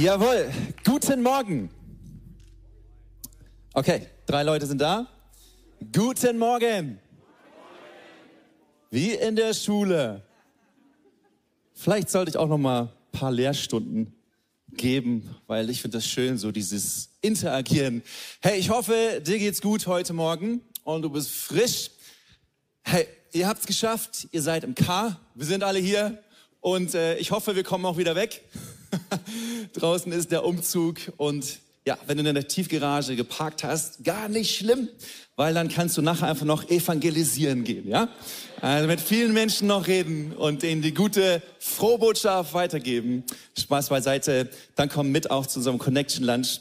Jawohl, 0.00 0.50
guten 0.82 1.20
Morgen. 1.20 1.68
Okay, 3.74 4.06
drei 4.24 4.42
Leute 4.44 4.64
sind 4.64 4.80
da. 4.80 5.06
Guten 5.92 6.38
Morgen. 6.38 6.98
Wie 8.90 9.10
in 9.10 9.36
der 9.36 9.52
Schule. 9.52 10.22
Vielleicht 11.74 12.08
sollte 12.08 12.30
ich 12.30 12.38
auch 12.38 12.48
noch 12.48 12.56
mal 12.56 12.84
ein 12.84 12.88
paar 13.12 13.30
Lehrstunden 13.30 14.14
geben, 14.72 15.36
weil 15.46 15.68
ich 15.68 15.82
finde 15.82 15.98
das 15.98 16.06
schön, 16.06 16.38
so 16.38 16.50
dieses 16.50 17.10
Interagieren. 17.20 18.02
Hey, 18.40 18.58
ich 18.58 18.70
hoffe, 18.70 19.20
dir 19.22 19.38
geht's 19.38 19.60
gut 19.60 19.86
heute 19.86 20.14
Morgen 20.14 20.62
und 20.82 21.02
du 21.02 21.10
bist 21.10 21.30
frisch. 21.30 21.90
Hey, 22.84 23.06
ihr 23.32 23.46
habt's 23.46 23.66
geschafft, 23.66 24.28
ihr 24.32 24.40
seid 24.40 24.64
im 24.64 24.74
K, 24.74 25.20
wir 25.34 25.44
sind 25.44 25.62
alle 25.62 25.78
hier 25.78 26.22
und 26.60 26.94
äh, 26.94 27.18
ich 27.18 27.32
hoffe, 27.32 27.54
wir 27.54 27.64
kommen 27.64 27.84
auch 27.84 27.98
wieder 27.98 28.16
weg. 28.16 28.42
Draußen 29.74 30.12
ist 30.12 30.30
der 30.30 30.44
Umzug 30.44 30.98
und 31.16 31.60
ja, 31.86 31.96
wenn 32.06 32.18
du 32.18 32.28
in 32.28 32.34
der 32.34 32.46
Tiefgarage 32.46 33.16
geparkt 33.16 33.64
hast, 33.64 34.04
gar 34.04 34.28
nicht 34.28 34.54
schlimm, 34.54 34.88
weil 35.36 35.54
dann 35.54 35.68
kannst 35.68 35.96
du 35.96 36.02
nachher 36.02 36.28
einfach 36.28 36.44
noch 36.44 36.68
evangelisieren 36.68 37.64
gehen, 37.64 37.88
ja? 37.88 38.08
Also 38.60 38.86
mit 38.86 39.00
vielen 39.00 39.32
Menschen 39.32 39.68
noch 39.68 39.86
reden 39.86 40.32
und 40.32 40.62
denen 40.62 40.82
die 40.82 40.92
gute 40.92 41.42
Frohbotschaft 41.58 42.52
weitergeben. 42.52 43.24
Spaß 43.58 43.88
beiseite, 43.88 44.50
dann 44.74 44.90
komm 44.90 45.10
mit 45.10 45.30
auch 45.30 45.46
zu 45.46 45.60
unserem 45.60 45.78
Connection 45.78 46.24
Lunch. 46.24 46.60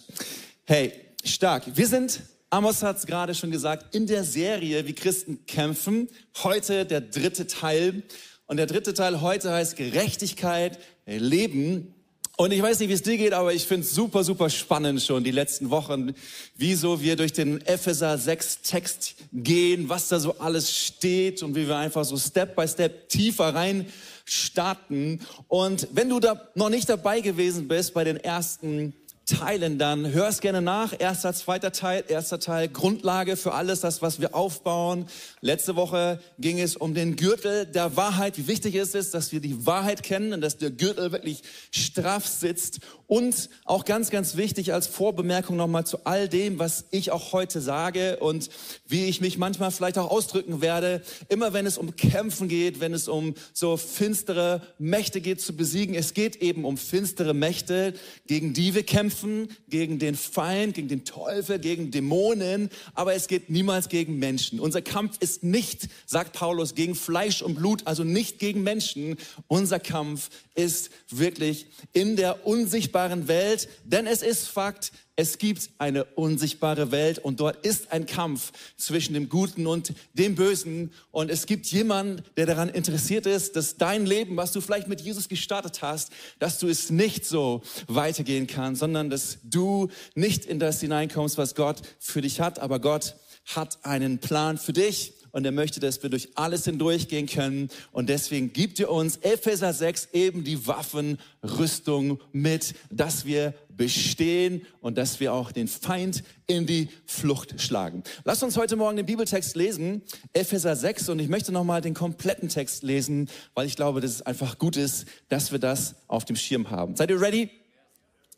Hey, 0.63 0.93
stark. 1.25 1.63
Wir 1.75 1.87
sind, 1.87 2.21
Amos 2.49 2.81
hat 2.81 2.97
es 2.97 3.05
gerade 3.05 3.35
schon 3.35 3.51
gesagt, 3.51 3.93
in 3.93 4.07
der 4.07 4.23
Serie 4.23 4.87
Wie 4.87 4.93
Christen 4.93 5.45
kämpfen. 5.45 6.07
Heute 6.43 6.85
der 6.85 7.01
dritte 7.01 7.47
Teil. 7.47 8.03
Und 8.47 8.57
der 8.57 8.65
dritte 8.65 8.93
Teil 8.93 9.19
heute 9.19 9.51
heißt 9.51 9.75
Gerechtigkeit, 9.75 10.79
Leben. 11.05 11.93
Und 12.39 12.53
ich 12.53 12.61
weiß 12.61 12.79
nicht, 12.79 12.87
wie 12.87 12.93
es 12.93 13.01
dir 13.01 13.17
geht, 13.17 13.33
aber 13.33 13.53
ich 13.53 13.65
finde 13.65 13.85
es 13.85 13.93
super, 13.93 14.23
super 14.23 14.49
spannend 14.49 15.01
schon 15.01 15.25
die 15.25 15.31
letzten 15.31 15.71
Wochen, 15.71 16.13
wieso 16.55 17.01
wir 17.01 17.17
durch 17.17 17.33
den 17.33 17.59
Epheser 17.65 18.17
6 18.17 18.61
Text 18.61 19.15
gehen, 19.33 19.89
was 19.89 20.07
da 20.07 20.21
so 20.21 20.39
alles 20.39 20.73
steht 20.73 21.43
und 21.43 21.53
wie 21.53 21.67
wir 21.67 21.75
einfach 21.75 22.05
so 22.05 22.15
Step 22.15 22.55
by 22.55 22.65
Step 22.65 23.09
tiefer 23.09 23.53
rein 23.53 23.87
starten. 24.23 25.19
Und 25.49 25.89
wenn 25.91 26.07
du 26.07 26.21
da 26.21 26.49
noch 26.55 26.69
nicht 26.69 26.87
dabei 26.87 27.19
gewesen 27.19 27.67
bist 27.67 27.93
bei 27.93 28.05
den 28.05 28.15
ersten 28.15 28.93
teilen, 29.29 29.77
dann 29.77 30.11
hör 30.11 30.27
es 30.27 30.41
gerne 30.41 30.61
nach. 30.61 30.93
Erster, 30.97 31.33
zweiter 31.33 31.71
Teil, 31.71 32.03
erster 32.07 32.39
Teil, 32.39 32.67
Grundlage 32.67 33.37
für 33.37 33.53
alles 33.53 33.81
das, 33.81 34.01
was 34.01 34.19
wir 34.19 34.35
aufbauen. 34.35 35.05
Letzte 35.41 35.75
Woche 35.75 36.19
ging 36.39 36.59
es 36.59 36.75
um 36.75 36.93
den 36.93 37.15
Gürtel 37.15 37.65
der 37.65 37.95
Wahrheit. 37.95 38.37
Wie 38.37 38.47
wichtig 38.47 38.75
ist 38.75 38.95
es, 38.95 39.11
dass 39.11 39.31
wir 39.31 39.39
die 39.39 39.65
Wahrheit 39.65 40.03
kennen 40.03 40.33
und 40.33 40.41
dass 40.41 40.57
der 40.57 40.71
Gürtel 40.71 41.11
wirklich 41.11 41.43
straff 41.71 42.27
sitzt. 42.27 42.79
Und 43.05 43.49
auch 43.65 43.85
ganz, 43.85 44.11
ganz 44.11 44.35
wichtig 44.35 44.73
als 44.73 44.85
Vorbemerkung 44.85 45.55
nochmal 45.55 45.85
zu 45.85 46.05
all 46.05 46.29
dem, 46.29 46.59
was 46.59 46.85
ich 46.91 47.11
auch 47.11 47.31
heute 47.33 47.59
sage 47.59 48.17
und 48.17 48.49
wie 48.87 49.05
ich 49.05 49.19
mich 49.19 49.37
manchmal 49.37 49.71
vielleicht 49.71 49.97
auch 49.97 50.11
ausdrücken 50.11 50.61
werde. 50.61 51.01
Immer 51.27 51.53
wenn 51.53 51.65
es 51.65 51.77
um 51.77 51.95
Kämpfen 51.95 52.47
geht, 52.47 52.79
wenn 52.79 52.93
es 52.93 53.07
um 53.07 53.33
so 53.53 53.77
finstere 53.77 54.61
Mächte 54.77 55.21
geht 55.21 55.41
zu 55.41 55.55
besiegen. 55.55 55.95
Es 55.95 56.13
geht 56.13 56.35
eben 56.37 56.65
um 56.65 56.77
finstere 56.77 57.33
Mächte, 57.33 57.93
gegen 58.27 58.53
die 58.53 58.75
wir 58.75 58.83
kämpfen 58.83 59.18
kämpfen 59.19 59.49
gegen 59.67 59.99
den 59.99 60.15
Feind, 60.15 60.75
gegen 60.75 60.87
den 60.87 61.05
Teufel, 61.05 61.59
gegen 61.59 61.91
Dämonen, 61.91 62.69
aber 62.93 63.13
es 63.13 63.27
geht 63.27 63.49
niemals 63.49 63.89
gegen 63.89 64.19
Menschen. 64.19 64.59
Unser 64.59 64.81
Kampf 64.81 65.17
ist 65.19 65.43
nicht, 65.43 65.89
sagt 66.05 66.33
Paulus, 66.33 66.75
gegen 66.75 66.95
Fleisch 66.95 67.41
und 67.41 67.55
Blut, 67.55 67.85
also 67.85 68.03
nicht 68.03 68.39
gegen 68.39 68.63
Menschen. 68.63 69.17
Unser 69.47 69.79
Kampf 69.79 70.29
ist 70.55 70.89
wirklich 71.09 71.67
in 71.93 72.15
der 72.15 72.45
unsichtbaren 72.45 73.27
Welt, 73.27 73.69
denn 73.83 74.07
es 74.07 74.21
ist 74.21 74.47
Fakt, 74.47 74.91
es 75.19 75.37
gibt 75.37 75.71
eine 75.79 76.05
unsichtbare 76.05 76.91
Welt 76.91 77.19
und 77.19 77.41
dort 77.41 77.65
ist 77.65 77.91
ein 77.91 78.05
Kampf 78.05 78.53
zwischen 78.77 79.13
dem 79.13 79.27
Guten 79.27 79.67
und 79.67 79.93
dem 80.13 80.35
Bösen. 80.35 80.93
Und 81.11 81.29
es 81.29 81.45
gibt 81.45 81.65
jemanden, 81.65 82.23
der 82.37 82.45
daran 82.45 82.69
interessiert 82.69 83.25
ist, 83.25 83.57
dass 83.57 83.75
dein 83.75 84.05
Leben, 84.05 84.37
was 84.37 84.53
du 84.53 84.61
vielleicht 84.61 84.87
mit 84.87 85.01
Jesus 85.01 85.27
gestartet 85.27 85.81
hast, 85.81 86.13
dass 86.39 86.57
du 86.57 86.69
es 86.69 86.89
nicht 86.89 87.25
so 87.25 87.61
weitergehen 87.87 88.47
kannst, 88.47 88.79
sondern 88.79 89.09
dass 89.09 89.39
du 89.43 89.89
nicht 90.15 90.45
in 90.45 90.57
das 90.57 90.79
hineinkommst, 90.79 91.37
was 91.37 91.53
Gott 91.53 91.81
für 91.99 92.21
dich 92.21 92.39
hat. 92.39 92.59
Aber 92.59 92.79
Gott 92.79 93.17
hat 93.43 93.79
einen 93.83 94.19
Plan 94.19 94.57
für 94.57 94.71
dich 94.71 95.18
und 95.31 95.45
er 95.45 95.51
möchte, 95.51 95.79
dass 95.79 96.01
wir 96.03 96.09
durch 96.09 96.29
alles 96.35 96.65
hindurchgehen 96.65 97.27
können. 97.27 97.69
Und 97.91 98.09
deswegen 98.09 98.53
gibt 98.53 98.79
er 98.79 98.91
uns 98.91 99.17
Epheser 99.17 99.73
6 99.73 100.09
eben 100.13 100.43
die 100.43 100.67
Waffenrüstung 100.67 102.19
mit, 102.31 102.75
dass 102.89 103.25
wir 103.25 103.53
bestehen 103.69 104.65
und 104.81 104.97
dass 104.97 105.19
wir 105.19 105.33
auch 105.33 105.51
den 105.51 105.67
Feind 105.67 106.23
in 106.47 106.65
die 106.65 106.89
Flucht 107.05 107.61
schlagen. 107.61 108.03
Lass 108.25 108.43
uns 108.43 108.57
heute 108.57 108.75
Morgen 108.75 108.97
den 108.97 109.05
Bibeltext 109.05 109.55
lesen, 109.55 110.01
Epheser 110.33 110.75
6 110.75 111.09
und 111.09 111.19
ich 111.19 111.29
möchte 111.29 111.51
nochmal 111.53 111.79
den 111.79 111.93
kompletten 111.93 112.49
Text 112.49 112.83
lesen, 112.83 113.29
weil 113.53 113.67
ich 113.67 113.77
glaube, 113.77 114.01
dass 114.01 114.11
es 114.11 114.21
einfach 114.21 114.57
gut 114.57 114.75
ist, 114.75 115.05
dass 115.29 115.53
wir 115.53 115.59
das 115.59 115.95
auf 116.07 116.25
dem 116.25 116.35
Schirm 116.35 116.69
haben. 116.69 116.97
Seid 116.97 117.09
ihr 117.09 117.21
ready? 117.21 117.49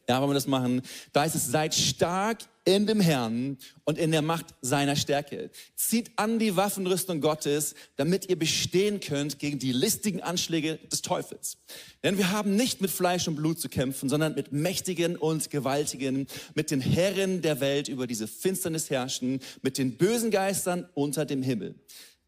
Ja, 0.07 0.19
wollen 0.19 0.31
wir 0.31 0.35
das 0.35 0.47
machen? 0.47 0.81
Da 1.13 1.21
heißt 1.21 1.35
es, 1.35 1.47
seid 1.47 1.73
stark 1.73 2.39
in 2.63 2.85
dem 2.85 2.99
Herrn 2.99 3.57
und 3.85 3.97
in 3.97 4.11
der 4.11 4.21
Macht 4.21 4.47
seiner 4.61 4.95
Stärke. 4.95 5.49
Zieht 5.75 6.11
an 6.17 6.37
die 6.37 6.55
Waffenrüstung 6.55 7.19
Gottes, 7.19 7.73
damit 7.95 8.29
ihr 8.29 8.37
bestehen 8.37 8.99
könnt 8.99 9.39
gegen 9.39 9.57
die 9.57 9.71
listigen 9.71 10.21
Anschläge 10.21 10.77
des 10.91 11.01
Teufels. 11.01 11.57
Denn 12.03 12.17
wir 12.17 12.31
haben 12.31 12.55
nicht 12.55 12.81
mit 12.81 12.91
Fleisch 12.91 13.27
und 13.27 13.35
Blut 13.35 13.59
zu 13.59 13.69
kämpfen, 13.69 14.09
sondern 14.09 14.35
mit 14.35 14.51
Mächtigen 14.51 15.15
und 15.15 15.49
Gewaltigen, 15.49 16.27
mit 16.53 16.69
den 16.69 16.81
Herren 16.81 17.41
der 17.41 17.59
Welt 17.59 17.87
über 17.87 18.05
diese 18.05 18.27
Finsternis 18.27 18.89
herrschen, 18.89 19.39
mit 19.61 19.77
den 19.77 19.97
bösen 19.97 20.29
Geistern 20.29 20.87
unter 20.93 21.25
dem 21.25 21.41
Himmel. 21.41 21.75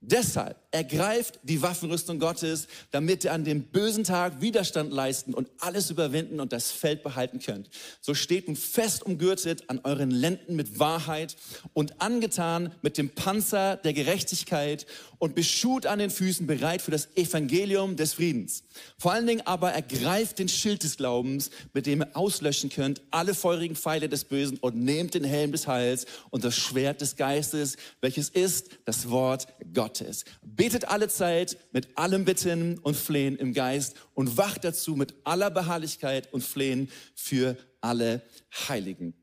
Deshalb 0.01 0.62
ergreift 0.73 1.39
die 1.44 1.61
Waffenrüstung 1.61 2.19
Gottes, 2.19 2.67
damit 2.91 3.23
ihr 3.23 3.31
an 3.31 3.44
dem 3.44 3.63
bösen 3.63 4.03
Tag 4.03 4.41
Widerstand 4.41 4.91
leisten 4.91 5.34
und 5.34 5.50
alles 5.59 5.89
überwinden 5.89 6.39
und 6.39 6.51
das 6.51 6.72
Feld 6.72 7.03
behalten 7.03 7.39
könnt. 7.39 7.69
So 8.01 8.13
steht 8.16 8.47
nun 8.47 8.56
fest 8.56 9.03
umgürtet 9.03 9.69
an 9.69 9.79
euren 9.84 10.11
Lenden 10.11 10.56
mit 10.56 10.79
Wahrheit 10.79 11.38
und 11.73 12.01
angetan 12.01 12.73
mit 12.81 12.97
dem 12.97 13.09
Panzer 13.09 13.78
der 13.78 13.94
Gerechtigkeit 13.94 14.88
und 15.19 15.35
beschut 15.35 15.85
an 15.85 16.00
den 16.00 16.09
Füßen 16.09 16.47
bereit 16.47 16.81
für 16.81 16.91
das 16.91 17.07
Evangelium 17.16 17.95
des 17.95 18.16
Friedens. 18.16 18.63
Vor 18.97 19.13
allen 19.13 19.28
Dingen 19.28 19.45
aber 19.45 19.72
ergreift 19.72 20.40
den 20.40 20.50
Schild 20.50 20.84
des 20.84 20.97
Glaubens, 20.97 21.51
mit 21.73 21.85
dem 21.85 22.01
ihr 22.01 22.17
auslöschen 22.17 22.69
könnt 22.69 23.01
alle 23.11 23.34
feurigen 23.35 23.75
Pfeile 23.75 24.09
des 24.09 24.25
Bösen 24.25 24.57
und 24.57 24.75
nehmt 24.75 25.13
den 25.13 25.23
Helm 25.23 25.51
des 25.51 25.67
Heils 25.67 26.05
und 26.31 26.44
das 26.44 26.57
Schwert 26.57 27.00
des 27.00 27.16
Geistes, 27.16 27.78
welches 28.01 28.29
ist 28.29 28.72
das 28.85 29.09
Wort 29.09 29.47
Gottes. 29.73 30.25
Betet 30.63 30.88
alle 30.88 31.09
Zeit 31.09 31.57
mit 31.74 31.97
allem 31.97 32.24
Bitten 32.24 32.79
und 32.79 32.96
Flehen 32.96 33.35
im 33.35 33.53
Geist 33.53 33.97
und 34.13 34.38
wacht 34.38 34.63
dazu 34.63 34.96
mit 34.96 35.13
aller 35.25 35.51
Beharrlichkeit 35.51 36.31
und 36.31 36.41
Flehen 36.41 36.90
für 37.16 37.57
alle 37.81 38.22
Heiligen. 38.69 39.13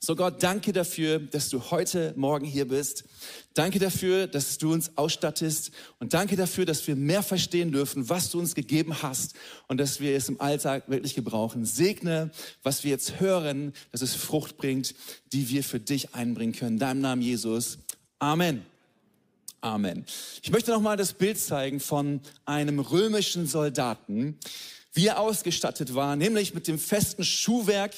So 0.00 0.16
Gott, 0.16 0.42
danke 0.42 0.72
dafür, 0.72 1.20
dass 1.20 1.50
du 1.50 1.70
heute 1.70 2.14
Morgen 2.16 2.44
hier 2.44 2.66
bist. 2.66 3.04
Danke 3.54 3.78
dafür, 3.78 4.26
dass 4.26 4.58
du 4.58 4.72
uns 4.72 4.96
ausstattest. 4.96 5.70
Und 6.00 6.14
danke 6.14 6.34
dafür, 6.34 6.66
dass 6.66 6.84
wir 6.88 6.96
mehr 6.96 7.22
verstehen 7.22 7.70
dürfen, 7.70 8.08
was 8.08 8.32
du 8.32 8.40
uns 8.40 8.56
gegeben 8.56 9.00
hast 9.00 9.36
und 9.68 9.78
dass 9.78 10.00
wir 10.00 10.16
es 10.16 10.28
im 10.28 10.40
Alltag 10.40 10.88
wirklich 10.88 11.14
gebrauchen. 11.14 11.64
Segne, 11.64 12.32
was 12.64 12.82
wir 12.82 12.90
jetzt 12.90 13.20
hören, 13.20 13.72
dass 13.92 14.02
es 14.02 14.16
Frucht 14.16 14.56
bringt, 14.56 14.96
die 15.32 15.48
wir 15.48 15.62
für 15.62 15.78
dich 15.78 16.16
einbringen 16.16 16.54
können. 16.54 16.72
In 16.72 16.78
deinem 16.80 17.00
Namen 17.02 17.22
Jesus. 17.22 17.78
Amen. 18.18 18.66
Amen. 19.60 20.04
Ich 20.40 20.52
möchte 20.52 20.70
noch 20.70 20.80
mal 20.80 20.96
das 20.96 21.12
Bild 21.12 21.36
zeigen 21.36 21.80
von 21.80 22.20
einem 22.44 22.78
römischen 22.78 23.48
Soldaten, 23.48 24.38
wie 24.92 25.08
er 25.08 25.18
ausgestattet 25.18 25.96
war, 25.96 26.14
nämlich 26.14 26.54
mit 26.54 26.68
dem 26.68 26.78
festen 26.78 27.24
Schuhwerk, 27.24 27.92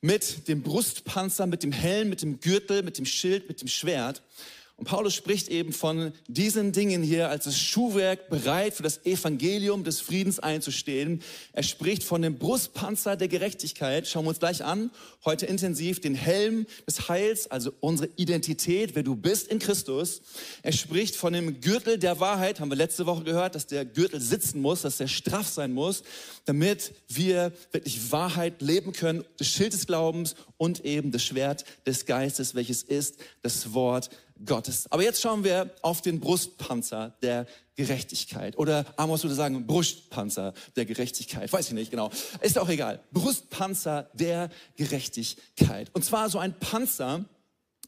mit 0.00 0.48
dem 0.48 0.62
Brustpanzer, 0.62 1.46
mit 1.46 1.62
dem 1.62 1.72
Helm, 1.72 2.08
mit 2.08 2.22
dem 2.22 2.40
Gürtel, 2.40 2.82
mit 2.82 2.96
dem 2.96 3.04
Schild, 3.04 3.48
mit 3.48 3.60
dem 3.60 3.68
Schwert. 3.68 4.22
Und 4.78 4.84
Paulus 4.84 5.12
spricht 5.12 5.48
eben 5.48 5.72
von 5.72 6.12
diesen 6.28 6.70
Dingen 6.70 7.02
hier 7.02 7.30
als 7.30 7.46
das 7.46 7.58
Schuhwerk 7.58 8.30
bereit 8.30 8.74
für 8.74 8.84
das 8.84 9.04
Evangelium 9.04 9.82
des 9.82 10.00
Friedens 10.00 10.38
einzustehen. 10.38 11.20
Er 11.52 11.64
spricht 11.64 12.04
von 12.04 12.22
dem 12.22 12.38
Brustpanzer 12.38 13.16
der 13.16 13.26
Gerechtigkeit. 13.26 14.06
Schauen 14.06 14.24
wir 14.24 14.28
uns 14.28 14.38
gleich 14.38 14.62
an. 14.62 14.92
Heute 15.24 15.46
intensiv 15.46 16.00
den 16.00 16.14
Helm 16.14 16.64
des 16.86 17.08
Heils, 17.08 17.50
also 17.50 17.72
unsere 17.80 18.08
Identität, 18.14 18.94
wer 18.94 19.02
du 19.02 19.16
bist 19.16 19.48
in 19.48 19.58
Christus. 19.58 20.22
Er 20.62 20.70
spricht 20.70 21.16
von 21.16 21.32
dem 21.32 21.60
Gürtel 21.60 21.98
der 21.98 22.20
Wahrheit. 22.20 22.60
Haben 22.60 22.70
wir 22.70 22.76
letzte 22.76 23.04
Woche 23.04 23.24
gehört, 23.24 23.56
dass 23.56 23.66
der 23.66 23.84
Gürtel 23.84 24.20
sitzen 24.20 24.60
muss, 24.60 24.82
dass 24.82 24.98
der 24.98 25.08
straff 25.08 25.48
sein 25.48 25.72
muss, 25.72 26.04
damit 26.44 26.92
wir 27.08 27.52
wirklich 27.72 28.12
Wahrheit 28.12 28.62
leben 28.62 28.92
können. 28.92 29.24
Das 29.38 29.48
Schild 29.48 29.72
des 29.72 29.88
Glaubens 29.88 30.36
und 30.56 30.84
eben 30.84 31.10
das 31.10 31.24
Schwert 31.24 31.64
des 31.84 32.06
Geistes, 32.06 32.54
welches 32.54 32.84
ist 32.84 33.16
das 33.42 33.74
Wort 33.74 34.08
Gottes. 34.44 34.90
Aber 34.90 35.02
jetzt 35.02 35.20
schauen 35.20 35.44
wir 35.44 35.70
auf 35.82 36.02
den 36.02 36.20
Brustpanzer 36.20 37.16
der 37.22 37.46
Gerechtigkeit. 37.76 38.58
Oder 38.58 38.84
Amos 38.96 39.22
würde 39.22 39.34
sagen, 39.34 39.66
Brustpanzer 39.66 40.52
der 40.76 40.84
Gerechtigkeit. 40.84 41.52
Weiß 41.52 41.68
ich 41.68 41.74
nicht 41.74 41.90
genau. 41.90 42.10
Ist 42.40 42.58
auch 42.58 42.68
egal. 42.68 43.00
Brustpanzer 43.12 44.10
der 44.14 44.50
Gerechtigkeit. 44.76 45.90
Und 45.94 46.04
zwar 46.04 46.28
so 46.28 46.38
ein 46.38 46.58
Panzer, 46.58 47.24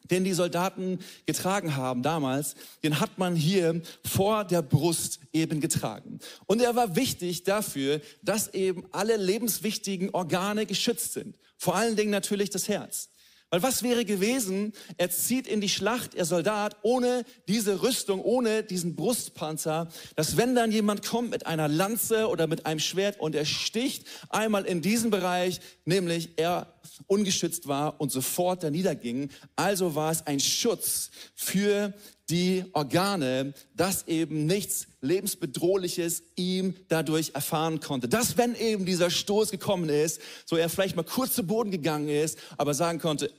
den 0.09 0.23
die 0.23 0.33
Soldaten 0.33 0.99
getragen 1.25 1.75
haben 1.75 2.03
damals, 2.03 2.55
den 2.83 2.99
hat 2.99 3.17
man 3.17 3.35
hier 3.35 3.81
vor 4.05 4.43
der 4.43 4.61
Brust 4.61 5.19
eben 5.33 5.61
getragen. 5.61 6.19
Und 6.45 6.61
er 6.61 6.75
war 6.75 6.95
wichtig 6.95 7.43
dafür, 7.43 8.01
dass 8.21 8.53
eben 8.53 8.85
alle 8.91 9.17
lebenswichtigen 9.17 10.09
Organe 10.11 10.65
geschützt 10.65 11.13
sind. 11.13 11.37
Vor 11.57 11.75
allen 11.75 11.95
Dingen 11.95 12.11
natürlich 12.11 12.49
das 12.49 12.67
Herz. 12.67 13.09
Weil 13.51 13.63
was 13.63 13.83
wäre 13.83 14.05
gewesen, 14.05 14.71
er 14.95 15.11
zieht 15.11 15.45
in 15.45 15.59
die 15.59 15.67
Schlacht, 15.67 16.15
er 16.15 16.23
Soldat, 16.23 16.77
ohne 16.83 17.25
diese 17.49 17.83
Rüstung, 17.83 18.21
ohne 18.21 18.63
diesen 18.63 18.95
Brustpanzer, 18.95 19.89
dass 20.15 20.37
wenn 20.37 20.55
dann 20.55 20.71
jemand 20.71 21.05
kommt 21.05 21.31
mit 21.31 21.45
einer 21.45 21.67
Lanze 21.67 22.29
oder 22.29 22.47
mit 22.47 22.65
einem 22.65 22.79
Schwert 22.79 23.19
und 23.19 23.35
er 23.35 23.43
sticht 23.43 24.07
einmal 24.29 24.63
in 24.65 24.81
diesen 24.81 25.11
Bereich, 25.11 25.59
nämlich 25.83 26.29
er 26.37 26.73
ungeschützt 27.07 27.67
war 27.67 27.99
und 27.99 28.09
sofort 28.09 28.63
da 28.63 28.69
niederging. 28.69 29.29
Also 29.57 29.95
war 29.95 30.11
es 30.11 30.25
ein 30.25 30.39
Schutz 30.39 31.11
für 31.35 31.93
die 32.29 32.63
Organe, 32.71 33.53
dass 33.75 34.07
eben 34.07 34.45
nichts 34.45 34.87
lebensbedrohliches 35.01 36.23
ihm 36.37 36.75
dadurch 36.87 37.31
erfahren 37.33 37.81
konnte. 37.81 38.07
Dass 38.07 38.37
wenn 38.37 38.55
eben 38.55 38.85
dieser 38.85 39.09
Stoß 39.09 39.51
gekommen 39.51 39.89
ist, 39.89 40.21
so 40.45 40.55
er 40.55 40.69
vielleicht 40.69 40.95
mal 40.95 41.03
kurz 41.03 41.33
zu 41.35 41.43
Boden 41.43 41.71
gegangen 41.71 42.07
ist, 42.07 42.37
aber 42.57 42.73
sagen 42.73 42.99
konnte, 42.99 43.31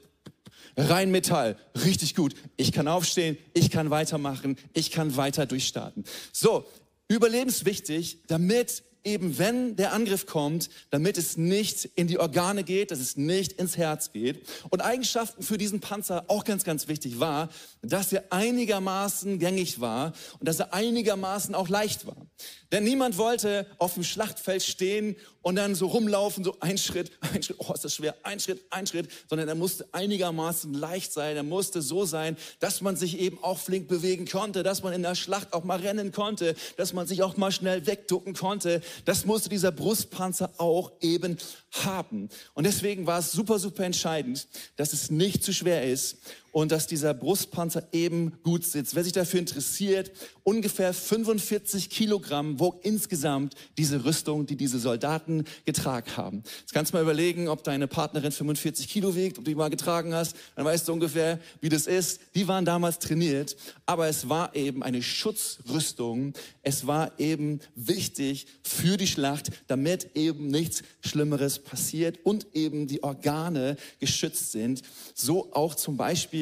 rein 0.76 1.10
Metall, 1.10 1.56
richtig 1.84 2.14
gut. 2.14 2.34
Ich 2.56 2.72
kann 2.72 2.88
aufstehen, 2.88 3.36
ich 3.54 3.70
kann 3.70 3.90
weitermachen, 3.90 4.56
ich 4.72 4.90
kann 4.90 5.16
weiter 5.16 5.46
durchstarten. 5.46 6.04
So, 6.32 6.66
überlebenswichtig, 7.08 8.18
damit 8.26 8.82
eben 9.04 9.38
wenn 9.38 9.76
der 9.76 9.92
Angriff 9.92 10.26
kommt, 10.26 10.70
damit 10.90 11.18
es 11.18 11.36
nicht 11.36 11.84
in 11.96 12.06
die 12.06 12.18
Organe 12.18 12.64
geht, 12.64 12.90
dass 12.90 13.00
es 13.00 13.16
nicht 13.16 13.52
ins 13.52 13.76
Herz 13.76 14.12
geht. 14.12 14.46
Und 14.70 14.80
Eigenschaften 14.80 15.42
für 15.42 15.58
diesen 15.58 15.80
Panzer 15.80 16.24
auch 16.28 16.44
ganz, 16.44 16.64
ganz 16.64 16.88
wichtig 16.88 17.18
war, 17.18 17.48
dass 17.82 18.12
er 18.12 18.24
einigermaßen 18.30 19.38
gängig 19.38 19.80
war 19.80 20.12
und 20.38 20.48
dass 20.48 20.60
er 20.60 20.72
einigermaßen 20.72 21.54
auch 21.54 21.68
leicht 21.68 22.06
war. 22.06 22.26
Denn 22.70 22.84
niemand 22.84 23.18
wollte 23.18 23.66
auf 23.78 23.94
dem 23.94 24.04
Schlachtfeld 24.04 24.62
stehen 24.62 25.16
und 25.42 25.56
dann 25.56 25.74
so 25.74 25.88
rumlaufen, 25.88 26.44
so 26.44 26.56
ein 26.60 26.78
Schritt, 26.78 27.10
ein 27.20 27.42
Schritt, 27.42 27.56
oh, 27.58 27.72
ist 27.72 27.84
das 27.84 27.94
schwer, 27.94 28.14
ein 28.22 28.40
Schritt, 28.40 28.64
ein 28.70 28.86
Schritt, 28.86 29.08
sondern 29.28 29.48
er 29.48 29.54
musste 29.54 29.86
einigermaßen 29.92 30.72
leicht 30.72 31.12
sein, 31.12 31.36
er 31.36 31.42
musste 31.42 31.82
so 31.82 32.04
sein, 32.04 32.36
dass 32.60 32.80
man 32.80 32.96
sich 32.96 33.18
eben 33.18 33.42
auch 33.42 33.58
flink 33.58 33.88
bewegen 33.88 34.26
konnte, 34.26 34.62
dass 34.62 34.82
man 34.82 34.92
in 34.92 35.02
der 35.02 35.14
Schlacht 35.14 35.52
auch 35.52 35.64
mal 35.64 35.80
rennen 35.80 36.12
konnte, 36.12 36.54
dass 36.76 36.92
man 36.92 37.06
sich 37.06 37.22
auch 37.22 37.36
mal 37.36 37.52
schnell 37.52 37.86
wegducken 37.86 38.34
konnte. 38.34 38.80
Das 39.04 39.26
musste 39.26 39.48
dieser 39.48 39.72
Brustpanzer 39.72 40.52
auch 40.58 40.92
eben 41.00 41.36
haben. 41.84 42.28
Und 42.54 42.64
deswegen 42.64 43.06
war 43.06 43.18
es 43.18 43.32
super, 43.32 43.58
super 43.58 43.84
entscheidend, 43.84 44.46
dass 44.76 44.92
es 44.92 45.10
nicht 45.10 45.42
zu 45.44 45.52
schwer 45.52 45.84
ist 45.84 46.18
und 46.52 46.70
dass 46.70 46.86
dieser 46.86 47.14
Brustpanzer 47.14 47.88
eben 47.92 48.34
gut 48.42 48.64
sitzt. 48.64 48.94
Wer 48.94 49.02
sich 49.02 49.14
dafür 49.14 49.40
interessiert, 49.40 50.12
ungefähr 50.44 50.92
45 50.92 51.90
Kilogramm 51.90 52.60
wog 52.60 52.80
insgesamt 52.84 53.54
diese 53.78 54.04
Rüstung, 54.04 54.46
die 54.46 54.56
diese 54.56 54.78
Soldaten 54.78 55.44
getragen 55.64 56.16
haben. 56.16 56.42
Jetzt 56.60 56.74
kannst 56.74 56.92
du 56.92 56.96
mal 56.96 57.02
überlegen, 57.02 57.48
ob 57.48 57.64
deine 57.64 57.88
Partnerin 57.88 58.32
45 58.32 58.86
Kilo 58.86 59.16
wiegt, 59.16 59.38
ob 59.38 59.44
du 59.44 59.50
die 59.50 59.54
mal 59.54 59.70
getragen 59.70 60.14
hast, 60.14 60.36
dann 60.54 60.64
weißt 60.64 60.86
du 60.86 60.92
ungefähr, 60.92 61.40
wie 61.60 61.70
das 61.70 61.86
ist. 61.86 62.20
Die 62.34 62.46
waren 62.46 62.64
damals 62.64 62.98
trainiert, 62.98 63.56
aber 63.86 64.08
es 64.08 64.28
war 64.28 64.54
eben 64.54 64.82
eine 64.82 65.02
Schutzrüstung. 65.02 66.34
Es 66.62 66.86
war 66.86 67.18
eben 67.18 67.60
wichtig 67.74 68.46
für 68.62 68.98
die 68.98 69.06
Schlacht, 69.06 69.50
damit 69.68 70.10
eben 70.14 70.48
nichts 70.48 70.82
Schlimmeres 71.00 71.58
passiert 71.58 72.18
und 72.24 72.46
eben 72.52 72.86
die 72.86 73.02
Organe 73.02 73.76
geschützt 74.00 74.52
sind. 74.52 74.82
So 75.14 75.52
auch 75.54 75.74
zum 75.74 75.96
Beispiel 75.96 76.41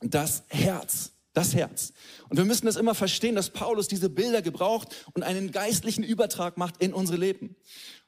das 0.00 0.44
Herz. 0.48 1.12
Das 1.32 1.54
Herz. 1.54 1.92
Und 2.30 2.38
wir 2.38 2.46
müssen 2.46 2.64
das 2.64 2.76
immer 2.76 2.94
verstehen, 2.94 3.34
dass 3.34 3.50
Paulus 3.50 3.88
diese 3.88 4.08
Bilder 4.08 4.40
gebraucht 4.40 4.88
und 5.12 5.22
einen 5.22 5.52
geistlichen 5.52 6.02
Übertrag 6.02 6.56
macht 6.56 6.82
in 6.82 6.94
unsere 6.94 7.18
Leben. 7.18 7.56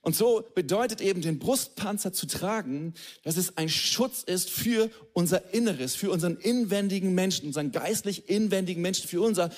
Und 0.00 0.16
so 0.16 0.42
bedeutet 0.54 1.02
eben 1.02 1.20
den 1.20 1.38
Brustpanzer 1.38 2.14
zu 2.14 2.26
tragen, 2.26 2.94
dass 3.24 3.36
es 3.36 3.58
ein 3.58 3.68
Schutz 3.68 4.22
ist 4.22 4.48
für 4.48 4.90
unser 5.12 5.52
Inneres, 5.52 5.94
für 5.94 6.10
unseren 6.10 6.38
inwendigen 6.38 7.14
Menschen, 7.14 7.48
unseren 7.48 7.72
geistlich 7.72 8.30
inwendigen 8.30 8.80
Menschen, 8.80 9.06
für 9.06 9.20
unser 9.20 9.50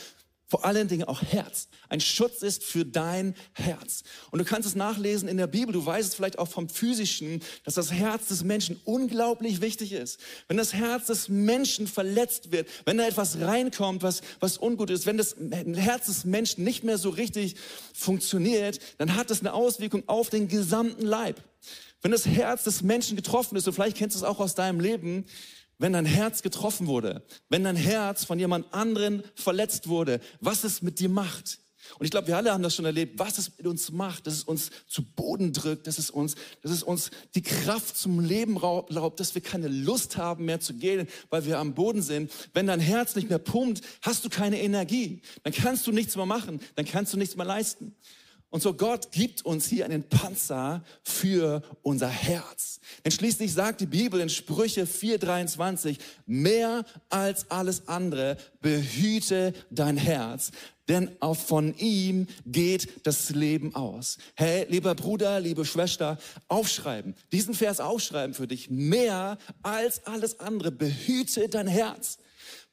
vor 0.51 0.65
allen 0.65 0.89
Dingen 0.89 1.05
auch 1.05 1.23
Herz. 1.23 1.69
Ein 1.89 2.01
Schutz 2.01 2.43
ist 2.43 2.65
für 2.65 2.85
dein 2.85 3.37
Herz. 3.53 4.03
Und 4.33 4.41
du 4.41 4.45
kannst 4.45 4.67
es 4.69 4.75
nachlesen 4.75 5.29
in 5.29 5.37
der 5.37 5.47
Bibel. 5.47 5.73
Du 5.73 5.87
weißt 5.87 6.09
es 6.09 6.15
vielleicht 6.17 6.41
auch 6.41 6.49
vom 6.49 6.69
Physischen, 6.69 7.41
dass 7.65 7.75
das 7.75 7.93
Herz 7.93 8.27
des 8.27 8.43
Menschen 8.43 8.81
unglaublich 8.85 9.61
wichtig 9.61 9.93
ist. 9.93 10.19
Wenn 10.49 10.57
das 10.57 10.75
Herz 10.75 11.07
des 11.07 11.29
Menschen 11.29 11.87
verletzt 11.87 12.51
wird, 12.51 12.69
wenn 12.85 12.99
da 12.99 13.07
etwas 13.07 13.39
reinkommt, 13.39 14.03
was, 14.03 14.23
was 14.41 14.59
ungut 14.59 14.91
ist, 14.91 15.07
wenn 15.07 15.17
das 15.17 15.37
Herz 15.77 16.07
des 16.07 16.25
Menschen 16.25 16.65
nicht 16.65 16.83
mehr 16.83 16.99
so 16.99 17.11
richtig 17.11 17.55
funktioniert, 17.95 18.81
dann 18.99 19.15
hat 19.15 19.31
das 19.31 19.41
eine 19.41 19.55
Auswirkung 19.55 20.03
auf 20.09 20.31
den 20.31 20.49
gesamten 20.49 21.07
Leib. 21.07 21.41
Wenn 22.03 22.11
das 22.11 22.27
Herz 22.27 22.65
des 22.65 22.83
Menschen 22.83 23.15
getroffen 23.15 23.57
ist, 23.57 23.69
und 23.69 23.75
vielleicht 23.75 23.97
kennst 23.97 24.17
du 24.17 24.19
es 24.19 24.25
auch 24.25 24.41
aus 24.41 24.57
deinem 24.57 24.81
Leben, 24.81 25.27
wenn 25.81 25.95
dein 25.95 26.05
Herz 26.05 26.43
getroffen 26.43 26.87
wurde, 26.87 27.25
wenn 27.49 27.65
dein 27.65 27.75
Herz 27.75 28.25
von 28.25 28.39
jemand 28.39 28.73
anderen 28.73 29.25
verletzt 29.35 29.89
wurde, 29.89 30.21
was 30.41 30.63
es 30.63 30.83
mit 30.83 31.01
dir 31.01 31.09
macht. 31.09 31.59
Und 31.99 32.05
ich 32.05 32.11
glaube, 32.11 32.29
wir 32.29 32.37
alle 32.37 32.53
haben 32.53 32.63
das 32.63 32.75
schon 32.75 32.85
erlebt, 32.85 33.19
was 33.19 33.39
es 33.39 33.57
mit 33.57 33.67
uns 33.67 33.91
macht, 33.91 34.27
dass 34.27 34.35
es 34.35 34.45
uns 34.45 34.71
zu 34.87 35.03
Boden 35.03 35.53
drückt, 35.53 35.87
dass 35.87 35.99
es 35.99 36.11
uns, 36.11 36.37
dass 36.63 36.71
es 36.71 36.83
uns 36.83 37.11
die 37.35 37.43
Kraft 37.43 37.97
zum 37.97 38.21
Leben 38.21 38.59
raubt, 38.59 39.19
dass 39.19 39.35
wir 39.35 39.43
keine 39.43 39.69
Lust 39.69 40.19
haben 40.19 40.45
mehr 40.45 40.61
zu 40.61 40.75
gehen, 40.75 41.09
weil 41.31 41.47
wir 41.47 41.59
am 41.59 41.75
Boden 41.75 42.03
sind. 42.03 42.31
Wenn 42.53 42.67
dein 42.67 42.81
Herz 42.81 43.17
nicht 43.17 43.31
mehr 43.31 43.39
pumpt, 43.39 43.81
hast 44.03 44.25
du 44.25 44.29
keine 44.29 44.61
Energie. 44.61 45.23
Dann 45.43 45.53
kannst 45.53 45.87
du 45.87 45.93
nichts 45.93 46.15
mehr 46.15 46.27
machen, 46.27 46.61
dann 46.77 46.85
kannst 46.85 47.13
du 47.15 47.17
nichts 47.17 47.37
mehr 47.37 47.47
leisten. 47.47 47.97
Und 48.51 48.63
so 48.63 48.75
Gott 48.75 49.13
gibt 49.13 49.45
uns 49.45 49.67
hier 49.67 49.85
einen 49.85 50.03
Panzer 50.03 50.83
für 51.05 51.63
unser 51.83 52.09
Herz. 52.09 52.81
Denn 53.05 53.13
schließlich 53.13 53.53
sagt 53.53 53.81
die 53.81 53.87
Bibel 53.87 54.21
in 54.21 54.29
Sprüche 54.29 54.87
4:23, 54.87 55.99
mehr 56.27 56.85
als 57.09 57.49
alles 57.51 57.87
andere 57.87 58.37
behüte 58.61 59.55
dein 59.71 59.97
Herz, 59.97 60.51
denn 60.89 61.17
auch 61.21 61.37
von 61.37 61.77
ihm 61.79 62.27
geht 62.45 63.07
das 63.07 63.31
Leben 63.31 63.77
aus. 63.77 64.19
Hey, 64.35 64.67
lieber 64.69 64.97
Bruder, 64.97 65.39
liebe 65.39 65.65
Schwester, 65.65 66.19
aufschreiben, 66.49 67.15
diesen 67.31 67.55
Vers 67.55 67.79
aufschreiben 67.79 68.35
für 68.35 68.49
dich. 68.49 68.69
Mehr 68.69 69.39
als 69.63 70.05
alles 70.07 70.41
andere 70.41 70.73
behüte 70.73 71.49
dein 71.49 71.69
Herz. 71.69 72.19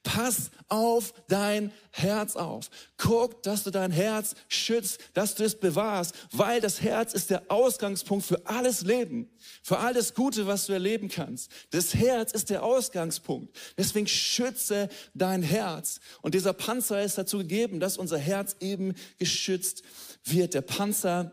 Pass 0.08 0.50
auf 0.68 1.12
dein 1.28 1.70
Herz 1.90 2.34
auf. 2.34 2.70
Guck, 2.96 3.42
dass 3.42 3.64
du 3.64 3.70
dein 3.70 3.90
Herz 3.90 4.36
schützt, 4.48 5.00
dass 5.12 5.34
du 5.34 5.44
es 5.44 5.54
bewahrst, 5.54 6.14
weil 6.32 6.62
das 6.62 6.80
Herz 6.80 7.12
ist 7.12 7.28
der 7.28 7.42
Ausgangspunkt 7.50 8.24
für 8.24 8.46
alles 8.46 8.80
Leben, 8.80 9.30
für 9.62 9.78
alles 9.80 10.14
Gute, 10.14 10.46
was 10.46 10.64
du 10.64 10.72
erleben 10.72 11.10
kannst. 11.10 11.50
Das 11.72 11.92
Herz 11.92 12.32
ist 12.32 12.48
der 12.48 12.62
Ausgangspunkt. 12.62 13.54
Deswegen 13.76 14.06
schütze 14.06 14.88
dein 15.12 15.42
Herz. 15.42 16.00
Und 16.22 16.34
dieser 16.34 16.54
Panzer 16.54 17.02
ist 17.02 17.18
dazu 17.18 17.36
gegeben, 17.36 17.78
dass 17.78 17.98
unser 17.98 18.16
Herz 18.16 18.56
eben 18.60 18.94
geschützt 19.18 19.82
wird. 20.24 20.54
Der 20.54 20.62
Panzer 20.62 21.32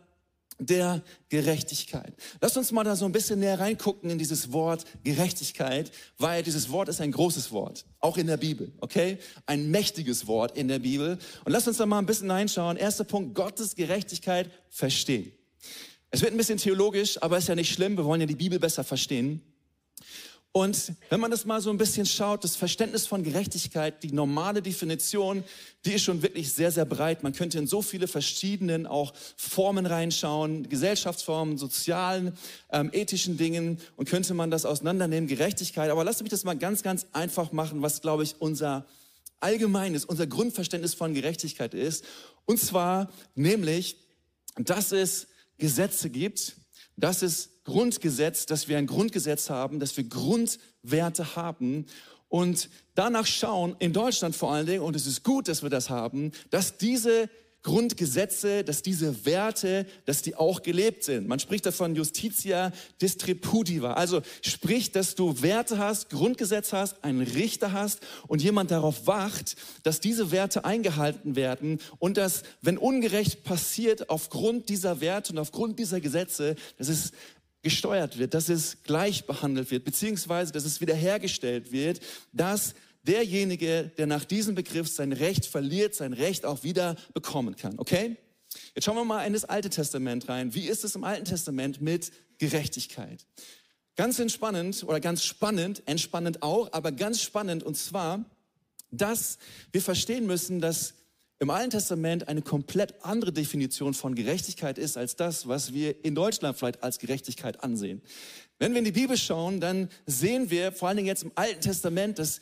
der 0.59 1.01
Gerechtigkeit. 1.29 2.13
Lass 2.41 2.55
uns 2.55 2.71
mal 2.71 2.83
da 2.83 2.95
so 2.95 3.05
ein 3.05 3.11
bisschen 3.11 3.39
näher 3.39 3.59
reingucken 3.59 4.09
in 4.09 4.17
dieses 4.17 4.51
Wort 4.51 4.85
Gerechtigkeit, 5.03 5.91
weil 6.17 6.43
dieses 6.43 6.69
Wort 6.69 6.89
ist 6.89 7.01
ein 7.01 7.11
großes 7.11 7.51
Wort, 7.51 7.85
auch 7.99 8.17
in 8.17 8.27
der 8.27 8.37
Bibel, 8.37 8.71
okay? 8.79 9.17
Ein 9.45 9.69
mächtiges 9.69 10.27
Wort 10.27 10.57
in 10.57 10.67
der 10.67 10.79
Bibel. 10.79 11.17
Und 11.43 11.51
lass 11.51 11.67
uns 11.67 11.77
da 11.77 11.85
mal 11.85 11.99
ein 11.99 12.05
bisschen 12.05 12.31
reinschauen. 12.31 12.77
Erster 12.77 13.03
Punkt, 13.03 13.35
Gottes 13.35 13.75
Gerechtigkeit 13.75 14.49
verstehen. 14.69 15.31
Es 16.11 16.21
wird 16.21 16.31
ein 16.31 16.37
bisschen 16.37 16.57
theologisch, 16.57 17.21
aber 17.21 17.37
ist 17.37 17.49
ja 17.49 17.55
nicht 17.55 17.73
schlimm. 17.73 17.97
Wir 17.97 18.05
wollen 18.05 18.21
ja 18.21 18.27
die 18.27 18.35
Bibel 18.35 18.59
besser 18.59 18.83
verstehen. 18.83 19.41
Und 20.57 20.93
wenn 21.09 21.19
man 21.19 21.31
das 21.31 21.43
mal 21.43 21.59
so 21.59 21.69
ein 21.69 21.77
bisschen 21.77 22.05
schaut, 22.05 22.45
das 22.45 22.55
Verständnis 22.55 23.05
von 23.05 23.23
Gerechtigkeit, 23.23 24.01
die 24.03 24.13
normale 24.13 24.61
Definition, 24.61 25.43
die 25.83 25.91
ist 25.91 26.03
schon 26.03 26.21
wirklich 26.21 26.53
sehr, 26.53 26.71
sehr 26.71 26.85
breit. 26.85 27.23
Man 27.23 27.33
könnte 27.33 27.59
in 27.59 27.67
so 27.67 27.81
viele 27.81 28.07
verschiedenen 28.07 28.87
auch 28.87 29.13
Formen 29.35 29.85
reinschauen, 29.85 30.69
Gesellschaftsformen, 30.69 31.57
sozialen, 31.57 32.37
ähm, 32.71 32.89
ethischen 32.93 33.35
Dingen 33.35 33.81
und 33.97 34.07
könnte 34.07 34.33
man 34.33 34.49
das 34.49 34.63
auseinandernehmen, 34.63 35.27
Gerechtigkeit. 35.27 35.91
Aber 35.91 36.05
lasst 36.05 36.21
mich 36.21 36.29
das 36.29 36.45
mal 36.45 36.57
ganz, 36.57 36.83
ganz 36.83 37.05
einfach 37.11 37.51
machen, 37.51 37.81
was, 37.81 37.99
glaube 37.99 38.23
ich, 38.23 38.37
unser 38.39 38.85
allgemeines, 39.41 40.05
unser 40.05 40.25
Grundverständnis 40.25 40.93
von 40.93 41.13
Gerechtigkeit 41.13 41.73
ist. 41.73 42.05
Und 42.45 42.61
zwar 42.61 43.11
nämlich, 43.35 43.97
dass 44.55 44.93
es 44.93 45.27
Gesetze 45.57 46.09
gibt, 46.09 46.55
dass 46.97 47.21
es 47.21 47.49
Grundgesetz, 47.63 48.45
dass 48.45 48.67
wir 48.67 48.77
ein 48.77 48.87
Grundgesetz 48.87 49.49
haben, 49.49 49.79
dass 49.79 49.97
wir 49.97 50.03
Grundwerte 50.03 51.35
haben 51.35 51.85
und 52.29 52.69
danach 52.95 53.25
schauen, 53.25 53.75
in 53.79 53.93
Deutschland 53.93 54.35
vor 54.35 54.51
allen 54.51 54.65
Dingen, 54.65 54.81
und 54.81 54.95
es 54.95 55.07
ist 55.07 55.23
gut, 55.23 55.47
dass 55.47 55.63
wir 55.63 55.69
das 55.69 55.89
haben, 55.89 56.31
dass 56.49 56.77
diese 56.77 57.29
Grundgesetze, 57.65 58.63
dass 58.63 58.83
diese 58.83 59.25
Werte, 59.25 59.87
dass 60.05 60.21
die 60.21 60.35
auch 60.35 60.61
gelebt 60.61 61.03
sind. 61.03 61.27
Man 61.27 61.39
spricht 61.39 61.65
davon 61.65 61.95
Justitia 61.95 62.71
distributiva. 63.01 63.93
Also 63.93 64.21
sprich, 64.43 64.91
dass 64.91 65.15
du 65.15 65.41
Werte 65.41 65.79
hast, 65.79 66.11
Grundgesetze 66.11 66.77
hast, 66.77 67.03
einen 67.03 67.23
Richter 67.23 67.73
hast 67.73 68.01
und 68.27 68.43
jemand 68.43 68.69
darauf 68.69 69.07
wacht, 69.07 69.55
dass 69.81 69.99
diese 69.99 70.29
Werte 70.29 70.63
eingehalten 70.63 71.35
werden 71.35 71.79
und 71.97 72.17
dass, 72.17 72.43
wenn 72.61 72.77
ungerecht 72.77 73.43
passiert, 73.43 74.11
aufgrund 74.11 74.69
dieser 74.69 75.01
Werte 75.01 75.33
und 75.33 75.39
aufgrund 75.39 75.79
dieser 75.79 75.99
Gesetze, 75.99 76.55
dass 76.77 76.87
es 76.87 77.13
gesteuert 77.63 78.19
wird, 78.19 78.35
dass 78.35 78.47
es 78.47 78.83
gleich 78.83 79.25
behandelt 79.25 79.71
wird, 79.71 79.85
beziehungsweise 79.85 80.51
dass 80.51 80.65
es 80.65 80.81
wiederhergestellt 80.81 81.71
wird, 81.71 81.99
dass 82.31 82.75
derjenige, 83.07 83.91
der 83.97 84.07
nach 84.07 84.25
diesem 84.25 84.55
Begriff 84.55 84.89
sein 84.89 85.11
Recht 85.11 85.45
verliert, 85.45 85.95
sein 85.95 86.13
Recht 86.13 86.45
auch 86.45 86.63
wieder 86.63 86.95
bekommen 87.13 87.55
kann. 87.55 87.79
Okay? 87.79 88.17
Jetzt 88.73 88.85
schauen 88.85 88.95
wir 88.95 89.05
mal 89.05 89.25
in 89.25 89.33
das 89.33 89.45
Alte 89.45 89.69
Testament 89.69 90.29
rein. 90.29 90.53
Wie 90.53 90.67
ist 90.67 90.83
es 90.83 90.95
im 90.95 91.03
Alten 91.03 91.25
Testament 91.25 91.81
mit 91.81 92.11
Gerechtigkeit? 92.37 93.25
Ganz 93.95 94.19
entspannend 94.19 94.83
oder 94.83 94.99
ganz 94.99 95.23
spannend, 95.23 95.83
entspannend 95.85 96.41
auch, 96.41 96.71
aber 96.73 96.91
ganz 96.91 97.21
spannend 97.21 97.63
und 97.63 97.75
zwar, 97.77 98.25
dass 98.91 99.37
wir 99.71 99.81
verstehen 99.81 100.25
müssen, 100.27 100.59
dass 100.59 100.95
im 101.39 101.49
Alten 101.49 101.71
Testament 101.71 102.27
eine 102.27 102.41
komplett 102.41 103.03
andere 103.03 103.33
Definition 103.33 103.93
von 103.93 104.15
Gerechtigkeit 104.15 104.77
ist 104.77 104.97
als 104.97 105.15
das, 105.17 105.47
was 105.47 105.73
wir 105.73 106.05
in 106.05 106.15
Deutschland 106.15 106.57
vielleicht 106.57 106.81
als 106.81 106.97
Gerechtigkeit 106.97 107.61
ansehen. 107.61 108.01
Wenn 108.57 108.71
wir 108.71 108.79
in 108.79 108.85
die 108.85 108.93
Bibel 108.93 109.17
schauen, 109.17 109.59
dann 109.59 109.89
sehen 110.05 110.49
wir 110.49 110.71
vor 110.71 110.87
allen 110.87 110.97
Dingen 110.97 111.07
jetzt 111.07 111.23
im 111.23 111.33
Alten 111.35 111.59
Testament, 111.59 112.19
dass 112.19 112.39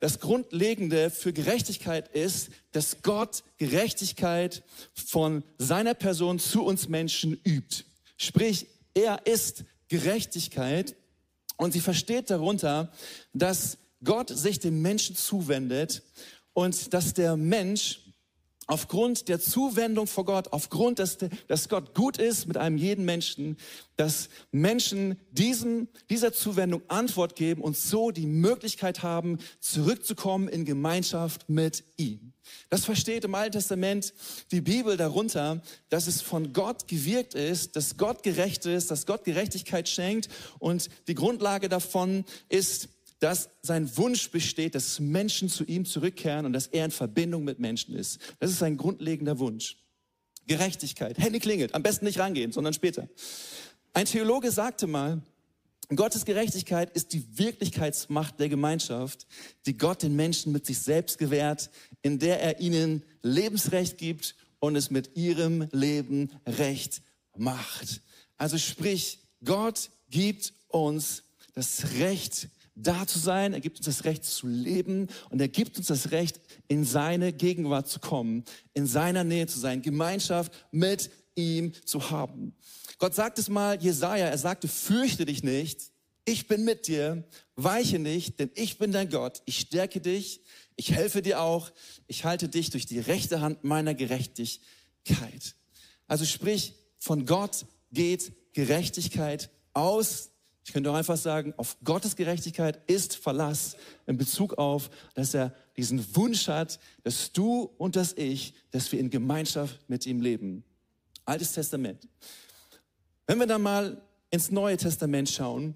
das 0.00 0.20
Grundlegende 0.20 1.10
für 1.10 1.32
Gerechtigkeit 1.32 2.08
ist, 2.08 2.50
dass 2.72 3.02
Gott 3.02 3.42
Gerechtigkeit 3.56 4.62
von 4.94 5.42
seiner 5.58 5.94
Person 5.94 6.38
zu 6.38 6.64
uns 6.64 6.88
Menschen 6.88 7.38
übt. 7.44 7.84
Sprich, 8.16 8.66
er 8.94 9.26
ist 9.26 9.64
Gerechtigkeit 9.88 10.96
und 11.56 11.72
sie 11.72 11.80
versteht 11.80 12.30
darunter, 12.30 12.92
dass 13.32 13.78
Gott 14.04 14.28
sich 14.28 14.60
dem 14.60 14.80
Menschen 14.80 15.16
zuwendet 15.16 16.02
und 16.52 16.94
dass 16.94 17.14
der 17.14 17.36
Mensch 17.36 18.07
aufgrund 18.68 19.28
der 19.28 19.40
Zuwendung 19.40 20.06
vor 20.06 20.24
Gott, 20.24 20.52
aufgrund, 20.52 21.00
dass, 21.00 21.18
dass 21.48 21.68
Gott 21.68 21.94
gut 21.94 22.18
ist 22.18 22.46
mit 22.46 22.56
einem 22.56 22.76
jeden 22.76 23.04
Menschen, 23.04 23.56
dass 23.96 24.28
Menschen 24.52 25.18
diesem, 25.32 25.88
dieser 26.10 26.32
Zuwendung 26.32 26.82
Antwort 26.86 27.34
geben 27.34 27.62
und 27.62 27.76
so 27.76 28.12
die 28.12 28.26
Möglichkeit 28.26 29.02
haben, 29.02 29.38
zurückzukommen 29.58 30.48
in 30.48 30.64
Gemeinschaft 30.64 31.48
mit 31.48 31.82
ihm. 31.96 32.32
Das 32.68 32.84
versteht 32.84 33.24
im 33.24 33.34
Alten 33.34 33.52
Testament 33.52 34.12
die 34.52 34.60
Bibel 34.60 34.96
darunter, 34.96 35.62
dass 35.88 36.06
es 36.06 36.20
von 36.20 36.52
Gott 36.52 36.88
gewirkt 36.88 37.34
ist, 37.34 37.74
dass 37.74 37.96
Gott 37.96 38.22
gerecht 38.22 38.66
ist, 38.66 38.90
dass 38.90 39.06
Gott 39.06 39.24
Gerechtigkeit 39.24 39.88
schenkt 39.88 40.28
und 40.58 40.88
die 41.08 41.14
Grundlage 41.14 41.68
davon 41.68 42.24
ist, 42.48 42.88
dass 43.20 43.50
sein 43.62 43.96
Wunsch 43.96 44.30
besteht, 44.30 44.74
dass 44.74 45.00
Menschen 45.00 45.48
zu 45.48 45.64
ihm 45.64 45.84
zurückkehren 45.84 46.46
und 46.46 46.52
dass 46.52 46.68
er 46.68 46.84
in 46.84 46.90
Verbindung 46.90 47.44
mit 47.44 47.58
Menschen 47.58 47.94
ist. 47.94 48.20
Das 48.38 48.50
ist 48.50 48.58
sein 48.58 48.76
grundlegender 48.76 49.38
Wunsch. 49.38 49.76
Gerechtigkeit. 50.46 51.18
Handy 51.18 51.40
klingelt. 51.40 51.74
Am 51.74 51.82
besten 51.82 52.04
nicht 52.04 52.18
rangehen, 52.18 52.52
sondern 52.52 52.72
später. 52.72 53.08
Ein 53.92 54.06
Theologe 54.06 54.50
sagte 54.50 54.86
mal, 54.86 55.20
Gottes 55.94 56.26
Gerechtigkeit 56.26 56.90
ist 56.90 57.12
die 57.14 57.38
Wirklichkeitsmacht 57.38 58.38
der 58.38 58.50
Gemeinschaft, 58.50 59.26
die 59.64 59.76
Gott 59.76 60.02
den 60.02 60.16
Menschen 60.16 60.52
mit 60.52 60.66
sich 60.66 60.80
selbst 60.80 61.18
gewährt, 61.18 61.70
in 62.02 62.18
der 62.18 62.42
er 62.42 62.60
ihnen 62.60 63.02
Lebensrecht 63.22 63.96
gibt 63.96 64.34
und 64.60 64.76
es 64.76 64.90
mit 64.90 65.16
ihrem 65.16 65.66
Leben 65.72 66.30
Recht 66.46 67.00
macht. 67.36 68.02
Also 68.36 68.58
sprich, 68.58 69.20
Gott 69.44 69.90
gibt 70.10 70.52
uns 70.68 71.22
das 71.54 71.92
Recht, 71.98 72.48
da 72.80 73.06
zu 73.06 73.18
sein, 73.18 73.52
er 73.52 73.60
gibt 73.60 73.78
uns 73.78 73.86
das 73.86 74.04
Recht 74.04 74.24
zu 74.24 74.46
leben 74.46 75.08
und 75.30 75.40
er 75.40 75.48
gibt 75.48 75.78
uns 75.78 75.88
das 75.88 76.10
Recht, 76.10 76.40
in 76.68 76.84
seine 76.84 77.32
Gegenwart 77.32 77.88
zu 77.88 77.98
kommen, 78.00 78.44
in 78.74 78.86
seiner 78.86 79.24
Nähe 79.24 79.46
zu 79.46 79.58
sein, 79.58 79.82
Gemeinschaft 79.82 80.52
mit 80.70 81.10
ihm 81.34 81.72
zu 81.84 82.10
haben. 82.10 82.54
Gott 82.98 83.14
sagt 83.14 83.38
es 83.38 83.48
mal, 83.48 83.80
Jesaja, 83.80 84.26
er 84.26 84.38
sagte, 84.38 84.68
fürchte 84.68 85.24
dich 85.24 85.42
nicht, 85.42 85.92
ich 86.24 86.46
bin 86.46 86.64
mit 86.64 86.88
dir, 86.88 87.24
weiche 87.56 87.98
nicht, 87.98 88.38
denn 88.38 88.50
ich 88.54 88.78
bin 88.78 88.92
dein 88.92 89.08
Gott, 89.08 89.42
ich 89.46 89.60
stärke 89.60 90.00
dich, 90.00 90.42
ich 90.76 90.92
helfe 90.92 91.22
dir 91.22 91.40
auch, 91.40 91.70
ich 92.06 92.24
halte 92.24 92.48
dich 92.48 92.70
durch 92.70 92.86
die 92.86 92.98
rechte 92.98 93.40
Hand 93.40 93.64
meiner 93.64 93.94
Gerechtigkeit. 93.94 95.54
Also 96.06 96.24
sprich, 96.24 96.74
von 96.98 97.24
Gott 97.24 97.66
geht 97.92 98.32
Gerechtigkeit 98.52 99.50
aus, 99.72 100.30
ich 100.68 100.74
könnte 100.74 100.90
auch 100.90 100.96
einfach 100.96 101.16
sagen, 101.16 101.54
auf 101.56 101.78
Gottes 101.82 102.14
Gerechtigkeit 102.14 102.78
ist 102.90 103.16
Verlass 103.16 103.74
in 104.06 104.18
Bezug 104.18 104.58
auf, 104.58 104.90
dass 105.14 105.32
er 105.32 105.54
diesen 105.78 106.14
Wunsch 106.14 106.46
hat, 106.46 106.78
dass 107.04 107.32
du 107.32 107.70
und 107.78 107.96
dass 107.96 108.12
ich, 108.12 108.52
dass 108.70 108.92
wir 108.92 109.00
in 109.00 109.08
Gemeinschaft 109.08 109.88
mit 109.88 110.04
ihm 110.04 110.20
leben. 110.20 110.62
Altes 111.24 111.52
Testament. 111.52 112.06
Wenn 113.26 113.38
wir 113.38 113.46
dann 113.46 113.62
mal 113.62 114.02
ins 114.28 114.50
Neue 114.50 114.76
Testament 114.76 115.30
schauen, 115.30 115.74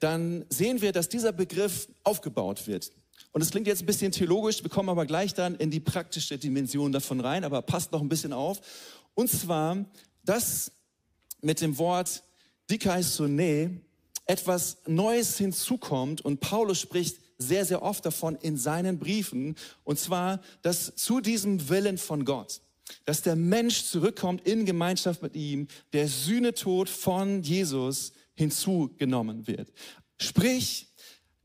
dann 0.00 0.44
sehen 0.48 0.80
wir, 0.80 0.90
dass 0.90 1.08
dieser 1.08 1.30
Begriff 1.30 1.88
aufgebaut 2.02 2.66
wird. 2.66 2.90
Und 3.30 3.40
es 3.40 3.52
klingt 3.52 3.68
jetzt 3.68 3.84
ein 3.84 3.86
bisschen 3.86 4.10
theologisch, 4.10 4.64
wir 4.64 4.70
kommen 4.70 4.88
aber 4.88 5.06
gleich 5.06 5.32
dann 5.34 5.54
in 5.54 5.70
die 5.70 5.78
praktische 5.78 6.38
Dimension 6.38 6.90
davon 6.90 7.20
rein, 7.20 7.44
aber 7.44 7.62
passt 7.62 7.92
noch 7.92 8.00
ein 8.00 8.08
bisschen 8.08 8.32
auf. 8.32 8.60
Und 9.14 9.30
zwar, 9.30 9.84
dass 10.24 10.72
mit 11.40 11.60
dem 11.60 11.78
Wort 11.78 12.24
dikaisone 12.68 13.80
etwas 14.26 14.78
Neues 14.86 15.38
hinzukommt 15.38 16.20
und 16.20 16.40
Paulus 16.40 16.80
spricht 16.80 17.18
sehr, 17.38 17.64
sehr 17.64 17.82
oft 17.82 18.06
davon 18.06 18.36
in 18.36 18.56
seinen 18.56 18.98
Briefen, 18.98 19.56
und 19.82 19.98
zwar, 19.98 20.40
dass 20.62 20.94
zu 20.96 21.20
diesem 21.20 21.68
Willen 21.68 21.98
von 21.98 22.24
Gott, 22.24 22.60
dass 23.04 23.22
der 23.22 23.36
Mensch 23.36 23.84
zurückkommt 23.84 24.46
in 24.46 24.64
Gemeinschaft 24.66 25.22
mit 25.22 25.34
ihm, 25.34 25.68
der 25.92 26.08
Sühnetod 26.08 26.88
von 26.88 27.42
Jesus 27.42 28.12
hinzugenommen 28.34 29.46
wird. 29.46 29.72
Sprich, 30.18 30.93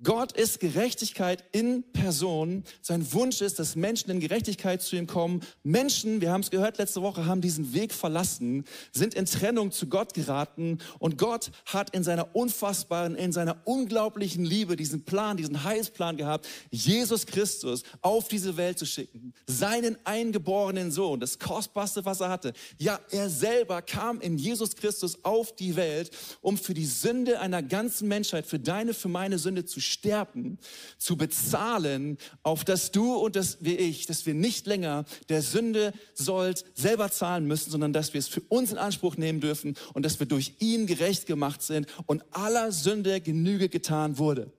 Gott 0.01 0.32
ist 0.32 0.62
Gerechtigkeit 0.62 1.44
in 1.51 1.84
Person. 1.91 2.63
Sein 2.82 3.12
Wunsch 3.12 3.41
ist, 3.41 3.60
dass 3.60 3.75
Menschen 3.75 4.10
in 4.10 4.22
Gerechtigkeit 4.22 4.82
zu 4.82 4.96
ihm 4.96 5.08
kommen. 5.08 5.41
Menschen, 5.63 6.22
wir 6.22 6.32
haben 6.32 6.39
es 6.39 6.51
gehört 6.51 6.77
letzte 6.77 7.01
Woche, 7.01 7.25
haben 7.25 7.41
diesen 7.41 7.74
Weg 7.74 7.94
verlassen, 7.94 8.63
sind 8.94 9.13
in 9.13 9.25
Trennung 9.25 9.72
zu 9.72 9.88
Gott 9.88 10.13
geraten 10.13 10.77
und 11.00 11.18
Gott 11.18 11.51
hat 11.65 11.89
in 11.94 12.06
seiner 12.06 12.34
unfassbaren, 12.34 13.15
in 13.15 13.34
seiner 13.34 13.58
unglaublichen 13.65 14.46
Liebe 14.46 14.77
diesen 14.77 15.03
Plan, 15.03 15.36
diesen 15.36 15.65
Heilsplan 15.65 16.15
gehabt, 16.15 16.48
Jesus 16.72 17.25
Christus 17.25 17.84
auf 18.01 18.29
diese 18.29 18.56
Welt 18.56 18.79
zu 18.79 18.86
schicken. 18.86 19.34
Seinen 19.48 19.98
eingeborenen 20.06 20.91
Sohn, 20.91 21.20
das 21.20 21.39
kostbarste, 21.39 22.06
was 22.06 22.22
er 22.22 22.29
hatte. 22.29 22.53
Ja, 22.77 23.01
er 23.12 23.29
selber 23.29 23.82
kam 23.82 24.22
in 24.22 24.38
Jesus 24.38 24.77
Christus 24.77 25.25
auf 25.25 25.53
die 25.53 25.75
Welt, 25.75 26.12
um 26.39 26.58
für 26.58 26.74
die 26.74 26.86
Sünde 26.86 27.41
einer 27.41 27.62
ganzen 27.62 28.08
Menschheit, 28.08 28.46
für 28.46 28.60
deine, 28.60 28.94
für 28.94 29.10
meine 29.10 29.38
Sünde 29.39 29.65
zu 29.65 29.82
sterben, 29.89 30.60
zu 30.98 31.17
bezahlen, 31.17 32.17
auf 32.43 32.63
dass 32.63 32.91
du 32.91 33.15
und 33.15 33.36
das 33.36 33.58
wie 33.62 33.75
ich, 33.75 34.05
dass 34.05 34.25
wir 34.25 34.34
nicht 34.34 34.67
länger 34.67 35.05
der 35.29 35.41
Sünde 35.41 35.93
sollt 36.13 36.65
selber 36.75 37.12
zahlen 37.12 37.46
müssen, 37.46 37.72
sondern 37.72 37.93
dass 37.93 38.13
wir 38.13 38.19
es 38.19 38.27
für 38.27 38.41
uns 38.41 38.72
in 38.72 38.77
Anspruch 38.77 39.17
nehmen 39.17 39.41
dürfen 39.41 39.75
und 39.93 40.05
dass 40.05 40.19
wir 40.19 40.27
durch 40.27 40.53
ihn 40.60 40.88
gerecht 40.88 41.25
gemacht 41.25 41.62
sind 41.62 41.88
und 42.05 42.24
aller 42.31 42.72
Sünde 42.72 43.22
Genüge 43.22 43.69
getan 43.69 44.17
wurde. 44.17 44.51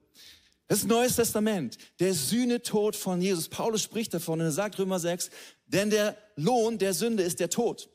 Das 0.71 0.85
Neues 0.85 1.17
Testament, 1.17 1.77
der 1.99 2.13
Sühnetod 2.13 2.95
von 2.95 3.21
Jesus. 3.21 3.49
Paulus 3.49 3.81
spricht 3.81 4.13
davon 4.13 4.39
und 4.39 4.45
er 4.45 4.51
sagt 4.53 4.79
Römer 4.79 4.99
6, 4.99 5.29
denn 5.65 5.89
der 5.89 6.15
Lohn 6.37 6.77
der 6.77 6.93
Sünde 6.93 7.23
ist 7.23 7.41
der 7.41 7.49
Tod. 7.49 7.89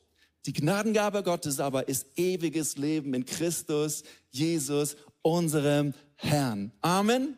Die 0.45 0.53
Gnadengabe 0.53 1.23
Gottes 1.23 1.59
aber 1.59 1.87
ist 1.87 2.05
ewiges 2.15 2.77
Leben 2.77 3.15
in 3.15 3.25
Christus, 3.25 4.03
Jesus, 4.29 4.95
unserem 5.21 5.93
Herrn. 6.17 6.71
Amen. 6.81 7.37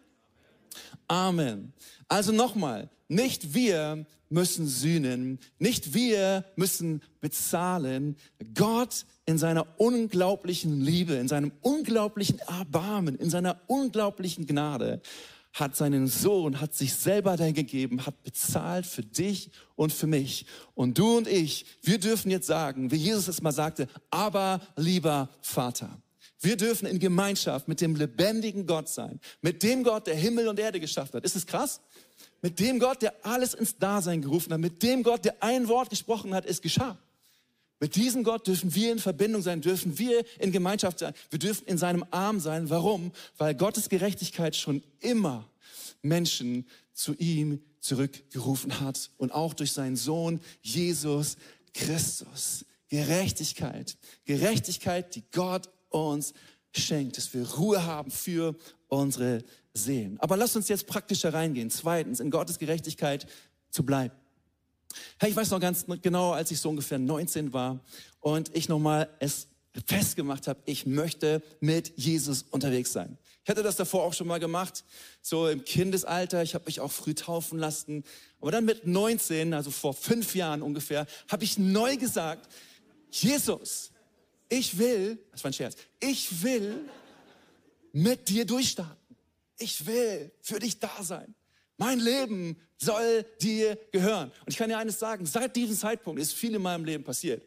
Amen. 1.07 1.73
Also 2.07 2.31
nochmal, 2.31 2.89
nicht 3.07 3.53
wir 3.53 4.05
müssen 4.29 4.67
sühnen, 4.67 5.39
nicht 5.57 5.93
wir 5.93 6.45
müssen 6.55 7.01
bezahlen. 7.19 8.15
Gott 8.53 9.05
in 9.25 9.37
seiner 9.37 9.67
unglaublichen 9.77 10.81
Liebe, 10.81 11.13
in 11.13 11.27
seinem 11.27 11.51
unglaublichen 11.61 12.39
Erbarmen, 12.39 13.15
in 13.15 13.29
seiner 13.29 13.59
unglaublichen 13.67 14.45
Gnade 14.45 15.01
hat 15.53 15.75
seinen 15.75 16.07
Sohn, 16.07 16.61
hat 16.61 16.75
sich 16.75 16.93
selber 16.93 17.35
gegeben, 17.37 18.05
hat 18.05 18.21
bezahlt 18.23 18.85
für 18.85 19.03
dich 19.03 19.49
und 19.75 19.91
für 19.91 20.07
mich. 20.07 20.45
Und 20.75 20.97
du 20.97 21.17
und 21.17 21.27
ich, 21.27 21.65
wir 21.81 21.99
dürfen 21.99 22.29
jetzt 22.29 22.47
sagen, 22.47 22.91
wie 22.91 22.97
Jesus 22.97 23.27
es 23.27 23.41
mal 23.41 23.51
sagte, 23.51 23.87
aber 24.11 24.61
lieber 24.75 25.29
Vater. 25.41 25.89
Wir 26.41 26.55
dürfen 26.55 26.87
in 26.87 26.99
Gemeinschaft 26.99 27.67
mit 27.67 27.81
dem 27.81 27.95
lebendigen 27.95 28.65
Gott 28.65 28.87
sein, 28.87 29.19
mit 29.41 29.61
dem 29.61 29.83
Gott, 29.83 30.07
der 30.07 30.15
Himmel 30.15 30.47
und 30.47 30.57
Erde 30.59 30.79
geschafft 30.79 31.13
hat. 31.13 31.25
Ist 31.25 31.35
es 31.35 31.45
krass? 31.45 31.81
Mit 32.41 32.59
dem 32.59 32.79
Gott, 32.79 33.01
der 33.01 33.13
alles 33.25 33.53
ins 33.53 33.77
Dasein 33.77 34.21
gerufen 34.21 34.53
hat, 34.53 34.59
mit 34.59 34.81
dem 34.81 35.03
Gott, 35.03 35.25
der 35.25 35.43
ein 35.43 35.67
Wort 35.67 35.89
gesprochen 35.89 36.33
hat, 36.33 36.45
es 36.45 36.61
geschah. 36.61 36.97
Mit 37.81 37.95
diesem 37.95 38.23
Gott 38.23 38.47
dürfen 38.47 38.73
wir 38.75 38.91
in 38.91 38.99
Verbindung 38.99 39.41
sein, 39.41 39.61
dürfen 39.61 39.97
wir 39.97 40.25
in 40.39 40.51
Gemeinschaft 40.51 40.99
sein. 40.99 41.13
Wir 41.29 41.39
dürfen 41.39 41.65
in 41.67 41.77
seinem 41.77 42.05
Arm 42.11 42.39
sein. 42.39 42.69
Warum? 42.69 43.11
Weil 43.37 43.55
Gottes 43.55 43.89
Gerechtigkeit 43.89 44.55
schon 44.55 44.83
immer 44.99 45.49
Menschen 46.01 46.67
zu 46.93 47.13
ihm 47.15 47.61
zurückgerufen 47.79 48.81
hat 48.81 49.11
und 49.17 49.33
auch 49.33 49.53
durch 49.53 49.71
seinen 49.71 49.95
Sohn 49.95 50.41
Jesus 50.61 51.37
Christus. 51.73 52.65
Gerechtigkeit. 52.89 53.97
Gerechtigkeit, 54.25 55.15
die 55.15 55.23
Gott 55.31 55.69
uns 55.89 56.33
schenkt, 56.71 57.17
dass 57.17 57.33
wir 57.33 57.49
Ruhe 57.49 57.85
haben 57.85 58.11
für 58.11 58.55
unsere 58.87 59.43
Seelen. 59.73 60.19
Aber 60.19 60.37
lasst 60.37 60.55
uns 60.55 60.67
jetzt 60.67 60.87
praktischer 60.87 61.33
reingehen. 61.33 61.69
Zweitens, 61.69 62.19
in 62.19 62.31
Gottes 62.31 62.59
Gerechtigkeit 62.59 63.27
zu 63.69 63.83
bleiben. 63.83 64.13
Hey, 65.19 65.29
ich 65.29 65.35
weiß 65.35 65.51
noch 65.51 65.59
ganz 65.59 65.85
genau, 66.01 66.31
als 66.31 66.51
ich 66.51 66.59
so 66.59 66.69
ungefähr 66.69 66.97
19 66.97 67.53
war 67.53 67.79
und 68.19 68.55
ich 68.55 68.69
nochmal 68.69 69.09
es 69.19 69.47
festgemacht 69.85 70.47
habe, 70.47 70.59
ich 70.65 70.85
möchte 70.85 71.43
mit 71.59 71.93
Jesus 71.95 72.43
unterwegs 72.49 72.91
sein. 72.91 73.17
Ich 73.43 73.49
hatte 73.49 73.63
das 73.63 73.75
davor 73.75 74.03
auch 74.03 74.13
schon 74.13 74.27
mal 74.27 74.39
gemacht, 74.39 74.83
so 75.21 75.47
im 75.47 75.63
Kindesalter. 75.63 76.43
Ich 76.43 76.53
habe 76.55 76.65
mich 76.65 76.81
auch 76.81 76.91
früh 76.91 77.13
taufen 77.13 77.57
lassen. 77.57 78.03
Aber 78.41 78.51
dann 78.51 78.65
mit 78.65 78.85
19, 78.85 79.53
also 79.53 79.71
vor 79.71 79.93
fünf 79.93 80.35
Jahren 80.35 80.61
ungefähr, 80.61 81.05
habe 81.29 81.43
ich 81.43 81.57
neu 81.57 81.97
gesagt, 81.97 82.51
Jesus, 83.11 83.91
ich 84.49 84.77
will, 84.77 85.19
das 85.31 85.43
war 85.43 85.51
ein 85.51 85.53
Scherz, 85.53 85.77
ich 85.99 86.43
will 86.43 86.89
mit 87.91 88.27
dir 88.27 88.45
durchstarten. 88.45 88.97
Ich 89.57 89.85
will 89.85 90.31
für 90.41 90.59
dich 90.59 90.79
da 90.79 90.91
sein. 91.01 91.35
Mein 91.77 91.99
Leben 91.99 92.57
soll 92.77 93.25
dir 93.41 93.77
gehören. 93.91 94.29
Und 94.29 94.49
ich 94.49 94.57
kann 94.57 94.69
dir 94.69 94.77
eines 94.77 94.99
sagen, 94.99 95.25
seit 95.25 95.55
diesem 95.55 95.77
Zeitpunkt 95.77 96.21
ist 96.21 96.33
viel 96.33 96.55
in 96.55 96.61
meinem 96.61 96.85
Leben 96.85 97.03
passiert. 97.03 97.43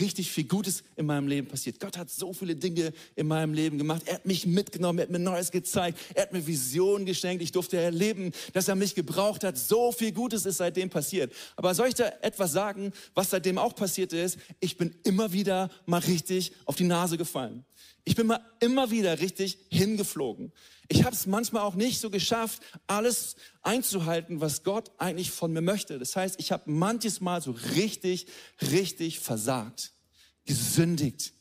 Richtig 0.00 0.30
viel 0.30 0.44
Gutes 0.44 0.82
in 0.96 1.06
meinem 1.06 1.28
Leben 1.28 1.48
passiert. 1.48 1.80
Gott 1.80 1.96
hat 1.96 2.10
so 2.10 2.34
viele 2.34 2.54
Dinge 2.54 2.92
in 3.16 3.26
meinem 3.26 3.54
Leben 3.54 3.78
gemacht. 3.78 4.02
Er 4.04 4.16
hat 4.16 4.26
mich 4.26 4.44
mitgenommen, 4.46 4.98
er 4.98 5.04
hat 5.04 5.10
mir 5.10 5.18
Neues 5.18 5.50
gezeigt, 5.50 5.98
er 6.14 6.24
hat 6.24 6.32
mir 6.34 6.46
Visionen 6.46 7.06
geschenkt. 7.06 7.42
Ich 7.42 7.52
durfte 7.52 7.78
erleben, 7.78 8.32
dass 8.52 8.68
er 8.68 8.74
mich 8.74 8.94
gebraucht 8.94 9.44
hat. 9.44 9.56
So 9.56 9.90
viel 9.90 10.12
Gutes 10.12 10.44
ist 10.44 10.58
seitdem 10.58 10.90
passiert. 10.90 11.32
Aber 11.56 11.74
soll 11.74 11.88
ich 11.88 11.94
da 11.94 12.12
etwas 12.20 12.52
sagen, 12.52 12.92
was 13.14 13.30
seitdem 13.30 13.56
auch 13.56 13.74
passiert 13.74 14.12
ist? 14.12 14.38
Ich 14.60 14.76
bin 14.76 14.94
immer 15.04 15.32
wieder 15.32 15.70
mal 15.86 16.00
richtig 16.00 16.52
auf 16.66 16.76
die 16.76 16.84
Nase 16.84 17.16
gefallen. 17.16 17.64
Ich 18.04 18.14
bin 18.14 18.26
mal 18.26 18.40
immer 18.60 18.90
wieder 18.90 19.20
richtig 19.20 19.58
hingeflogen. 19.70 20.52
Ich 20.90 21.04
habe 21.04 21.14
es 21.14 21.26
manchmal 21.26 21.62
auch 21.62 21.74
nicht 21.74 22.00
so 22.00 22.08
geschafft, 22.08 22.62
alles 22.86 23.36
einzuhalten, 23.60 24.40
was 24.40 24.64
Gott 24.64 24.90
eigentlich 24.96 25.30
von 25.30 25.52
mir 25.52 25.60
möchte. 25.60 25.98
Das 25.98 26.16
heißt, 26.16 26.36
ich 26.40 26.50
habe 26.50 26.70
manches 26.70 27.20
Mal 27.20 27.42
so 27.42 27.54
richtig, 27.76 28.26
richtig 28.72 29.20
versagt, 29.20 29.77
gesündigt. 30.48 31.34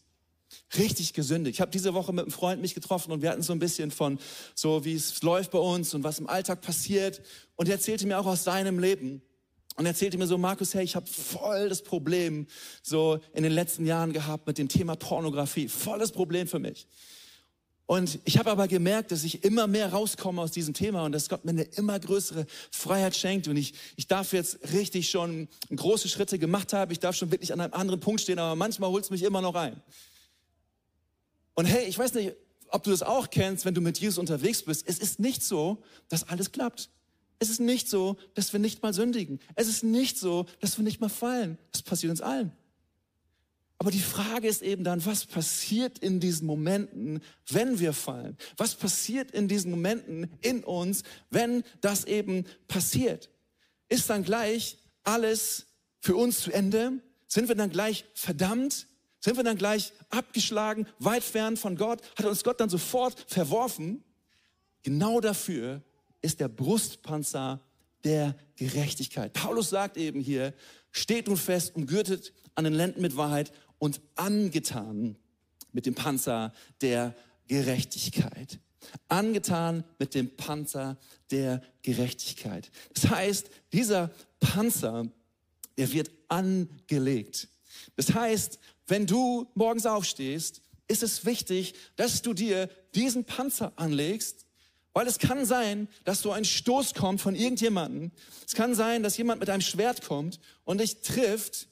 Richtig 0.78 1.14
gesündigt. 1.14 1.56
Ich 1.56 1.62
habe 1.62 1.72
diese 1.72 1.94
Woche 1.94 2.12
mit 2.12 2.26
einem 2.26 2.32
Freund 2.32 2.62
mich 2.62 2.76
getroffen 2.76 3.12
und 3.14 3.22
wir 3.22 3.30
hatten 3.30 3.42
so 3.42 3.54
ein 3.54 3.60
bisschen 3.60 3.90
von 3.90 4.20
so, 4.54 4.84
wie 4.84 4.94
es 4.94 5.24
läuft 5.24 5.52
bei 5.52 5.60
uns 5.60 5.94
und 5.94 6.04
was 6.04 6.20
im 6.20 6.28
Alltag 6.28 6.62
passiert. 6.62 7.22
Und 7.56 7.70
er 7.70 7.76
erzählte 7.76 8.06
mir 8.06 8.20
auch 8.20 8.26
aus 8.26 8.44
seinem 8.44 8.78
Leben. 8.78 9.22
Und 9.78 9.86
er 9.86 9.92
erzählte 9.92 10.18
mir 10.18 10.28
so, 10.28 10.38
Markus, 10.38 10.74
hey, 10.74 10.84
ich 10.84 10.96
habe 10.96 11.08
voll 11.08 11.70
das 11.70 11.84
Problem 11.84 12.48
so 12.84 13.20
in 13.34 13.44
den 13.44 13.54
letzten 13.54 13.86
Jahren 13.86 14.12
gehabt 14.12 14.46
mit 14.46 14.58
dem 14.58 14.68
Thema 14.68 14.96
Pornografie. 14.96 15.70
Volles 15.70 16.12
Problem 16.12 16.48
für 16.48 16.60
mich. 16.60 16.88
Und 17.88 18.20
ich 18.26 18.38
habe 18.38 18.52
aber 18.52 18.68
gemerkt, 18.68 19.14
dass 19.14 19.24
ich 19.24 19.46
immer 19.46 19.66
mehr 19.66 19.94
rauskomme 19.94 20.42
aus 20.42 20.52
diesem 20.52 20.74
Thema 20.74 21.06
und 21.06 21.14
dass 21.14 21.30
Gott 21.30 21.46
mir 21.46 21.52
eine 21.52 21.64
immer 21.64 21.98
größere 21.98 22.46
Freiheit 22.70 23.16
schenkt. 23.16 23.48
Und 23.48 23.56
ich, 23.56 23.74
ich 23.96 24.08
darf 24.08 24.34
jetzt 24.34 24.60
richtig 24.74 25.10
schon 25.10 25.48
große 25.74 26.10
Schritte 26.10 26.38
gemacht 26.38 26.74
haben. 26.74 26.92
Ich 26.92 27.00
darf 27.00 27.16
schon 27.16 27.32
wirklich 27.32 27.54
an 27.54 27.62
einem 27.62 27.74
anderen 27.74 28.02
Punkt 28.02 28.20
stehen, 28.20 28.40
aber 28.40 28.58
manchmal 28.58 28.90
holt 28.90 29.06
es 29.06 29.10
mich 29.10 29.24
immer 29.24 29.42
noch 29.42 29.56
ein. 29.56 29.82
Und 31.54 31.66
hey, 31.66 31.86
ich 31.86 31.98
weiß 31.98 32.14
nicht, 32.16 32.36
ob 32.68 32.84
du 32.84 32.92
das 32.92 33.04
auch 33.04 33.30
kennst, 33.30 33.64
wenn 33.64 33.74
du 33.74 33.80
mit 33.80 33.98
Jesus 33.98 34.18
unterwegs 34.18 34.64
bist. 34.64 34.84
Es 34.86 35.00
ist 35.00 35.22
nicht 35.22 35.42
so, 35.42 35.82
dass 36.10 36.28
alles 36.28 36.52
klappt. 36.52 36.90
Es 37.40 37.50
ist 37.50 37.62
nicht 37.62 37.88
so, 37.90 38.18
dass 38.34 38.52
wir 38.52 38.60
nicht 38.60 38.84
mal 38.84 38.94
sündigen. 38.94 39.40
Es 39.56 39.70
ist 39.70 39.86
nicht 39.86 40.18
so, 40.18 40.46
dass 40.60 40.78
wir 40.78 40.84
nicht 40.84 41.00
mal 41.00 41.08
fallen. 41.08 41.58
Das 41.72 41.84
passiert 41.84 42.12
uns 42.12 42.20
allen. 42.20 42.52
Aber 43.80 43.92
die 43.92 44.00
Frage 44.02 44.48
ist 44.48 44.64
eben 44.64 44.84
dann, 44.84 45.06
was 45.06 45.26
passiert 45.26 46.00
in 46.00 46.20
diesen 46.20 46.48
Momenten, 46.48 47.22
wenn 47.50 47.80
wir 47.80 47.94
fallen? 47.94 48.36
Was 48.58 48.74
passiert 48.74 49.32
in 49.32 49.48
diesen 49.48 49.70
Momenten 49.70 50.32
in 50.42 50.64
uns, 50.64 51.04
wenn 51.30 51.64
das 51.82 52.06
eben 52.06 52.46
passiert? 52.68 53.30
Ist 53.88 54.10
dann 54.10 54.24
gleich 54.24 54.78
alles 55.04 55.68
für 56.00 56.16
uns 56.16 56.40
zu 56.42 56.52
Ende? 56.52 56.94
Sind 57.28 57.50
wir 57.50 57.56
dann 57.56 57.70
gleich 57.70 58.06
verdammt? 58.14 58.88
Sind 59.20 59.38
wir 59.38 59.44
dann 59.44 59.58
gleich 59.58 59.94
abgeschlagen, 60.10 60.88
weit 61.00 61.24
fern 61.24 61.58
von 61.58 61.76
Gott? 61.76 62.02
Hat 62.18 62.26
uns 62.26 62.44
Gott 62.44 62.60
dann 62.60 62.70
sofort 62.70 63.26
verworfen? 63.28 64.04
Genau 64.84 65.20
dafür 65.20 65.84
ist 66.22 66.40
der 66.40 66.48
Brustpanzer 66.48 67.62
der 68.04 68.36
Gerechtigkeit. 68.56 69.34
Paulus 69.34 69.70
sagt 69.70 69.98
eben 69.98 70.20
hier, 70.20 70.54
steht 70.92 71.28
nun 71.28 71.38
fest, 71.38 71.76
umgürtet 71.76 72.34
an 72.56 72.64
den 72.64 72.74
Lenden 72.74 73.02
mit 73.02 73.18
Wahrheit 73.18 73.52
und 73.80 74.02
angetan 74.16 75.18
mit 75.72 75.86
dem 75.86 75.96
Panzer 75.96 76.54
der 76.82 77.16
Gerechtigkeit. 77.48 78.60
Angetan 79.08 79.84
mit 80.00 80.16
dem 80.16 80.36
Panzer 80.36 80.98
der 81.32 81.62
Gerechtigkeit. 81.82 82.72
Das 82.94 83.10
heißt, 83.10 83.50
dieser 83.74 84.12
Panzer, 84.40 85.08
der 85.78 85.92
wird 85.92 86.12
angelegt. 86.28 87.50
Das 87.96 88.14
heißt, 88.14 88.60
wenn 88.88 89.06
du 89.06 89.50
morgens 89.56 89.86
aufstehst, 89.86 90.62
ist 90.88 91.04
es 91.04 91.26
wichtig, 91.26 91.74
dass 91.96 92.22
du 92.22 92.34
dir 92.34 92.70
diesen 92.96 93.26
Panzer 93.26 93.74
anlegst, 93.76 94.46
weil 94.94 95.08
es 95.08 95.20
kann 95.20 95.46
sein, 95.46 95.88
dass 96.06 96.22
so 96.22 96.32
ein 96.32 96.46
Stoß 96.46 96.94
kommt 96.94 97.22
von 97.22 97.36
irgendjemandem. 97.36 98.12
Es 98.48 98.56
kann 98.56 98.74
sein, 98.74 99.04
dass 99.04 99.18
jemand 99.18 99.40
mit 99.40 99.50
einem 99.50 99.62
Schwert 99.62 100.02
kommt 100.02 100.40
und 100.64 100.80
dich 100.80 101.02
trifft 101.02 101.68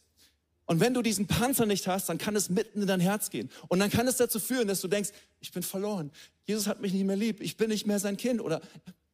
und 0.68 0.80
wenn 0.80 0.94
du 0.94 1.02
diesen 1.02 1.28
Panzer 1.28 1.66
nicht 1.66 1.88
hast, 1.88 2.10
dann 2.10 2.18
kann 2.18 2.36
es 2.36 2.50
mitten 2.50 2.82
in 2.82 2.88
dein 2.88 3.00
Herz 3.00 3.30
gehen. 3.30 3.52
Und 3.68 3.80
dann 3.80 3.92
kann 3.92 4.08
es 4.08 4.18
dazu 4.18 4.40
führen, 4.40 4.68
dass 4.68 4.82
du 4.82 4.88
denkst, 4.88 5.12
ich 5.40 5.52
bin 5.52 5.62
verloren. 5.62 6.12
Jesus 6.46 6.66
hat 6.66 6.82
mich 6.82 6.92
nicht 6.92 7.06
mehr 7.06 7.16
lieb. 7.16 7.40
Ich 7.40 7.56
bin 7.56 7.70
nicht 7.70 7.86
mehr 7.86 8.00
sein 8.00 8.18
Kind 8.18 8.42
oder 8.42 8.62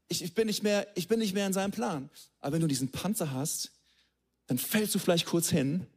ich, 0.07 0.23
ich, 0.23 0.33
bin, 0.33 0.47
nicht 0.47 0.63
mehr, 0.63 0.87
ich 0.95 1.07
bin 1.07 1.19
nicht 1.19 1.33
mehr 1.33 1.47
in 1.47 1.53
seinem 1.53 1.71
Plan. 1.71 2.09
Aber 2.39 2.53
wenn 2.53 2.61
du 2.61 2.67
diesen 2.67 2.89
Panzer 2.89 3.31
hast, 3.31 3.71
dann 4.47 4.57
fällst 4.57 4.95
du 4.95 4.99
vielleicht 4.99 5.25
kurz 5.25 5.49
hin, 5.49 5.87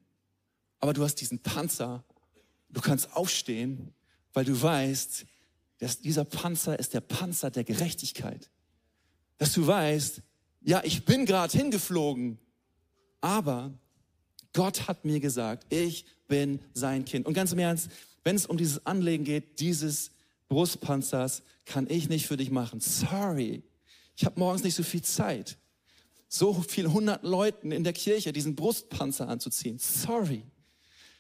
aber 0.80 0.92
du 0.92 1.02
hast 1.02 1.16
diesen 1.16 1.40
Panzer. 1.40 2.04
Du 2.68 2.80
kannst 2.80 3.16
aufstehen, 3.16 3.92
weil 4.32 4.44
du 4.44 4.60
weißt, 4.60 5.24
dass 5.78 6.00
dieser 6.00 6.24
Panzer 6.24 6.78
ist 6.78 6.94
der 6.94 7.00
Panzer 7.00 7.50
der 7.50 7.64
Gerechtigkeit. 7.64 8.50
Dass 9.38 9.52
du 9.52 9.66
weißt, 9.66 10.20
ja, 10.62 10.82
ich 10.84 11.04
bin 11.04 11.26
gerade 11.26 11.56
hingeflogen, 11.56 12.38
aber 13.20 13.72
Gott 14.54 14.88
hat 14.88 15.04
mir 15.04 15.20
gesagt, 15.20 15.66
ich 15.68 16.06
bin 16.26 16.60
sein 16.72 17.04
Kind. 17.04 17.26
Und 17.26 17.34
ganz 17.34 17.52
im 17.52 17.58
Ernst, 17.58 17.90
wenn 18.22 18.36
es 18.36 18.46
um 18.46 18.56
dieses 18.56 18.86
Anlegen 18.86 19.24
geht, 19.24 19.60
dieses 19.60 20.12
Brustpanzers, 20.48 21.42
kann 21.66 21.86
ich 21.90 22.08
nicht 22.08 22.26
für 22.26 22.38
dich 22.38 22.50
machen. 22.50 22.80
Sorry, 22.80 23.62
ich 24.16 24.24
habe 24.24 24.40
morgens 24.40 24.62
nicht 24.62 24.74
so 24.74 24.82
viel 24.82 25.02
Zeit. 25.02 25.58
So 26.28 26.54
viel 26.54 26.90
hundert 26.90 27.22
Leuten 27.22 27.70
in 27.70 27.84
der 27.84 27.92
Kirche 27.92 28.32
diesen 28.32 28.56
Brustpanzer 28.56 29.28
anzuziehen. 29.28 29.78
Sorry. 29.78 30.42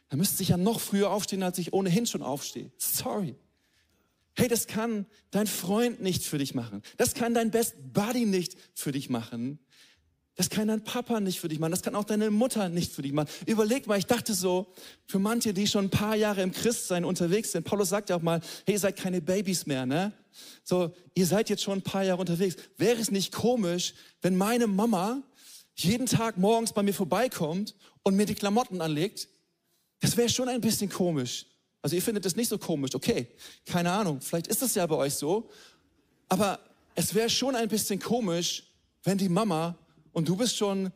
Da 0.08 0.16
müsste 0.16 0.42
ich 0.42 0.50
ja 0.50 0.56
noch 0.56 0.80
früher 0.80 1.10
aufstehen, 1.10 1.42
als 1.42 1.58
ich 1.58 1.72
ohnehin 1.72 2.06
schon 2.06 2.22
aufstehe. 2.22 2.70
Sorry. 2.78 3.34
Hey, 4.36 4.48
das 4.48 4.66
kann 4.66 5.06
dein 5.30 5.46
Freund 5.46 6.02
nicht 6.02 6.24
für 6.24 6.38
dich 6.38 6.54
machen. 6.54 6.82
Das 6.96 7.14
kann 7.14 7.34
dein 7.34 7.50
Best 7.50 7.76
Buddy 7.92 8.26
nicht 8.26 8.56
für 8.74 8.90
dich 8.90 9.08
machen. 9.08 9.58
Das 10.36 10.50
kann 10.50 10.66
dein 10.66 10.82
Papa 10.82 11.20
nicht 11.20 11.38
für 11.38 11.48
dich 11.48 11.60
machen. 11.60 11.70
Das 11.70 11.82
kann 11.82 11.94
auch 11.94 12.04
deine 12.04 12.30
Mutter 12.30 12.68
nicht 12.68 12.92
für 12.92 13.02
dich 13.02 13.12
machen. 13.12 13.28
Überleg 13.46 13.86
mal, 13.86 13.98
ich 13.98 14.06
dachte 14.06 14.34
so, 14.34 14.66
für 15.06 15.20
manche, 15.20 15.54
die 15.54 15.66
schon 15.66 15.86
ein 15.86 15.90
paar 15.90 16.16
Jahre 16.16 16.42
im 16.42 16.50
Christsein 16.50 17.04
unterwegs 17.04 17.52
sind, 17.52 17.64
Paulus 17.64 17.90
sagt 17.90 18.10
ja 18.10 18.16
auch 18.16 18.22
mal, 18.22 18.40
hey, 18.66 18.74
ihr 18.74 18.80
seid 18.80 18.96
keine 18.96 19.20
Babys 19.20 19.66
mehr, 19.66 19.86
ne? 19.86 20.12
So, 20.64 20.92
ihr 21.14 21.26
seid 21.26 21.50
jetzt 21.50 21.62
schon 21.62 21.78
ein 21.78 21.82
paar 21.82 22.02
Jahre 22.02 22.20
unterwegs. 22.20 22.56
Wäre 22.76 23.00
es 23.00 23.12
nicht 23.12 23.32
komisch, 23.32 23.94
wenn 24.22 24.36
meine 24.36 24.66
Mama 24.66 25.22
jeden 25.76 26.06
Tag 26.06 26.36
morgens 26.36 26.72
bei 26.72 26.82
mir 26.82 26.94
vorbeikommt 26.94 27.76
und 28.02 28.16
mir 28.16 28.26
die 28.26 28.34
Klamotten 28.34 28.80
anlegt? 28.80 29.28
Das 30.00 30.16
wäre 30.16 30.28
schon 30.28 30.48
ein 30.48 30.60
bisschen 30.60 30.90
komisch. 30.90 31.46
Also 31.80 31.94
ihr 31.94 32.02
findet 32.02 32.24
das 32.24 32.34
nicht 32.34 32.48
so 32.48 32.58
komisch, 32.58 32.94
okay, 32.94 33.28
keine 33.66 33.92
Ahnung, 33.92 34.20
vielleicht 34.20 34.46
ist 34.46 34.62
es 34.62 34.74
ja 34.74 34.86
bei 34.86 34.96
euch 34.96 35.14
so, 35.14 35.50
aber 36.30 36.58
es 36.94 37.14
wäre 37.14 37.28
schon 37.28 37.54
ein 37.54 37.68
bisschen 37.68 38.00
komisch, 38.00 38.62
wenn 39.02 39.18
die 39.18 39.28
Mama 39.28 39.76
und 40.14 40.28
du 40.28 40.36
bist 40.36 40.56
schon, 40.56 40.90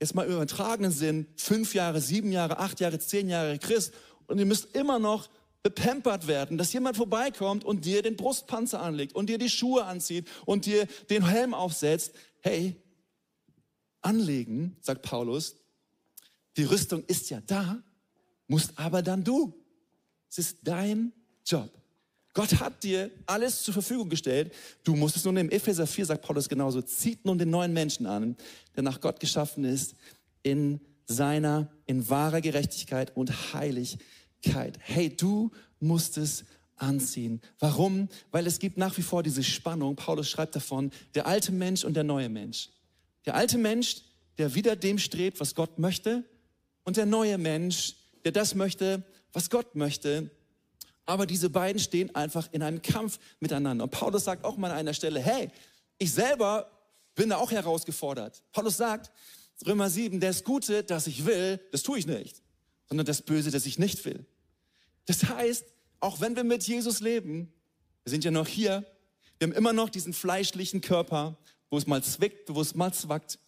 jetzt 0.00 0.14
mal 0.14 0.26
im 0.26 0.32
übertragenen 0.32 0.92
Sinn, 0.92 1.26
fünf 1.36 1.74
Jahre, 1.74 2.00
sieben 2.00 2.30
Jahre, 2.30 2.58
acht 2.58 2.78
Jahre, 2.78 2.98
zehn 3.00 3.28
Jahre 3.28 3.58
Christ 3.58 3.92
und 4.26 4.38
ihr 4.38 4.46
müsst 4.46 4.76
immer 4.76 4.98
noch 4.98 5.28
bepampert 5.62 6.26
werden, 6.26 6.58
dass 6.58 6.72
jemand 6.72 6.96
vorbeikommt 6.96 7.64
und 7.64 7.84
dir 7.84 8.02
den 8.02 8.16
Brustpanzer 8.16 8.80
anlegt 8.80 9.14
und 9.14 9.28
dir 9.28 9.38
die 9.38 9.48
Schuhe 9.48 9.84
anzieht 9.84 10.28
und 10.44 10.66
dir 10.66 10.86
den 11.08 11.26
Helm 11.26 11.54
aufsetzt. 11.54 12.12
Hey, 12.40 12.76
anlegen, 14.00 14.76
sagt 14.80 15.02
Paulus, 15.02 15.56
die 16.56 16.64
Rüstung 16.64 17.04
ist 17.04 17.30
ja 17.30 17.40
da, 17.40 17.82
musst 18.48 18.78
aber 18.78 19.02
dann 19.02 19.24
du. 19.24 19.54
Es 20.28 20.38
ist 20.38 20.58
dein 20.62 21.12
Job. 21.44 21.81
Gott 22.34 22.60
hat 22.60 22.82
dir 22.82 23.10
alles 23.26 23.62
zur 23.62 23.74
Verfügung 23.74 24.08
gestellt. 24.08 24.54
Du 24.84 24.94
musst 24.94 25.16
es 25.16 25.24
nun 25.24 25.34
nehmen. 25.34 25.50
Epheser 25.50 25.86
4 25.86 26.06
sagt 26.06 26.22
Paulus 26.22 26.48
genauso. 26.48 26.80
Zieht 26.80 27.24
nun 27.24 27.38
den 27.38 27.50
neuen 27.50 27.72
Menschen 27.72 28.06
an, 28.06 28.36
der 28.74 28.82
nach 28.82 29.00
Gott 29.00 29.20
geschaffen 29.20 29.64
ist, 29.64 29.94
in 30.42 30.80
seiner, 31.06 31.70
in 31.86 32.08
wahrer 32.08 32.40
Gerechtigkeit 32.40 33.14
und 33.16 33.52
Heiligkeit. 33.52 34.78
Hey, 34.80 35.14
du 35.14 35.50
musst 35.78 36.16
es 36.16 36.44
anziehen. 36.76 37.40
Warum? 37.58 38.08
Weil 38.30 38.46
es 38.46 38.58
gibt 38.58 38.76
nach 38.78 38.96
wie 38.96 39.02
vor 39.02 39.22
diese 39.22 39.42
Spannung. 39.42 39.96
Paulus 39.96 40.28
schreibt 40.28 40.56
davon, 40.56 40.90
der 41.14 41.26
alte 41.26 41.52
Mensch 41.52 41.84
und 41.84 41.94
der 41.94 42.04
neue 42.04 42.28
Mensch. 42.28 42.70
Der 43.26 43.34
alte 43.34 43.58
Mensch, 43.58 44.02
der 44.38 44.54
wieder 44.54 44.74
dem 44.74 44.98
strebt, 44.98 45.38
was 45.38 45.54
Gott 45.54 45.78
möchte, 45.78 46.24
und 46.84 46.96
der 46.96 47.06
neue 47.06 47.38
Mensch, 47.38 47.94
der 48.24 48.32
das 48.32 48.54
möchte, 48.54 49.04
was 49.32 49.50
Gott 49.50 49.76
möchte. 49.76 50.30
Aber 51.12 51.26
diese 51.26 51.50
beiden 51.50 51.78
stehen 51.78 52.14
einfach 52.14 52.48
in 52.52 52.62
einem 52.62 52.80
Kampf 52.80 53.18
miteinander. 53.38 53.84
Und 53.84 53.90
Paulus 53.90 54.24
sagt 54.24 54.46
auch 54.46 54.56
mal 54.56 54.70
an 54.70 54.78
einer 54.78 54.94
Stelle, 54.94 55.20
hey, 55.20 55.50
ich 55.98 56.10
selber 56.10 56.70
bin 57.14 57.28
da 57.28 57.36
auch 57.36 57.50
herausgefordert. 57.50 58.42
Paulus 58.50 58.78
sagt, 58.78 59.10
Römer 59.66 59.90
7, 59.90 60.20
das 60.20 60.42
Gute, 60.42 60.82
das 60.82 61.06
ich 61.06 61.26
will, 61.26 61.60
das 61.70 61.82
tue 61.82 61.98
ich 61.98 62.06
nicht, 62.06 62.40
sondern 62.88 63.04
das 63.04 63.20
Böse, 63.20 63.50
das 63.50 63.66
ich 63.66 63.78
nicht 63.78 64.02
will. 64.06 64.24
Das 65.04 65.24
heißt, 65.24 65.66
auch 66.00 66.22
wenn 66.22 66.34
wir 66.34 66.44
mit 66.44 66.62
Jesus 66.62 67.00
leben, 67.00 67.52
wir 68.04 68.10
sind 68.10 68.24
ja 68.24 68.30
noch 68.30 68.48
hier, 68.48 68.82
wir 69.38 69.48
haben 69.48 69.54
immer 69.54 69.74
noch 69.74 69.90
diesen 69.90 70.14
fleischlichen 70.14 70.80
Körper, 70.80 71.36
wo 71.68 71.76
es 71.76 71.86
mal 71.86 72.02
zwickt, 72.02 72.54
wo 72.54 72.62
es 72.62 72.74
mal 72.74 72.94
zwackt. 72.94 73.38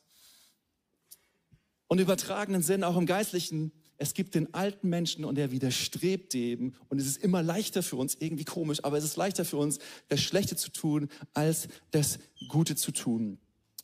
Und 1.87 1.99
übertragenen 1.99 2.63
Sinn 2.63 2.85
auch 2.85 2.99
im 2.99 3.07
Geistlichen, 3.07 3.73
es 3.97 4.15
gibt 4.15 4.35
den 4.35 4.53
alten 4.55 4.89
Menschen 4.89 5.25
und 5.25 5.39
er 5.39 5.51
widerstrebt 5.51 6.35
dem. 6.35 6.75
Und 6.89 7.01
es 7.01 7.07
ist 7.07 7.19
immer 7.19 7.43
leichter 7.43 7.83
für 7.83 7.97
uns, 7.97 8.17
irgendwie 8.19 8.45
komisch, 8.45 8.83
aber 8.83 8.99
es 8.99 9.05
ist 9.05 9.17
leichter 9.17 9.45
für 9.45 9.57
uns, 9.57 9.79
das 10.09 10.21
Schlechte 10.21 10.57
zu 10.57 10.71
tun, 10.71 11.09
als 11.33 11.69
das 11.93 12.19
Gute 12.49 12.75
zu 12.75 12.91
tun. 12.91 13.39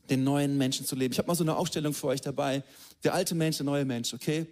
Den 0.09 0.25
neuen 0.25 0.59
Menschen 0.59 0.85
zu 0.85 0.97
leben. 0.97 1.13
Ich 1.13 1.19
habe 1.19 1.29
mal 1.29 1.37
so 1.37 1.45
eine 1.45 1.57
Aufstellung 1.57 1.95
für 1.95 2.09
euch 2.09 2.21
dabei. 2.21 2.65
Der 3.05 3.15
alte 3.15 3.35
Mensch, 3.37 3.59
der 3.59 3.67
neue 3.67 3.85
Mensch, 3.85 4.13
okay? 4.13 4.47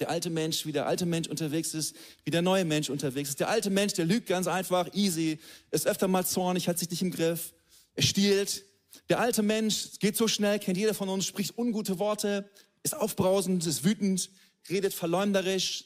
Der 0.00 0.10
alte 0.10 0.30
Mensch, 0.30 0.66
wie 0.66 0.72
der 0.72 0.86
alte 0.86 1.06
Mensch 1.06 1.28
unterwegs 1.28 1.74
ist, 1.74 1.94
wie 2.24 2.30
der 2.30 2.42
neue 2.42 2.64
Mensch 2.64 2.90
unterwegs 2.90 3.28
ist. 3.28 3.38
Der 3.38 3.48
alte 3.48 3.70
Mensch, 3.70 3.92
der 3.92 4.06
lügt 4.06 4.26
ganz 4.26 4.48
einfach, 4.48 4.92
easy, 4.94 5.38
ist 5.70 5.86
öfter 5.86 6.08
mal 6.08 6.26
zornig, 6.26 6.68
hat 6.68 6.78
sich 6.78 6.90
nicht 6.90 7.02
im 7.02 7.10
Griff, 7.10 7.52
er 7.94 8.02
stiehlt. 8.02 8.64
Der 9.08 9.20
alte 9.20 9.42
Mensch 9.42 9.98
geht 10.00 10.16
so 10.16 10.26
schnell, 10.26 10.58
kennt 10.58 10.78
jeder 10.78 10.94
von 10.94 11.08
uns, 11.08 11.26
spricht 11.26 11.56
ungute 11.56 11.98
Worte, 11.98 12.50
ist 12.82 12.96
aufbrausend, 12.96 13.64
ist 13.66 13.84
wütend, 13.84 14.30
redet 14.68 14.92
verleumderisch, 14.92 15.84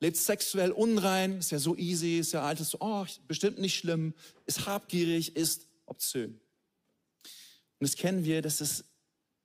lebt 0.00 0.16
sexuell 0.16 0.70
unrein, 0.70 1.38
ist 1.38 1.50
ja 1.50 1.58
so 1.58 1.76
easy, 1.76 2.18
ist 2.18 2.32
ja 2.32 2.42
altes, 2.42 2.80
oh, 2.80 3.04
bestimmt 3.26 3.58
nicht 3.58 3.76
schlimm, 3.76 4.14
ist 4.46 4.66
habgierig, 4.66 5.36
ist 5.36 5.68
obszön. 5.86 6.40
Und 7.80 7.88
das 7.88 7.96
kennen 7.96 8.24
wir, 8.24 8.42
dass 8.42 8.58
das 8.58 8.84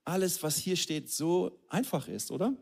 alles, 0.05 0.43
was 0.43 0.57
hier 0.57 0.75
steht, 0.75 1.09
so 1.11 1.59
einfach 1.69 2.07
ist, 2.07 2.31
oder? 2.31 2.55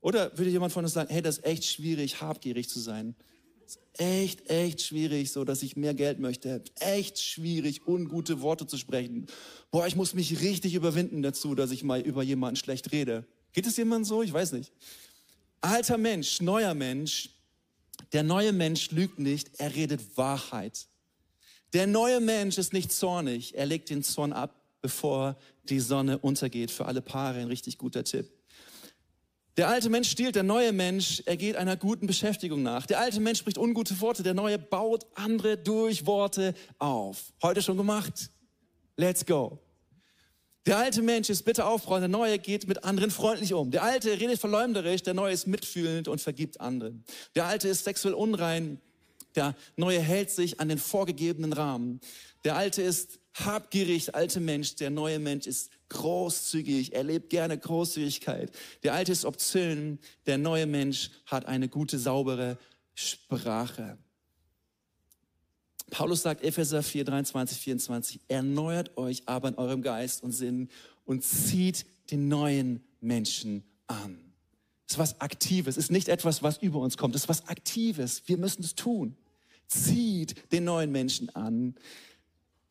Oder 0.00 0.36
würde 0.36 0.50
jemand 0.50 0.72
von 0.72 0.84
uns 0.84 0.92
sagen, 0.92 1.10
hey, 1.10 1.22
das 1.22 1.38
ist 1.38 1.44
echt 1.44 1.64
schwierig, 1.64 2.20
habgierig 2.20 2.68
zu 2.68 2.78
sein? 2.78 3.14
Das 3.62 3.76
ist 3.76 3.80
echt, 3.98 4.50
echt 4.50 4.82
schwierig, 4.82 5.32
so 5.32 5.44
dass 5.44 5.62
ich 5.62 5.76
mehr 5.76 5.94
Geld 5.94 6.18
möchte. 6.18 6.62
Echt 6.80 7.18
schwierig, 7.18 7.86
ungute 7.86 8.42
Worte 8.42 8.66
zu 8.66 8.76
sprechen. 8.76 9.26
Boah, 9.70 9.86
ich 9.86 9.96
muss 9.96 10.12
mich 10.12 10.42
richtig 10.42 10.74
überwinden 10.74 11.22
dazu, 11.22 11.54
dass 11.54 11.70
ich 11.70 11.84
mal 11.84 12.02
über 12.02 12.22
jemanden 12.22 12.56
schlecht 12.56 12.92
rede. 12.92 13.24
Geht 13.52 13.66
es 13.66 13.78
jemand 13.78 14.06
so? 14.06 14.22
Ich 14.22 14.32
weiß 14.32 14.52
nicht. 14.52 14.72
Alter 15.64 15.96
Mensch, 15.96 16.42
neuer 16.42 16.74
Mensch. 16.74 17.30
Der 18.12 18.22
neue 18.22 18.52
Mensch 18.52 18.90
lügt 18.90 19.18
nicht, 19.18 19.58
er 19.58 19.74
redet 19.74 20.18
Wahrheit. 20.18 20.88
Der 21.72 21.86
neue 21.86 22.20
Mensch 22.20 22.58
ist 22.58 22.74
nicht 22.74 22.92
zornig, 22.92 23.54
er 23.54 23.64
legt 23.64 23.88
den 23.88 24.02
Zorn 24.02 24.34
ab, 24.34 24.54
bevor 24.82 25.36
die 25.70 25.80
Sonne 25.80 26.18
untergeht. 26.18 26.70
Für 26.70 26.84
alle 26.84 27.00
Paare 27.00 27.40
ein 27.40 27.46
richtig 27.46 27.78
guter 27.78 28.04
Tipp. 28.04 28.30
Der 29.56 29.68
alte 29.68 29.88
Mensch 29.88 30.10
stiehlt, 30.10 30.34
der 30.34 30.42
neue 30.42 30.72
Mensch, 30.72 31.22
er 31.24 31.38
geht 31.38 31.56
einer 31.56 31.76
guten 31.76 32.06
Beschäftigung 32.06 32.62
nach. 32.62 32.84
Der 32.84 33.00
alte 33.00 33.20
Mensch 33.20 33.38
spricht 33.38 33.56
ungute 33.56 33.98
Worte, 34.02 34.22
der 34.22 34.34
neue 34.34 34.58
baut 34.58 35.06
andere 35.14 35.56
durch 35.56 36.04
Worte 36.04 36.52
auf. 36.78 37.32
Heute 37.42 37.62
schon 37.62 37.78
gemacht. 37.78 38.30
Let's 38.98 39.24
go. 39.24 39.58
Der 40.66 40.78
alte 40.78 41.02
Mensch 41.02 41.28
ist 41.28 41.42
bitte 41.44 41.66
aufräumen, 41.66 42.02
der 42.02 42.08
neue 42.08 42.38
geht 42.38 42.66
mit 42.66 42.84
anderen 42.84 43.10
freundlich 43.10 43.52
um. 43.52 43.70
Der 43.70 43.82
alte 43.82 44.18
redet 44.18 44.38
verleumderisch, 44.38 45.02
der 45.02 45.12
neue 45.12 45.34
ist 45.34 45.46
mitfühlend 45.46 46.08
und 46.08 46.22
vergibt 46.22 46.60
anderen. 46.60 47.04
Der 47.34 47.44
alte 47.44 47.68
ist 47.68 47.84
sexuell 47.84 48.14
unrein, 48.14 48.80
der 49.34 49.54
neue 49.76 50.00
hält 50.00 50.30
sich 50.30 50.60
an 50.60 50.68
den 50.68 50.78
vorgegebenen 50.78 51.52
Rahmen. 51.52 52.00
Der 52.44 52.56
alte 52.56 52.80
ist 52.80 53.18
habgierig, 53.34 54.14
alte 54.14 54.40
Mensch, 54.40 54.76
der 54.76 54.90
neue 54.90 55.18
Mensch 55.18 55.46
ist 55.46 55.70
großzügig, 55.90 56.94
er 56.94 57.04
lebt 57.04 57.30
gerne 57.30 57.58
Großzügigkeit. 57.58 58.50
Der 58.84 58.94
alte 58.94 59.12
ist 59.12 59.24
obszön, 59.24 59.98
der 60.26 60.38
neue 60.38 60.66
Mensch 60.66 61.10
hat 61.26 61.46
eine 61.46 61.68
gute, 61.68 61.98
saubere 61.98 62.58
Sprache. 62.94 63.98
Paulus 65.94 66.22
sagt, 66.22 66.42
Epheser 66.42 66.82
4, 66.82 67.04
23, 67.04 67.56
24, 67.56 68.20
erneuert 68.26 68.96
euch 68.96 69.22
aber 69.26 69.46
in 69.46 69.54
eurem 69.54 69.80
Geist 69.80 70.24
und 70.24 70.32
Sinn 70.32 70.68
und 71.04 71.22
zieht 71.22 71.86
den 72.10 72.26
neuen 72.26 72.82
Menschen 73.00 73.62
an. 73.86 74.18
Das 74.88 74.96
ist 74.96 74.98
was 74.98 75.20
Aktives, 75.20 75.76
ist 75.76 75.92
nicht 75.92 76.08
etwas, 76.08 76.42
was 76.42 76.58
über 76.58 76.80
uns 76.80 76.96
kommt, 76.96 77.14
das 77.14 77.22
ist 77.22 77.28
was 77.28 77.46
Aktives. 77.46 78.24
Wir 78.26 78.38
müssen 78.38 78.64
es 78.64 78.74
tun. 78.74 79.16
Zieht 79.68 80.50
den 80.50 80.64
neuen 80.64 80.90
Menschen 80.90 81.32
an, 81.36 81.76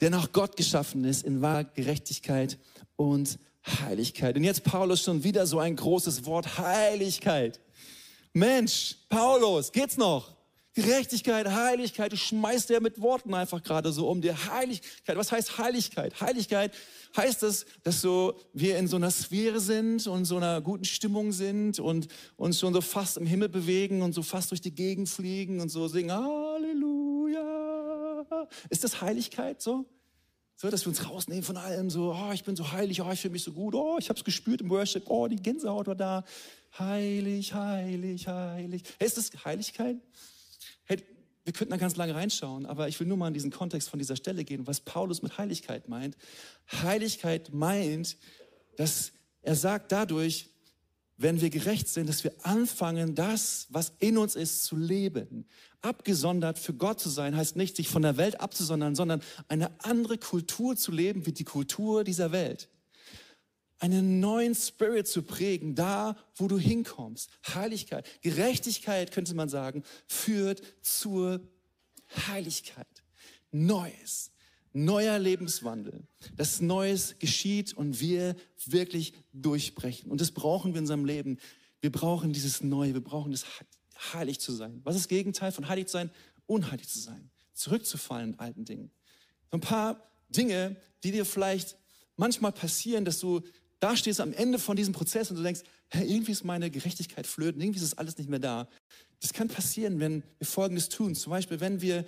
der 0.02 0.10
nach 0.10 0.34
Gott 0.34 0.58
geschaffen 0.58 1.06
ist 1.06 1.24
in 1.24 1.42
wahrer 1.42 1.64
Gerechtigkeit 1.64 2.58
und 2.98 3.40
Heiligkeit. 3.66 4.36
Und 4.36 4.44
jetzt 4.44 4.66
Paulus 4.66 5.02
schon 5.02 5.24
wieder 5.24 5.48
so 5.48 5.60
ein 5.60 5.78
großes 5.78 6.26
Wort, 6.26 6.58
Heiligkeit. 6.58 7.62
Mensch, 8.34 8.98
Paulus, 9.08 9.72
geht's 9.72 9.96
noch? 9.96 10.36
Gerechtigkeit, 10.76 11.48
Heiligkeit, 11.48 12.12
du 12.12 12.18
schmeißt 12.18 12.72
ja 12.72 12.80
mit 12.80 13.00
Worten 13.00 13.36
einfach 13.36 13.62
gerade 13.62 13.92
so 13.92 14.10
um 14.10 14.22
dir. 14.22 14.36
Heiligkeit, 14.52 15.16
was 15.18 15.32
heißt 15.32 15.60
Heiligkeit? 15.60 16.20
Heiligkeit 16.20 16.74
heißt 17.16 17.44
es, 17.44 17.68
dass 17.84 18.02
so 18.02 18.40
wir 18.54 18.80
in 18.80 18.88
so 18.88 18.96
einer 18.96 19.12
Sphäre 19.12 19.60
sind 19.60 20.08
und 20.08 20.26
so 20.26 20.38
einer 20.38 20.62
guten 20.62 20.86
Stimmung 20.86 21.32
sind 21.32 21.80
und 21.80 22.08
uns 22.38 22.60
schon 22.60 22.74
so 22.74 22.82
fast 22.82 23.18
im 23.18 23.28
Himmel 23.28 23.50
bewegen 23.50 24.02
und 24.02 24.14
so 24.14 24.24
fast 24.24 24.50
durch 24.50 24.62
die 24.62 24.74
Gegend 24.74 25.10
fliegen 25.10 25.62
und 25.62 25.70
so 25.70 25.88
singen 25.88 26.12
Halleluja. 26.12 27.44
Ist 28.70 28.84
das 28.84 29.00
Heiligkeit 29.00 29.62
so? 29.62 29.86
So, 30.56 30.72
dass 30.72 30.86
wir 30.86 30.90
uns 30.90 31.08
rausnehmen 31.08 31.44
von 31.44 31.58
allem, 31.58 31.90
so, 31.90 32.14
oh, 32.14 32.32
ich 32.32 32.44
bin 32.44 32.56
so 32.56 32.72
heilig, 32.72 33.02
oh, 33.02 33.12
ich 33.12 33.20
fühle 33.20 33.34
mich 33.34 33.44
so 33.44 33.52
gut, 33.52 33.76
oh, 33.76 33.98
ich 34.00 34.10
habe 34.10 34.18
es 34.18 34.24
gespürt 34.24 34.62
im 34.62 34.70
Worship, 34.70 35.04
oh, 35.10 35.28
die 35.28 35.36
Gänsehaut 35.36 35.88
war 35.88 35.96
da. 35.96 36.24
Heilig, 36.80 37.54
heilig, 37.54 38.28
heilig. 38.28 38.84
Hey, 38.98 39.08
ist 39.08 39.18
das 39.18 39.30
Heiligkeit? 39.46 39.98
Wir 41.44 41.54
könnten 41.54 41.72
da 41.72 41.78
ganz 41.78 41.96
lange 41.96 42.16
reinschauen, 42.16 42.66
aber 42.66 42.88
ich 42.88 43.00
will 43.00 43.08
nur 43.08 43.18
mal 43.18 43.28
in 43.28 43.34
diesen 43.34 43.52
Kontext 43.52 43.90
von 43.90 44.00
dieser 44.00 44.16
Stelle 44.16 44.46
gehen, 44.46 44.66
was 44.66 44.80
Paulus 44.80 45.22
mit 45.22 45.38
Heiligkeit 45.38 45.90
meint. 45.90 46.16
Heiligkeit 46.72 47.54
meint, 47.54 48.18
dass 48.78 49.12
er 49.42 49.56
sagt 49.56 49.92
dadurch, 49.92 50.50
wenn 51.18 51.42
wir 51.42 51.50
gerecht 51.50 51.90
sind, 51.90 52.10
dass 52.10 52.24
wir 52.24 52.34
anfangen, 52.44 53.14
das, 53.14 53.68
was 53.70 53.94
in 54.00 54.18
uns 54.18 54.36
ist, 54.36 54.64
zu 54.64 54.76
leben. 54.76 55.46
Abgesondert 55.82 56.58
für 56.58 56.74
Gott 56.74 57.00
zu 57.00 57.10
sein, 57.10 57.36
heißt 57.36 57.56
nicht, 57.56 57.76
sich 57.76 57.88
von 57.88 58.02
der 58.02 58.18
Welt 58.18 58.40
abzusondern, 58.40 58.96
sondern 58.96 59.22
eine 59.48 59.72
andere 59.84 60.18
Kultur 60.18 60.76
zu 60.76 60.92
leben 60.92 61.26
wie 61.26 61.34
die 61.34 61.44
Kultur 61.44 62.04
dieser 62.04 62.32
Welt 62.32 62.70
einen 63.84 64.22
neuen 64.22 64.56
Spirit 64.56 65.10
zu 65.10 65.24
prägen, 65.24 65.76
da 65.76 66.16
wo 66.38 66.48
du 66.48 66.58
hinkommst. 66.58 67.30
Heiligkeit, 67.54 68.08
Gerechtigkeit 68.22 69.12
könnte 69.12 69.36
man 69.36 69.50
sagen, 69.50 69.84
führt 70.08 70.62
zur 70.82 71.42
Heiligkeit. 72.28 72.88
Neues, 73.52 74.32
neuer 74.72 75.20
Lebenswandel. 75.20 76.08
Das 76.38 76.62
Neues 76.62 77.20
geschieht 77.20 77.74
und 77.74 78.00
wir 78.00 78.38
wirklich 78.66 79.16
durchbrechen. 79.34 80.10
Und 80.10 80.22
das 80.22 80.32
brauchen 80.32 80.72
wir 80.72 80.78
in 80.78 80.84
unserem 80.84 81.04
Leben. 81.04 81.38
Wir 81.82 81.92
brauchen 81.92 82.32
dieses 82.32 82.64
Neue, 82.64 82.94
wir 82.94 83.04
brauchen 83.04 83.34
das 83.34 83.46
heilig 84.14 84.40
zu 84.40 84.54
sein. 84.54 84.80
Was 84.86 84.96
ist 84.96 85.02
das 85.02 85.10
Gegenteil 85.10 85.52
von 85.52 85.68
heilig 85.68 85.88
zu 85.88 85.94
sein? 85.94 86.10
Unheilig 86.46 86.88
zu 86.88 87.00
sein. 87.00 87.30
Zurückzufallen 87.52 88.32
in 88.32 88.40
alten 88.40 88.64
Dingen. 88.64 88.92
So 89.52 89.58
ein 89.58 89.62
paar 89.62 90.10
Dinge, 90.30 90.78
die 91.04 91.12
dir 91.12 91.26
vielleicht 91.26 91.76
manchmal 92.16 92.54
passieren, 92.54 93.04
dass 93.04 93.20
du 93.20 93.42
da 93.84 93.98
stehst 93.98 94.20
du 94.20 94.24
am 94.24 94.32
Ende 94.32 94.60
von 94.60 94.78
diesem 94.78 94.94
Prozess 94.94 95.30
und 95.30 95.36
du 95.36 95.44
denkst, 95.44 95.62
hey, 95.90 96.08
irgendwie 96.10 96.32
ist 96.32 96.46
meine 96.46 96.72
Gerechtigkeit 96.72 97.28
flöten, 97.28 97.62
irgendwie 97.62 97.80
ist 97.80 97.92
das 97.92 97.98
alles 97.98 98.18
nicht 98.18 98.30
mehr 98.30 98.40
da. 98.40 98.70
Das 99.20 99.34
kann 99.34 99.50
passieren, 99.50 100.00
wenn 100.00 100.24
wir 100.40 100.48
Folgendes 100.48 100.88
tun. 100.88 101.16
Zum 101.16 101.32
Beispiel, 101.32 101.60
wenn 101.60 101.82
wir 101.82 102.06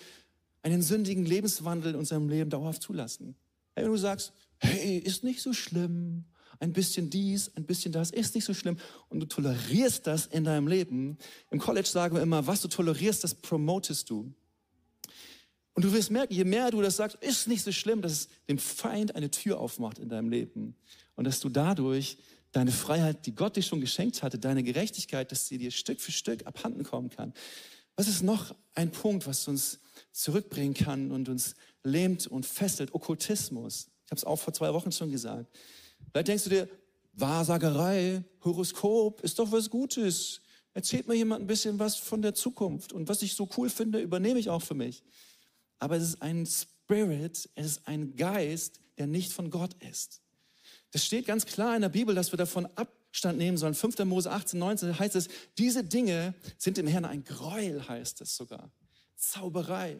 einen 0.62 0.82
sündigen 0.82 1.26
Lebenswandel 1.26 1.92
in 1.92 2.00
unserem 2.00 2.30
Leben 2.30 2.50
dauerhaft 2.50 2.82
zulassen. 2.82 3.36
Hey, 3.76 3.84
wenn 3.84 3.92
du 3.92 3.98
sagst, 3.98 4.32
hey, 4.60 4.98
ist 5.00 5.26
nicht 5.26 5.42
so 5.42 5.52
schlimm, 5.52 6.24
ein 6.60 6.72
bisschen 6.72 7.10
dies, 7.10 7.52
ein 7.58 7.66
bisschen 7.66 7.92
das, 7.92 8.10
ist 8.10 8.36
nicht 8.36 8.46
so 8.46 8.54
schlimm 8.54 8.78
und 9.10 9.20
du 9.20 9.26
tolerierst 9.26 10.08
das 10.08 10.28
in 10.28 10.46
deinem 10.46 10.70
Leben. 10.70 11.18
Im 11.52 11.60
College 11.60 11.90
sagen 11.90 12.16
wir 12.16 12.24
immer, 12.24 12.48
was 12.48 12.62
du 12.62 12.70
tolerierst, 12.70 13.22
das 13.26 13.36
promotest 13.36 14.10
du. 14.10 14.34
Und 15.76 15.84
du 15.84 15.92
wirst 15.92 16.10
merken, 16.10 16.34
je 16.34 16.46
mehr 16.46 16.72
du 16.72 16.82
das 16.82 16.96
sagst, 16.96 17.18
ist 17.20 17.48
nicht 17.48 17.64
so 17.64 17.72
schlimm, 17.72 18.02
dass 18.02 18.12
es 18.14 18.30
dem 18.48 18.58
Feind 18.58 19.14
eine 19.14 19.30
Tür 19.30 19.60
aufmacht 19.60 20.00
in 20.00 20.08
deinem 20.08 20.30
Leben. 20.30 20.76
Und 21.16 21.26
dass 21.26 21.42
du 21.42 21.50
dadurch 21.50 22.18
deine 22.54 22.72
Freiheit, 22.72 23.26
die 23.26 23.36
Gott 23.36 23.58
dir 23.58 23.62
schon 23.62 23.82
geschenkt 23.82 24.24
hatte, 24.24 24.40
deine 24.40 24.64
Gerechtigkeit, 24.64 25.30
dass 25.34 25.48
sie 25.48 25.58
dir 25.58 25.72
Stück 25.72 26.00
für 26.00 26.14
Stück 26.14 26.48
abhanden 26.48 26.84
kommen 26.84 27.10
kann. 27.10 27.34
Was 27.98 28.08
ist 28.08 28.24
noch 28.24 28.56
ein 28.74 28.90
Punkt, 28.90 29.28
was 29.28 29.50
uns 29.50 29.80
zurückbringen 30.14 30.74
kann 30.74 31.12
und 31.12 31.28
uns 31.28 31.56
lähmt 31.84 32.26
und 32.26 32.46
fesselt? 32.46 32.94
Okkultismus. 32.94 33.90
Ich 34.06 34.12
habe 34.12 34.20
es 34.20 34.24
auch 34.24 34.38
vor 34.38 34.54
zwei 34.54 34.74
Wochen 34.74 34.94
schon 34.94 35.12
gesagt. 35.12 35.54
Vielleicht 36.12 36.30
denkst 36.30 36.44
du 36.46 36.50
dir, 36.52 36.70
Wahrsagerei, 37.14 38.24
Horoskop 38.46 39.22
ist 39.22 39.40
doch 39.40 39.52
was 39.52 39.70
Gutes. 39.70 40.40
Erzählt 40.74 41.08
mir 41.08 41.16
jemand 41.16 41.44
ein 41.44 41.48
bisschen 41.48 41.80
was 41.80 41.98
von 41.98 42.22
der 42.22 42.34
Zukunft. 42.34 42.94
Und 42.94 43.10
was 43.10 43.22
ich 43.22 43.34
so 43.34 43.50
cool 43.58 43.70
finde, 43.70 44.00
übernehme 44.00 44.40
ich 44.40 44.50
auch 44.50 44.62
für 44.62 44.74
mich 44.74 45.04
aber 45.80 45.98
es 45.98 46.04
ist 46.04 46.22
ein 46.22 46.46
Spirit, 46.46 47.50
es 47.56 47.66
ist 47.66 47.88
ein 47.88 48.16
Geist, 48.16 48.80
der 48.98 49.08
nicht 49.08 49.34
von 49.34 49.50
Gott 49.50 49.74
ist. 49.84 50.22
Das 50.92 51.06
steht 51.06 51.26
ganz 51.26 51.46
klar 51.46 51.76
in 51.76 51.82
der 51.82 51.90
Bibel, 51.90 52.16
dass 52.16 52.32
wir 52.32 52.38
davon 52.38 52.68
Abstand 52.76 53.38
nehmen 53.38 53.58
sollen. 53.58 53.74
5. 53.74 54.00
Mose 54.06 54.32
18, 54.32 54.58
19 54.58 55.00
heißt 55.00 55.16
es, 55.16 55.28
diese 55.58 55.84
Dinge 55.84 56.34
sind 56.58 56.78
dem 56.78 56.88
Herrn 56.88 57.06
ein 57.06 57.24
Gräuel, 57.24 57.88
heißt 57.88 58.22
es 58.22 58.36
sogar. 58.36 58.72
Zauberei. 59.16 59.98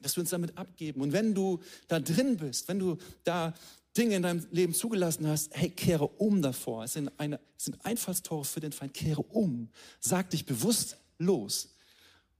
Dass 0.00 0.16
wir 0.16 0.20
uns 0.20 0.30
damit 0.30 0.56
abgeben. 0.58 1.00
Und 1.00 1.12
wenn 1.12 1.34
du 1.34 1.60
da 1.88 1.98
drin 1.98 2.36
bist, 2.36 2.68
wenn 2.68 2.78
du 2.78 2.98
da 3.24 3.54
Dinge 3.96 4.16
in 4.16 4.22
deinem 4.22 4.46
Leben 4.50 4.74
zugelassen 4.74 5.26
hast, 5.26 5.54
hey, 5.56 5.70
kehre 5.70 6.06
um 6.06 6.42
davor. 6.42 6.84
Es 6.84 6.94
sind, 6.94 7.10
eine, 7.18 7.40
es 7.56 7.64
sind 7.64 7.84
Einfallstore 7.84 8.44
für 8.44 8.60
den 8.60 8.72
Feind. 8.72 8.92
Kehre 8.92 9.22
um. 9.22 9.70
Sag 10.00 10.30
dich 10.30 10.44
bewusst 10.44 10.96
los. 11.18 11.76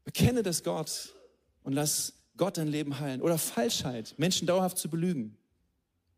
Bekenne 0.04 0.42
das 0.42 0.62
Gott 0.62 1.14
und 1.62 1.72
lass 1.72 2.12
Gott 2.36 2.56
dein 2.56 2.68
Leben 2.68 2.98
heilen. 2.98 3.22
Oder 3.22 3.38
Falschheit, 3.38 4.14
Menschen 4.18 4.46
dauerhaft 4.46 4.78
zu 4.78 4.88
belügen. 4.88 5.36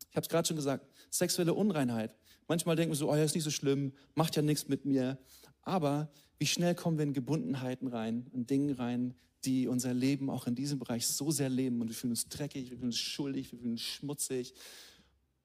Ich 0.09 0.15
habe 0.15 0.23
es 0.23 0.29
gerade 0.29 0.47
schon 0.47 0.57
gesagt, 0.57 0.87
sexuelle 1.09 1.53
Unreinheit. 1.53 2.15
Manchmal 2.47 2.75
denken 2.75 2.91
wir 2.91 2.97
so, 2.97 3.11
oh 3.11 3.15
ja, 3.15 3.23
ist 3.23 3.35
nicht 3.35 3.43
so 3.43 3.51
schlimm, 3.51 3.93
macht 4.15 4.35
ja 4.35 4.41
nichts 4.41 4.67
mit 4.67 4.85
mir. 4.85 5.17
Aber 5.61 6.09
wie 6.39 6.45
schnell 6.45 6.75
kommen 6.75 6.97
wir 6.97 7.03
in 7.03 7.13
Gebundenheiten 7.13 7.87
rein, 7.87 8.27
in 8.33 8.45
Dinge 8.45 8.79
rein, 8.79 9.15
die 9.43 9.67
unser 9.67 9.93
Leben 9.93 10.29
auch 10.29 10.47
in 10.47 10.55
diesem 10.55 10.79
Bereich 10.79 11.07
so 11.07 11.31
sehr 11.31 11.49
leben 11.49 11.81
und 11.81 11.87
wir 11.87 11.95
fühlen 11.95 12.11
uns 12.11 12.27
dreckig, 12.27 12.69
wir 12.69 12.77
fühlen 12.77 12.89
uns 12.89 12.97
schuldig, 12.97 13.51
wir 13.51 13.59
fühlen 13.59 13.73
uns 13.73 13.81
schmutzig. 13.81 14.53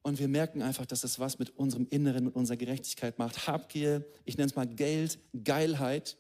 Und 0.03 0.19
wir 0.19 0.29
merken 0.29 0.63
einfach, 0.63 0.87
dass 0.87 1.03
das 1.03 1.19
was 1.21 1.39
mit 1.39 1.51
unserem 1.51 1.87
Inneren, 1.89 2.25
mit 2.25 2.35
unserer 2.35 2.57
Gerechtigkeit 2.57 3.19
macht. 3.19 3.47
Habgier, 3.47 4.05
ich 4.25 4.37
nenne 4.37 4.49
es 4.49 4.57
mal 4.57 4.67
Geld, 4.67 5.19
Geilheit, 5.45 6.17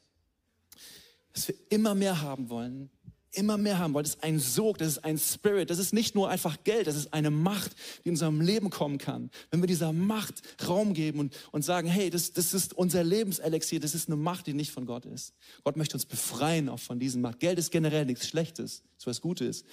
dass 1.33 1.49
wir 1.49 1.55
immer 1.71 1.95
mehr 1.95 2.21
haben 2.23 2.49
wollen, 2.49 2.91
immer 3.33 3.57
mehr 3.57 3.79
haben 3.79 3.95
wollen. 3.95 4.05
Das 4.05 4.15
ist 4.15 4.23
ein 4.23 4.39
Sog, 4.39 4.79
das 4.79 4.89
ist 4.89 5.05
ein 5.05 5.19
Spirit, 5.19 5.71
das 5.71 5.79
ist 5.79 5.93
nicht 5.93 6.15
nur 6.15 6.29
einfach 6.29 6.63
Geld, 6.65 6.87
das 6.87 6.97
ist 6.97 7.13
eine 7.13 7.31
Macht, 7.31 7.73
die 8.05 8.09
in 8.09 8.15
unserem 8.15 8.41
Leben 8.41 8.71
kommen 8.71 8.99
kann. 8.99 9.31
Wenn 9.51 9.61
wir 9.61 9.67
dieser 9.67 9.93
Macht 9.93 10.43
Raum 10.67 10.95
geben 10.95 11.21
und, 11.21 11.37
und 11.51 11.63
sagen, 11.63 11.89
hey, 11.89 12.11
das, 12.11 12.33
das 12.33 12.55
ist 12.55 12.75
unser 12.75 13.03
Lebenselixier, 13.05 13.81
das 13.81 13.95
ist 13.95 14.09
eine 14.09 14.17
Macht, 14.17 14.47
die 14.47 14.55
nicht 14.55 14.73
von 14.73 14.87
Gott 14.87 15.05
ist. 15.07 15.35
Gott 15.65 15.77
möchte 15.77 15.95
uns 15.95 16.07
befreien 16.07 16.69
auch 16.69 16.81
von 16.81 16.99
diesem 16.99 17.23
Macht. 17.23 17.41
Geld 17.41 17.59
ist 17.59 17.71
generell 17.71 18.05
nichts 18.05 18.29
Schlechtes, 18.29 18.83
ist 18.97 19.07
was 19.07 19.21
Gutes. 19.21 19.65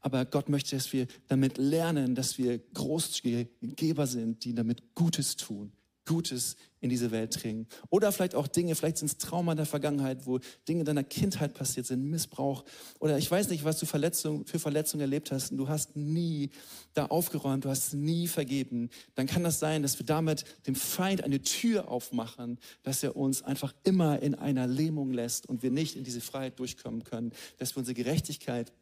Aber 0.00 0.24
Gott 0.24 0.48
möchte, 0.48 0.76
dass 0.76 0.92
wir 0.92 1.06
damit 1.26 1.58
lernen, 1.58 2.14
dass 2.14 2.38
wir 2.38 2.58
großzügige 2.58 3.48
Geber 3.62 4.06
sind, 4.06 4.44
die 4.44 4.54
damit 4.54 4.94
Gutes 4.94 5.36
tun. 5.36 5.72
Gutes 6.08 6.56
in 6.80 6.90
diese 6.90 7.10
Welt 7.10 7.38
bringen. 7.40 7.66
Oder 7.90 8.10
vielleicht 8.12 8.34
auch 8.34 8.48
Dinge, 8.48 8.74
vielleicht 8.74 8.98
sind 8.98 9.10
es 9.10 9.18
Trauma 9.18 9.54
der 9.54 9.66
Vergangenheit, 9.66 10.26
wo 10.26 10.38
Dinge 10.66 10.80
in 10.80 10.86
deiner 10.86 11.04
Kindheit 11.04 11.54
passiert 11.54 11.86
sind, 11.86 12.08
Missbrauch. 12.08 12.64
Oder 12.98 13.18
ich 13.18 13.30
weiß 13.30 13.48
nicht, 13.50 13.64
was 13.64 13.78
du 13.78 13.86
Verletzung, 13.86 14.46
für 14.46 14.58
Verletzungen 14.58 15.02
erlebt 15.02 15.30
hast 15.30 15.50
und 15.52 15.58
du 15.58 15.68
hast 15.68 15.96
nie 15.96 16.50
da 16.94 17.06
aufgeräumt, 17.06 17.64
du 17.64 17.68
hast 17.68 17.92
nie 17.94 18.26
vergeben. 18.26 18.88
Dann 19.16 19.26
kann 19.26 19.44
das 19.44 19.60
sein, 19.60 19.82
dass 19.82 19.98
wir 19.98 20.06
damit 20.06 20.44
dem 20.66 20.74
Feind 20.74 21.22
eine 21.22 21.42
Tür 21.42 21.88
aufmachen, 21.88 22.58
dass 22.82 23.02
er 23.02 23.14
uns 23.14 23.42
einfach 23.42 23.74
immer 23.84 24.22
in 24.22 24.34
einer 24.34 24.66
Lähmung 24.66 25.12
lässt 25.12 25.46
und 25.46 25.62
wir 25.62 25.70
nicht 25.70 25.94
in 25.94 26.04
diese 26.04 26.20
Freiheit 26.22 26.58
durchkommen 26.58 27.04
können, 27.04 27.32
dass 27.58 27.74
wir 27.74 27.80
unsere 27.80 27.94
Gerechtigkeit 27.94 28.72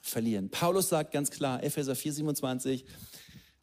verlieren. 0.00 0.48
Paulus 0.48 0.88
sagt 0.88 1.12
ganz 1.12 1.30
klar, 1.30 1.62
Epheser 1.62 1.94
4, 1.94 2.14
27, 2.14 2.84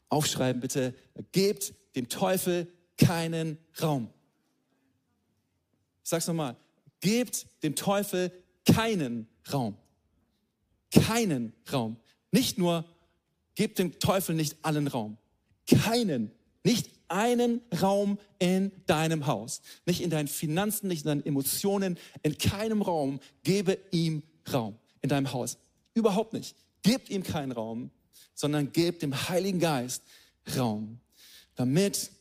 aufschreiben 0.09 0.61
bitte, 0.61 0.93
gebt 1.31 1.73
dem 1.95 2.07
Teufel 2.09 2.67
keinen 2.99 3.57
Raum. 3.81 4.09
Ich 6.03 6.09
sag's 6.09 6.27
nochmal. 6.27 6.55
Gebt 7.01 7.47
dem 7.63 7.75
Teufel 7.75 8.31
keinen 8.65 9.27
Raum. 9.51 9.75
Keinen 10.91 11.53
Raum. 11.71 11.97
Nicht 12.31 12.57
nur, 12.57 12.85
gebt 13.55 13.79
dem 13.79 13.99
Teufel 13.99 14.35
nicht 14.35 14.57
allen 14.63 14.88
Raum. 14.88 15.17
Keinen. 15.67 16.31
Nicht 16.63 16.89
einen 17.07 17.62
Raum 17.81 18.19
in 18.38 18.71
deinem 18.85 19.27
Haus. 19.27 19.62
Nicht 19.85 20.01
in 20.01 20.09
deinen 20.09 20.27
Finanzen, 20.27 20.88
nicht 20.88 21.05
in 21.05 21.07
deinen 21.07 21.25
Emotionen. 21.25 21.97
In 22.21 22.38
keinem 22.38 22.81
Raum 22.81 23.19
gebe 23.43 23.77
ihm 23.91 24.23
Raum 24.51 24.77
in 25.01 25.09
deinem 25.09 25.31
Haus. 25.31 25.57
Überhaupt 25.93 26.33
nicht. 26.33 26.55
Gebt 26.81 27.09
ihm 27.09 27.23
keinen 27.23 27.51
Raum, 27.51 27.91
sondern 28.33 28.71
gebt 28.71 29.01
dem 29.01 29.29
Heiligen 29.29 29.59
Geist 29.59 30.03
Raum, 30.55 30.99
damit 31.55 32.12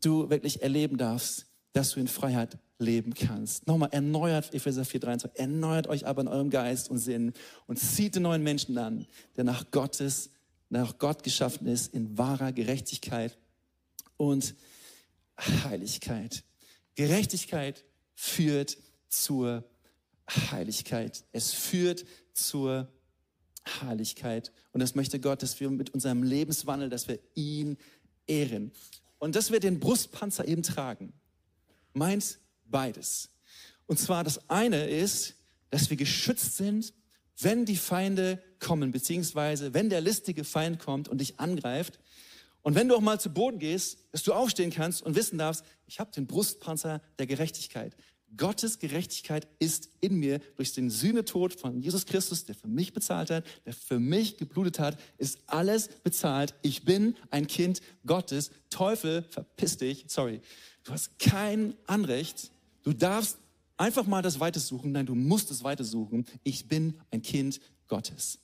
du 0.00 0.30
wirklich 0.30 0.62
erleben 0.62 0.96
darfst, 0.96 1.46
dass 1.72 1.90
du 1.90 2.00
in 2.00 2.08
Freiheit 2.08 2.58
leben 2.78 3.14
kannst. 3.14 3.66
Nochmal, 3.66 3.90
erneuert, 3.92 4.52
Epheser 4.54 4.84
4, 4.84 5.00
23, 5.00 5.40
erneuert 5.40 5.86
euch 5.86 6.06
aber 6.06 6.22
in 6.22 6.28
eurem 6.28 6.50
Geist 6.50 6.90
und 6.90 6.98
Sinn 6.98 7.32
und 7.66 7.78
zieht 7.78 8.14
den 8.14 8.24
neuen 8.24 8.42
Menschen 8.42 8.76
an, 8.78 9.06
der 9.36 9.44
nach 9.44 9.70
Gottes, 9.70 10.30
nach 10.68 10.98
Gott 10.98 11.22
geschaffen 11.22 11.66
ist, 11.66 11.94
in 11.94 12.16
wahrer 12.18 12.52
Gerechtigkeit 12.52 13.38
und 14.16 14.54
Heiligkeit. 15.38 16.44
Gerechtigkeit 16.94 17.84
führt 18.14 18.76
zur 19.08 19.64
Heiligkeit. 20.50 21.24
Es 21.32 21.52
führt 21.52 22.04
zur 22.32 22.88
Heiligkeit. 23.80 24.52
Und 24.72 24.80
das 24.80 24.94
möchte 24.94 25.20
Gott, 25.20 25.42
dass 25.42 25.58
wir 25.60 25.70
mit 25.70 25.90
unserem 25.90 26.22
Lebenswandel, 26.22 26.88
dass 26.88 27.08
wir 27.08 27.18
ihn 27.34 27.76
ehren. 28.26 28.72
Und 29.24 29.36
dass 29.36 29.50
wir 29.50 29.58
den 29.58 29.80
Brustpanzer 29.80 30.46
eben 30.46 30.62
tragen, 30.62 31.14
meint 31.94 32.40
beides. 32.66 33.30
Und 33.86 33.98
zwar 33.98 34.22
das 34.22 34.50
eine 34.50 34.86
ist, 34.86 35.36
dass 35.70 35.88
wir 35.88 35.96
geschützt 35.96 36.58
sind, 36.58 36.92
wenn 37.38 37.64
die 37.64 37.78
Feinde 37.78 38.42
kommen, 38.58 38.92
beziehungsweise 38.92 39.72
wenn 39.72 39.88
der 39.88 40.02
listige 40.02 40.44
Feind 40.44 40.78
kommt 40.78 41.08
und 41.08 41.22
dich 41.22 41.40
angreift. 41.40 42.00
Und 42.60 42.74
wenn 42.74 42.86
du 42.86 42.96
auch 42.96 43.00
mal 43.00 43.18
zu 43.18 43.30
Boden 43.30 43.58
gehst, 43.58 43.96
dass 44.12 44.24
du 44.24 44.34
aufstehen 44.34 44.70
kannst 44.70 45.00
und 45.00 45.16
wissen 45.16 45.38
darfst, 45.38 45.64
ich 45.86 46.00
habe 46.00 46.12
den 46.12 46.26
Brustpanzer 46.26 47.00
der 47.18 47.26
Gerechtigkeit. 47.26 47.96
Gottes 48.36 48.78
Gerechtigkeit 48.78 49.46
ist 49.58 49.90
in 50.00 50.16
mir 50.16 50.40
durch 50.56 50.72
den 50.72 50.90
Sühnetod 50.90 51.54
von 51.54 51.80
Jesus 51.80 52.06
Christus, 52.06 52.44
der 52.44 52.54
für 52.54 52.68
mich 52.68 52.92
bezahlt 52.92 53.30
hat, 53.30 53.44
der 53.64 53.72
für 53.72 53.98
mich 53.98 54.36
geblutet 54.36 54.78
hat, 54.78 54.98
ist 55.18 55.38
alles 55.46 55.88
bezahlt. 56.02 56.54
Ich 56.62 56.84
bin 56.84 57.16
ein 57.30 57.46
Kind 57.46 57.80
Gottes. 58.06 58.50
Teufel, 58.70 59.22
verpiss 59.30 59.76
dich. 59.76 60.04
Sorry. 60.08 60.40
Du 60.84 60.92
hast 60.92 61.18
kein 61.18 61.74
Anrecht. 61.86 62.50
Du 62.82 62.92
darfst 62.92 63.38
einfach 63.76 64.06
mal 64.06 64.22
das 64.22 64.40
Weite 64.40 64.60
suchen. 64.60 64.92
Nein, 64.92 65.06
du 65.06 65.14
musst 65.14 65.50
es 65.50 65.64
Weite 65.64 65.84
suchen. 65.84 66.26
Ich 66.42 66.68
bin 66.68 67.00
ein 67.10 67.22
Kind 67.22 67.60
Gottes. 67.88 68.38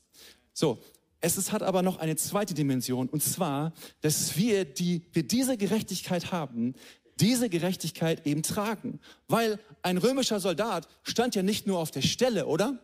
So. 0.52 0.78
Es 1.22 1.36
ist, 1.36 1.52
hat 1.52 1.62
aber 1.62 1.82
noch 1.82 1.98
eine 1.98 2.16
zweite 2.16 2.54
Dimension, 2.54 3.06
und 3.06 3.22
zwar, 3.22 3.74
dass 4.00 4.38
wir, 4.38 4.64
die, 4.64 5.02
wir 5.12 5.22
diese 5.22 5.58
Gerechtigkeit 5.58 6.32
haben, 6.32 6.74
diese 7.20 7.48
Gerechtigkeit 7.48 8.26
eben 8.26 8.42
tragen. 8.42 9.00
Weil 9.28 9.58
ein 9.82 9.98
römischer 9.98 10.40
Soldat 10.40 10.88
stand 11.02 11.34
ja 11.34 11.42
nicht 11.42 11.66
nur 11.66 11.78
auf 11.78 11.90
der 11.90 12.02
Stelle, 12.02 12.46
oder? 12.46 12.78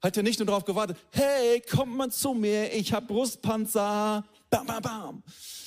Hat 0.00 0.16
ja 0.16 0.22
nicht 0.22 0.38
nur 0.38 0.46
darauf 0.46 0.64
gewartet, 0.64 0.96
hey, 1.10 1.60
kommt 1.60 1.94
mal 1.94 2.10
zu 2.10 2.34
mir, 2.34 2.72
ich 2.74 2.92
habe 2.92 3.06
Brustpanzer, 3.06 4.24
bam, 4.50 4.66
bam, 4.66 4.82
bam. 4.82 5.22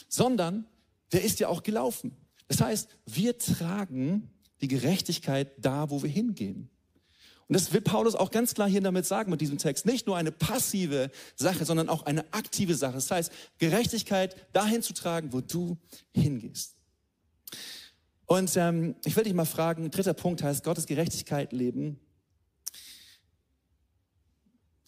Sondern 0.09 0.65
der 1.11 1.23
ist 1.23 1.39
ja 1.39 1.47
auch 1.47 1.63
gelaufen. 1.63 2.15
Das 2.47 2.61
heißt, 2.61 2.89
wir 3.05 3.37
tragen 3.37 4.29
die 4.61 4.67
Gerechtigkeit 4.67 5.51
da, 5.57 5.89
wo 5.89 6.01
wir 6.03 6.09
hingehen. 6.09 6.69
Und 7.47 7.53
das 7.53 7.71
will 7.71 7.81
Paulus 7.81 8.15
auch 8.15 8.31
ganz 8.31 8.55
klar 8.55 8.67
hier 8.67 8.81
damit 8.81 9.05
sagen 9.05 9.29
mit 9.29 9.39
diesem 9.39 9.59
Text. 9.59 9.85
Nicht 9.85 10.07
nur 10.07 10.17
eine 10.17 10.31
passive 10.31 11.11
Sache, 11.35 11.63
sondern 11.63 11.89
auch 11.89 12.03
eine 12.03 12.25
aktive 12.33 12.73
Sache. 12.73 12.95
Das 12.95 13.11
heißt, 13.11 13.31
Gerechtigkeit 13.59 14.35
dahin 14.51 14.81
zu 14.81 14.93
tragen, 14.93 15.31
wo 15.31 15.41
du 15.41 15.77
hingehst. 16.11 16.75
Und 18.25 18.55
ähm, 18.57 18.95
ich 19.05 19.15
will 19.15 19.23
dich 19.23 19.33
mal 19.33 19.45
fragen, 19.45 19.91
dritter 19.91 20.13
Punkt 20.13 20.41
heißt 20.41 20.63
Gottes 20.63 20.87
Gerechtigkeit 20.87 21.53
leben. 21.53 21.99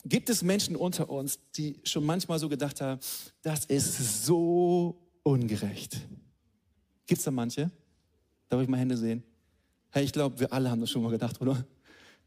Gibt 0.06 0.30
es 0.30 0.42
Menschen 0.42 0.76
unter 0.76 1.10
uns, 1.10 1.40
die 1.52 1.80
schon 1.84 2.06
manchmal 2.06 2.40
so 2.40 2.50
gedacht 2.50 2.82
haben, 2.82 3.00
das 3.42 3.66
ist 3.66 4.26
so 4.26 4.98
ungerecht? 5.24 6.00
Gibt 7.06 7.20
es 7.20 7.26
da 7.26 7.32
manche? 7.32 7.70
Darf 8.50 8.62
ich 8.62 8.68
mal 8.68 8.78
Hände 8.80 8.98
sehen? 8.98 9.24
Hey, 9.90 10.06
ich 10.06 10.14
glaube, 10.14 10.40
wir 10.40 10.54
alle 10.54 10.70
haben 10.70 10.82
das 10.82 10.90
schon 10.90 11.04
mal 11.04 11.12
gedacht, 11.12 11.42
oder? 11.42 11.66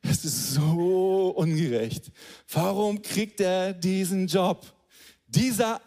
Es 0.03 0.25
ist 0.25 0.55
so 0.55 1.31
ungerecht. 1.37 2.11
Warum 2.53 3.03
kriegt 3.03 3.41
er 3.41 3.73
diesen 3.73 4.27
Job? 4.27 4.67
Dieser, 5.27 5.81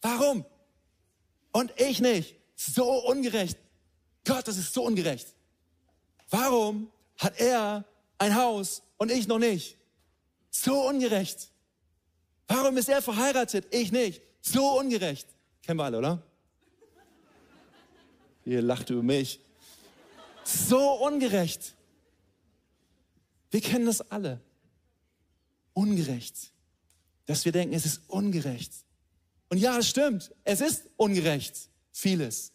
warum? 0.00 0.44
Und 1.52 1.72
ich 1.78 2.00
nicht. 2.00 2.36
So 2.54 3.06
ungerecht. 3.06 3.58
Gott, 4.26 4.46
das 4.48 4.58
ist 4.58 4.74
so 4.74 4.84
ungerecht. 4.84 5.28
Warum 6.28 6.90
hat 7.16 7.40
er 7.40 7.84
ein 8.18 8.34
Haus 8.34 8.82
und 8.98 9.10
ich 9.10 9.28
noch 9.28 9.38
nicht? 9.38 9.78
So 10.50 10.88
ungerecht. 10.88 11.50
Warum 12.48 12.76
ist 12.76 12.88
er 12.88 13.00
verheiratet? 13.00 13.66
Ich 13.70 13.92
nicht. 13.92 14.20
So 14.40 14.78
ungerecht. 14.80 15.28
Kennen 15.62 15.78
wir 15.78 15.84
alle, 15.84 15.98
oder? 15.98 16.22
Ihr 18.44 18.62
lacht 18.62 18.90
über 18.90 19.02
mich. 19.02 19.40
So 20.44 21.04
ungerecht. 21.04 21.74
Wir 23.50 23.60
kennen 23.60 23.86
das 23.86 24.00
alle. 24.10 24.40
Ungerecht. 25.72 26.52
Dass 27.26 27.44
wir 27.44 27.52
denken, 27.52 27.74
es 27.74 27.86
ist 27.86 28.02
ungerecht. 28.08 28.72
Und 29.50 29.58
ja, 29.58 29.78
es 29.78 29.88
stimmt. 29.88 30.32
Es 30.42 30.60
ist 30.60 30.84
ungerecht. 30.96 31.68
Vieles. 31.92 32.52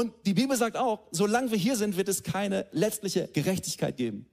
Und 0.00 0.14
die 0.24 0.32
Bibel 0.32 0.56
sagt 0.56 0.78
auch, 0.78 1.06
solange 1.10 1.50
wir 1.50 1.58
hier 1.58 1.76
sind, 1.76 1.94
wird 1.98 2.08
es 2.08 2.22
keine 2.22 2.66
letztliche 2.72 3.28
Gerechtigkeit 3.28 3.98
geben. 3.98 4.24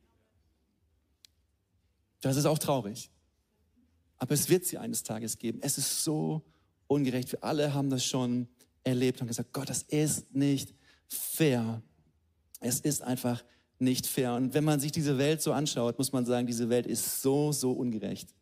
Das 2.21 2.37
ist 2.37 2.45
auch 2.45 2.57
traurig. 2.57 3.11
Aber 4.17 4.33
es 4.33 4.47
wird 4.47 4.63
sie 4.63 4.77
eines 4.77 5.03
Tages 5.03 5.37
geben. 5.37 5.59
Es 5.61 5.77
ist 5.77 6.05
so 6.05 6.41
ungerecht. 6.87 7.33
Wir 7.33 7.43
alle 7.43 7.73
haben 7.73 7.89
das 7.89 8.05
schon 8.05 8.47
erlebt 8.85 9.19
und 9.19 9.27
gesagt, 9.27 9.51
Gott, 9.51 9.69
das 9.69 9.81
ist 9.81 10.33
nicht 10.33 10.73
fair. 11.09 11.81
Es 12.61 12.79
ist 12.79 13.01
einfach 13.01 13.43
nicht 13.77 14.07
fair. 14.07 14.35
Und 14.35 14.53
wenn 14.53 14.63
man 14.63 14.79
sich 14.79 14.93
diese 14.93 15.17
Welt 15.17 15.41
so 15.41 15.51
anschaut, 15.51 15.97
muss 15.97 16.13
man 16.13 16.25
sagen, 16.25 16.47
diese 16.47 16.69
Welt 16.69 16.87
ist 16.87 17.21
so, 17.21 17.51
so 17.51 17.73
ungerecht. 17.73 18.33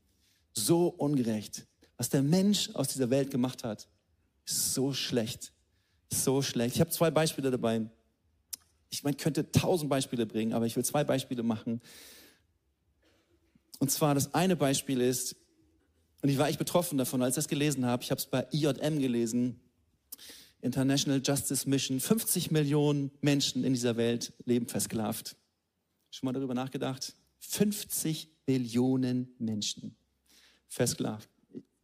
So 0.53 0.89
ungerecht. 0.89 1.65
Was 1.97 2.09
der 2.09 2.21
Mensch 2.21 2.69
aus 2.75 2.89
dieser 2.89 3.09
Welt 3.09 3.31
gemacht 3.31 3.63
hat, 3.63 3.87
ist 4.45 4.75
so 4.75 4.93
schlecht. 4.93 5.54
So 6.09 6.41
schlecht. 6.41 6.75
Ich 6.75 6.81
habe 6.81 6.91
zwei 6.91 7.11
Beispiele 7.11 7.51
dabei. 7.51 7.89
Ich 8.89 9.03
meine, 9.03 9.17
könnte 9.17 9.51
tausend 9.51 9.89
Beispiele 9.89 10.25
bringen, 10.25 10.53
aber 10.53 10.65
ich 10.65 10.75
will 10.75 10.85
zwei 10.85 11.03
Beispiele 11.03 11.43
machen. 11.43 11.81
Und 13.79 13.91
zwar 13.91 14.15
das 14.15 14.33
eine 14.33 14.55
Beispiel 14.55 15.01
ist, 15.01 15.35
und 16.21 16.29
ich 16.29 16.39
war 16.39 16.47
echt 16.47 16.57
betroffen 16.57 16.97
davon, 16.97 17.21
als 17.21 17.33
ich 17.33 17.43
das 17.43 17.47
gelesen 17.47 17.85
habe. 17.85 18.01
Ich 18.01 18.09
habe 18.09 18.17
es 18.17 18.25
bei 18.25 18.47
IJM 18.51 18.97
gelesen. 18.99 19.59
International 20.59 21.21
Justice 21.23 21.69
Mission, 21.69 21.99
50 21.99 22.49
Millionen 22.49 23.11
Menschen 23.21 23.63
in 23.63 23.73
dieser 23.73 23.95
Welt 23.97 24.33
leben 24.45 24.67
versklavt. 24.67 25.35
Schon 26.09 26.25
mal 26.25 26.33
darüber 26.33 26.55
nachgedacht? 26.55 27.13
50 27.41 28.29
Millionen 28.47 29.35
Menschen 29.37 29.95
versklavt. 30.67 31.29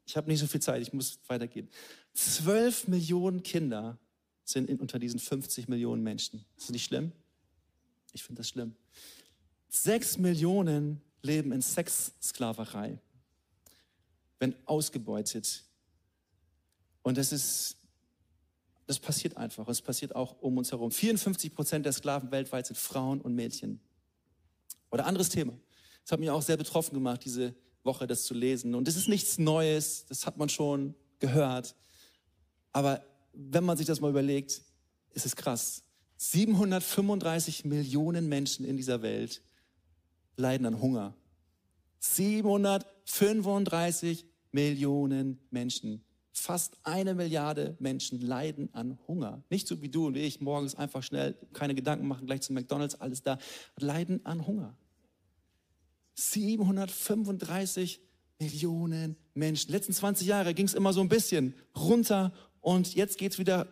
Ich 0.07 0.17
habe 0.17 0.27
nicht 0.27 0.39
so 0.39 0.47
viel 0.47 0.59
Zeit, 0.59 0.81
ich 0.81 0.91
muss 0.91 1.19
weitergehen. 1.27 1.69
12 2.13 2.87
Millionen 2.87 3.43
Kinder 3.43 3.99
sind 4.51 4.69
in, 4.69 4.79
unter 4.79 4.99
diesen 4.99 5.19
50 5.19 5.67
Millionen 5.67 6.03
Menschen. 6.03 6.45
Ist 6.57 6.67
das 6.67 6.71
nicht 6.71 6.85
schlimm? 6.85 7.11
Ich 8.13 8.23
finde 8.23 8.39
das 8.39 8.49
schlimm. 8.49 8.75
6 9.69 10.17
Millionen 10.17 11.01
leben 11.21 11.51
in 11.51 11.61
Sexsklaverei, 11.61 12.99
werden 14.39 14.55
ausgebeutet. 14.65 15.63
Und 17.03 17.17
das 17.17 17.31
ist 17.31 17.77
das 18.91 18.99
passiert 18.99 19.37
einfach. 19.37 19.69
Es 19.69 19.81
passiert 19.81 20.15
auch 20.17 20.41
um 20.41 20.57
uns 20.57 20.71
herum. 20.71 20.91
54 20.91 21.55
Prozent 21.55 21.85
der 21.85 21.93
Sklaven 21.93 22.29
weltweit 22.29 22.67
sind 22.67 22.75
Frauen 22.77 23.21
und 23.21 23.33
Mädchen. 23.33 23.79
Oder 24.89 25.05
anderes 25.05 25.29
Thema. 25.29 25.53
Das 26.03 26.11
hat 26.11 26.19
mich 26.19 26.29
auch 26.29 26.41
sehr 26.41 26.57
betroffen 26.57 26.95
gemacht, 26.95 27.23
diese 27.23 27.55
Woche 27.83 28.05
das 28.05 28.23
zu 28.23 28.33
lesen. 28.33 28.75
Und 28.75 28.89
das 28.89 28.97
ist 28.97 29.07
nichts 29.07 29.37
Neues, 29.37 30.05
das 30.07 30.25
hat 30.25 30.37
man 30.37 30.49
schon 30.49 30.93
gehört. 31.19 31.73
Aber 32.73 33.01
wenn 33.33 33.63
man 33.63 33.77
sich 33.77 33.87
das 33.87 34.01
mal 34.01 34.09
überlegt, 34.09 34.61
ist 35.13 35.25
es 35.25 35.35
krass. 35.35 35.83
735 36.17 37.65
Millionen 37.65 38.29
Menschen 38.29 38.65
in 38.65 38.77
dieser 38.77 39.01
Welt 39.01 39.41
leiden 40.37 40.65
an 40.65 40.81
Hunger. 40.81 41.15
735 41.99 44.25
Millionen 44.51 45.39
Menschen 45.49 46.03
Fast 46.33 46.77
eine 46.83 47.13
Milliarde 47.13 47.75
Menschen 47.79 48.21
leiden 48.21 48.73
an 48.73 48.97
Hunger. 49.07 49.43
Nicht 49.49 49.67
so 49.67 49.81
wie 49.81 49.89
du 49.89 50.07
und 50.07 50.15
ich, 50.15 50.39
morgens 50.39 50.75
einfach 50.75 51.03
schnell, 51.03 51.35
keine 51.51 51.75
Gedanken 51.75 52.07
machen, 52.07 52.25
gleich 52.25 52.41
zu 52.41 52.53
McDonalds, 52.53 52.95
alles 52.95 53.21
da. 53.21 53.37
Leiden 53.77 54.25
an 54.25 54.47
Hunger. 54.47 54.77
735 56.15 57.99
Millionen 58.39 59.17
Menschen. 59.33 59.71
letzten 59.71 59.93
20 59.93 60.25
Jahre 60.25 60.53
ging 60.53 60.65
es 60.65 60.73
immer 60.73 60.93
so 60.93 61.01
ein 61.01 61.09
bisschen 61.09 61.53
runter 61.75 62.33
und 62.61 62.95
jetzt 62.95 63.17
geht 63.17 63.33
es 63.33 63.39
wieder 63.39 63.67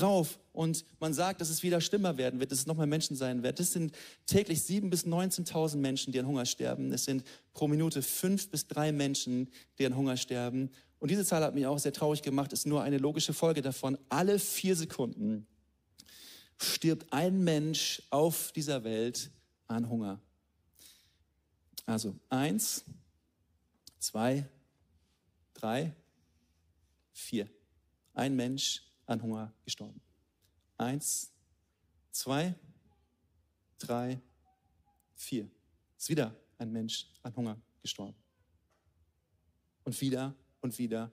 rauf. 0.00 0.38
Und 0.52 0.84
man 1.00 1.12
sagt, 1.12 1.40
dass 1.40 1.50
es 1.50 1.62
wieder 1.62 1.80
schlimmer 1.80 2.16
werden 2.16 2.38
wird, 2.38 2.52
dass 2.52 2.60
es 2.60 2.66
noch 2.66 2.76
mehr 2.76 2.86
Menschen 2.86 3.16
sein 3.16 3.42
wird. 3.42 3.58
Es 3.58 3.72
sind 3.72 3.94
täglich 4.26 4.60
7.000 4.60 4.90
bis 4.90 5.04
19.000 5.04 5.76
Menschen, 5.76 6.12
die 6.12 6.20
an 6.20 6.26
Hunger 6.26 6.46
sterben. 6.46 6.92
Es 6.92 7.04
sind 7.04 7.24
pro 7.52 7.66
Minute 7.66 8.02
fünf 8.02 8.48
bis 8.50 8.68
drei 8.68 8.92
Menschen, 8.92 9.50
die 9.78 9.86
an 9.86 9.96
Hunger 9.96 10.16
sterben. 10.16 10.70
Und 11.00 11.10
diese 11.10 11.24
Zahl 11.24 11.42
hat 11.42 11.54
mich 11.54 11.66
auch 11.66 11.78
sehr 11.78 11.92
traurig 11.92 12.22
gemacht, 12.22 12.52
ist 12.52 12.66
nur 12.66 12.82
eine 12.82 12.98
logische 12.98 13.34
Folge 13.34 13.62
davon. 13.62 13.98
Alle 14.08 14.38
vier 14.38 14.76
Sekunden 14.76 15.46
stirbt 16.56 17.12
ein 17.12 17.42
Mensch 17.42 18.02
auf 18.10 18.52
dieser 18.52 18.84
Welt 18.84 19.30
an 19.66 19.88
Hunger. 19.88 20.20
Also 21.84 22.14
eins, 22.30 22.84
zwei, 23.98 24.46
drei, 25.52 25.92
vier. 27.12 27.48
Ein 28.14 28.36
Mensch 28.36 28.82
an 29.06 29.22
Hunger 29.22 29.52
gestorben. 29.64 30.00
Eins, 30.78 31.32
zwei, 32.10 32.54
drei, 33.78 34.20
vier. 35.14 35.50
Ist 35.98 36.08
wieder 36.08 36.34
ein 36.58 36.72
Mensch 36.72 37.06
an 37.22 37.34
Hunger 37.36 37.60
gestorben. 37.82 38.14
Und 39.84 40.00
wieder 40.00 40.34
und 40.60 40.78
wieder 40.78 41.10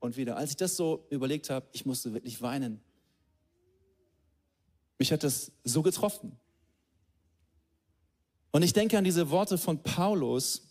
und 0.00 0.16
wieder. 0.16 0.36
Als 0.36 0.50
ich 0.50 0.56
das 0.56 0.76
so 0.76 1.06
überlegt 1.10 1.50
habe, 1.50 1.66
ich 1.72 1.84
musste 1.84 2.12
wirklich 2.12 2.40
weinen. 2.40 2.80
Mich 4.98 5.12
hat 5.12 5.22
das 5.22 5.52
so 5.64 5.82
getroffen. 5.82 6.38
Und 8.50 8.62
ich 8.62 8.72
denke 8.72 8.96
an 8.96 9.04
diese 9.04 9.30
Worte 9.30 9.58
von 9.58 9.82
Paulus, 9.82 10.62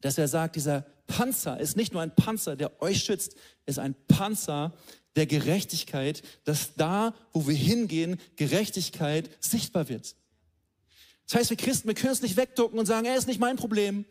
dass 0.00 0.18
er 0.18 0.28
sagt, 0.28 0.56
dieser 0.56 0.86
Panzer 1.06 1.58
ist 1.60 1.76
nicht 1.76 1.92
nur 1.92 2.02
ein 2.02 2.14
Panzer, 2.14 2.56
der 2.56 2.82
euch 2.82 3.02
schützt, 3.02 3.36
ist 3.64 3.78
ein 3.78 3.94
Panzer 4.08 4.74
der 5.16 5.26
Gerechtigkeit, 5.26 6.22
dass 6.44 6.74
da, 6.74 7.14
wo 7.32 7.46
wir 7.46 7.54
hingehen, 7.54 8.20
Gerechtigkeit 8.36 9.30
sichtbar 9.40 9.88
wird. 9.88 10.14
Das 11.26 11.40
heißt, 11.40 11.50
wir 11.50 11.56
Christen, 11.56 11.88
wir 11.88 11.94
können 11.94 12.12
es 12.12 12.22
nicht 12.22 12.36
wegducken 12.36 12.78
und 12.78 12.86
sagen, 12.86 13.06
er 13.06 13.16
ist 13.16 13.26
nicht 13.26 13.40
mein 13.40 13.56
Problem, 13.56 14.04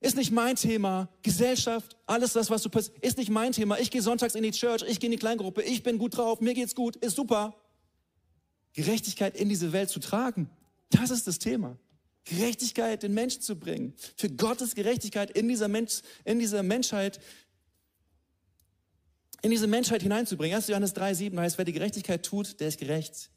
ist 0.00 0.16
nicht 0.16 0.32
mein 0.32 0.56
Thema. 0.56 1.08
Gesellschaft, 1.22 1.96
alles 2.06 2.34
das, 2.34 2.50
was 2.50 2.62
du 2.62 2.68
passiert, 2.68 2.98
ist 2.98 3.16
nicht 3.16 3.30
mein 3.30 3.52
Thema. 3.52 3.78
Ich 3.78 3.90
gehe 3.90 4.02
sonntags 4.02 4.34
in 4.34 4.42
die 4.42 4.50
Church, 4.50 4.82
ich 4.86 5.00
gehe 5.00 5.08
in 5.08 5.12
die 5.12 5.18
Kleingruppe, 5.18 5.62
ich 5.62 5.82
bin 5.82 5.98
gut 5.98 6.16
drauf, 6.16 6.40
mir 6.40 6.52
geht's 6.52 6.74
gut, 6.74 6.96
ist 6.96 7.16
super. 7.16 7.54
Gerechtigkeit 8.74 9.36
in 9.36 9.48
diese 9.48 9.72
Welt 9.72 9.88
zu 9.88 10.00
tragen, 10.00 10.50
das 10.90 11.10
ist 11.10 11.26
das 11.26 11.38
Thema. 11.38 11.78
Gerechtigkeit 12.24 13.02
den 13.02 13.14
Menschen 13.14 13.42
zu 13.42 13.56
bringen. 13.56 13.94
Für 14.16 14.30
Gottes 14.30 14.74
Gerechtigkeit 14.74 15.30
in 15.30 15.48
dieser, 15.48 15.68
Mensch, 15.68 16.00
in 16.24 16.38
dieser 16.38 16.62
Menschheit, 16.62 17.20
in 19.42 19.50
diese 19.50 19.66
Menschheit 19.66 20.02
hineinzubringen. 20.02 20.56
1. 20.56 20.68
Johannes 20.68 20.94
3, 20.94 21.14
7 21.14 21.38
heißt, 21.38 21.58
wer 21.58 21.64
die 21.64 21.72
Gerechtigkeit 21.72 22.24
tut, 22.24 22.60
der 22.60 22.68
ist 22.68 22.78
gerecht, 22.78 23.30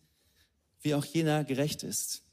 wie 0.81 0.95
auch 0.95 1.03
jener 1.03 1.43
gerecht 1.43 1.83
ist. 1.83 2.23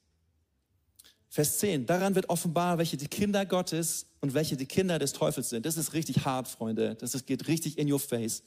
Vers 1.28 1.58
10, 1.58 1.86
daran 1.86 2.14
wird 2.14 2.28
offenbar, 2.28 2.78
welche 2.78 2.96
die 2.96 3.08
Kinder 3.08 3.44
Gottes 3.44 4.06
und 4.20 4.34
welche 4.34 4.56
die 4.56 4.66
Kinder 4.66 5.00
des 5.00 5.12
Teufels 5.12 5.48
sind. 5.48 5.66
Das 5.66 5.76
ist 5.76 5.92
richtig 5.92 6.24
hart, 6.24 6.46
Freunde. 6.46 6.94
Das 6.94 7.16
ist, 7.16 7.26
geht 7.26 7.48
richtig 7.48 7.76
in 7.76 7.90
your 7.90 7.98
face. 7.98 8.44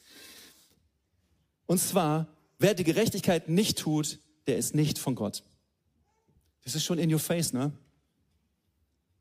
Und 1.65 1.79
zwar, 1.79 2.33
wer 2.59 2.73
die 2.73 2.85
Gerechtigkeit 2.85 3.49
nicht 3.49 3.77
tut, 3.77 4.19
der 4.47 4.57
ist 4.57 4.73
nicht 4.73 4.97
von 4.97 5.15
Gott. 5.15 5.43
Das 6.63 6.75
ist 6.75 6.85
schon 6.85 6.97
in 6.97 7.13
your 7.13 7.19
face, 7.19 7.51
ne? 7.51 7.73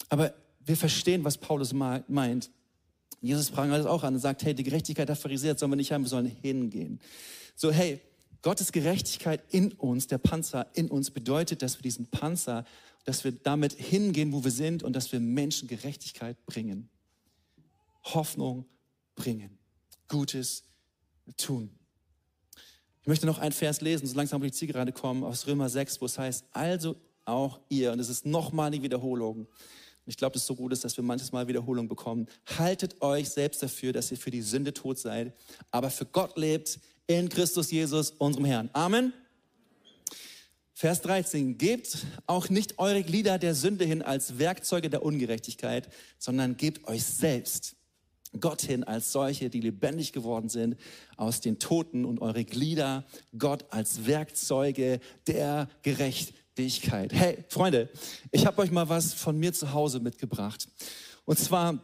Aber 0.08 0.34
wir 0.64 0.76
verstehen, 0.76 1.24
was 1.24 1.38
Paulus 1.38 1.72
meint. 1.72 2.50
Jesus 3.20 3.48
sprang 3.48 3.70
alles 3.70 3.86
auch 3.86 4.02
an 4.02 4.14
und 4.14 4.20
sagt, 4.20 4.44
hey, 4.44 4.54
die 4.54 4.62
Gerechtigkeit 4.62 5.08
der 5.08 5.16
Pharisäer 5.16 5.56
sollen 5.56 5.72
wir 5.72 5.76
nicht 5.76 5.92
haben, 5.92 6.02
wir 6.02 6.08
sollen 6.08 6.26
hingehen. 6.26 7.00
So, 7.54 7.70
hey, 7.70 8.00
Gottes 8.42 8.72
Gerechtigkeit 8.72 9.42
in 9.50 9.72
uns, 9.72 10.06
der 10.06 10.18
Panzer 10.18 10.66
in 10.74 10.90
uns, 10.90 11.10
bedeutet, 11.10 11.62
dass 11.62 11.78
wir 11.78 11.82
diesen 11.82 12.06
Panzer 12.06 12.64
dass 13.06 13.22
wir 13.22 13.32
damit 13.32 13.72
hingehen, 13.72 14.32
wo 14.32 14.42
wir 14.42 14.50
sind 14.50 14.82
und 14.82 14.94
dass 14.94 15.12
wir 15.12 15.20
Menschen 15.20 15.68
Gerechtigkeit 15.68 16.44
bringen. 16.44 16.90
Hoffnung 18.02 18.66
bringen. 19.14 19.58
Gutes 20.08 20.64
tun. 21.36 21.70
Ich 23.02 23.06
möchte 23.06 23.26
noch 23.26 23.38
einen 23.38 23.52
Vers 23.52 23.80
lesen, 23.80 24.08
so 24.08 24.16
langsam 24.16 24.42
die 24.42 24.50
Zielgerade 24.50 24.90
kommen, 24.90 25.22
aus 25.22 25.46
Römer 25.46 25.68
6, 25.68 26.00
wo 26.00 26.06
es 26.06 26.18
heißt, 26.18 26.46
also 26.50 26.96
auch 27.24 27.60
ihr, 27.68 27.92
und 27.92 28.00
es 28.00 28.08
ist 28.08 28.26
nochmal 28.26 28.66
eine 28.66 28.82
Wiederholung. 28.82 29.46
Und 30.06 30.10
ich 30.10 30.16
glaube, 30.16 30.34
das 30.34 30.42
ist 30.42 30.46
so 30.46 30.54
gut 30.54 30.72
ist, 30.72 30.84
dass 30.84 30.96
wir 30.96 31.02
manches 31.02 31.32
Mal 31.32 31.48
Wiederholung 31.48 31.88
bekommen. 31.88 32.28
Haltet 32.56 33.02
euch 33.02 33.28
selbst 33.28 33.60
dafür, 33.60 33.92
dass 33.92 34.12
ihr 34.12 34.16
für 34.16 34.30
die 34.30 34.40
Sünde 34.40 34.72
tot 34.72 35.00
seid, 35.00 35.32
aber 35.72 35.90
für 35.90 36.06
Gott 36.06 36.38
lebt 36.38 36.78
in 37.08 37.28
Christus 37.28 37.72
Jesus, 37.72 38.10
unserem 38.12 38.44
Herrn. 38.44 38.70
Amen. 38.72 39.12
Vers 40.74 41.00
13, 41.02 41.58
gebt 41.58 42.06
auch 42.26 42.50
nicht 42.50 42.78
eure 42.78 43.02
Glieder 43.02 43.38
der 43.38 43.56
Sünde 43.56 43.84
hin 43.84 44.00
als 44.00 44.38
Werkzeuge 44.38 44.90
der 44.90 45.02
Ungerechtigkeit, 45.02 45.88
sondern 46.18 46.56
gebt 46.56 46.86
euch 46.86 47.02
selbst 47.02 47.74
Gott 48.38 48.62
hin 48.62 48.84
als 48.84 49.10
solche, 49.10 49.50
die 49.50 49.60
lebendig 49.60 50.12
geworden 50.12 50.48
sind 50.48 50.76
aus 51.16 51.40
den 51.40 51.58
Toten 51.58 52.04
und 52.04 52.20
eure 52.20 52.44
Glieder 52.44 53.06
Gott 53.36 53.64
als 53.70 54.06
Werkzeuge 54.06 55.00
der 55.26 55.68
Gerechtigkeit. 55.82 56.45
Hey, 57.12 57.44
Freunde, 57.50 57.90
ich 58.32 58.46
habe 58.46 58.62
euch 58.62 58.70
mal 58.70 58.88
was 58.88 59.12
von 59.12 59.36
mir 59.38 59.52
zu 59.52 59.74
Hause 59.74 60.00
mitgebracht. 60.00 60.66
Und 61.26 61.38
zwar 61.38 61.78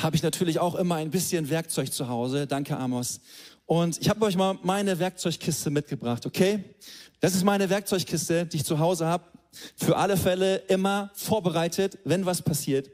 habe 0.00 0.16
ich 0.16 0.22
natürlich 0.22 0.58
auch 0.60 0.76
immer 0.76 0.94
ein 0.94 1.10
bisschen 1.10 1.50
Werkzeug 1.50 1.92
zu 1.92 2.08
Hause. 2.08 2.46
Danke, 2.46 2.74
Amos. 2.78 3.20
Und 3.66 4.00
ich 4.00 4.08
habe 4.08 4.24
euch 4.24 4.34
mal 4.34 4.58
meine 4.62 4.98
Werkzeugkiste 4.98 5.68
mitgebracht, 5.68 6.24
okay? 6.24 6.64
Das 7.20 7.34
ist 7.34 7.44
meine 7.44 7.68
Werkzeugkiste, 7.68 8.46
die 8.46 8.56
ich 8.56 8.64
zu 8.64 8.78
Hause 8.78 9.04
habe. 9.04 9.24
Für 9.76 9.98
alle 9.98 10.16
Fälle 10.16 10.56
immer 10.68 11.10
vorbereitet, 11.14 11.98
wenn 12.04 12.24
was 12.24 12.40
passiert. 12.40 12.90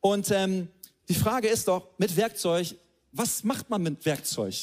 Und 0.00 0.30
ähm, 0.30 0.68
die 1.08 1.14
Frage 1.14 1.48
ist 1.48 1.68
doch, 1.68 1.88
mit 1.96 2.14
Werkzeug, 2.18 2.74
was 3.12 3.44
macht 3.44 3.70
man 3.70 3.82
mit 3.82 4.04
Werkzeug? 4.04 4.54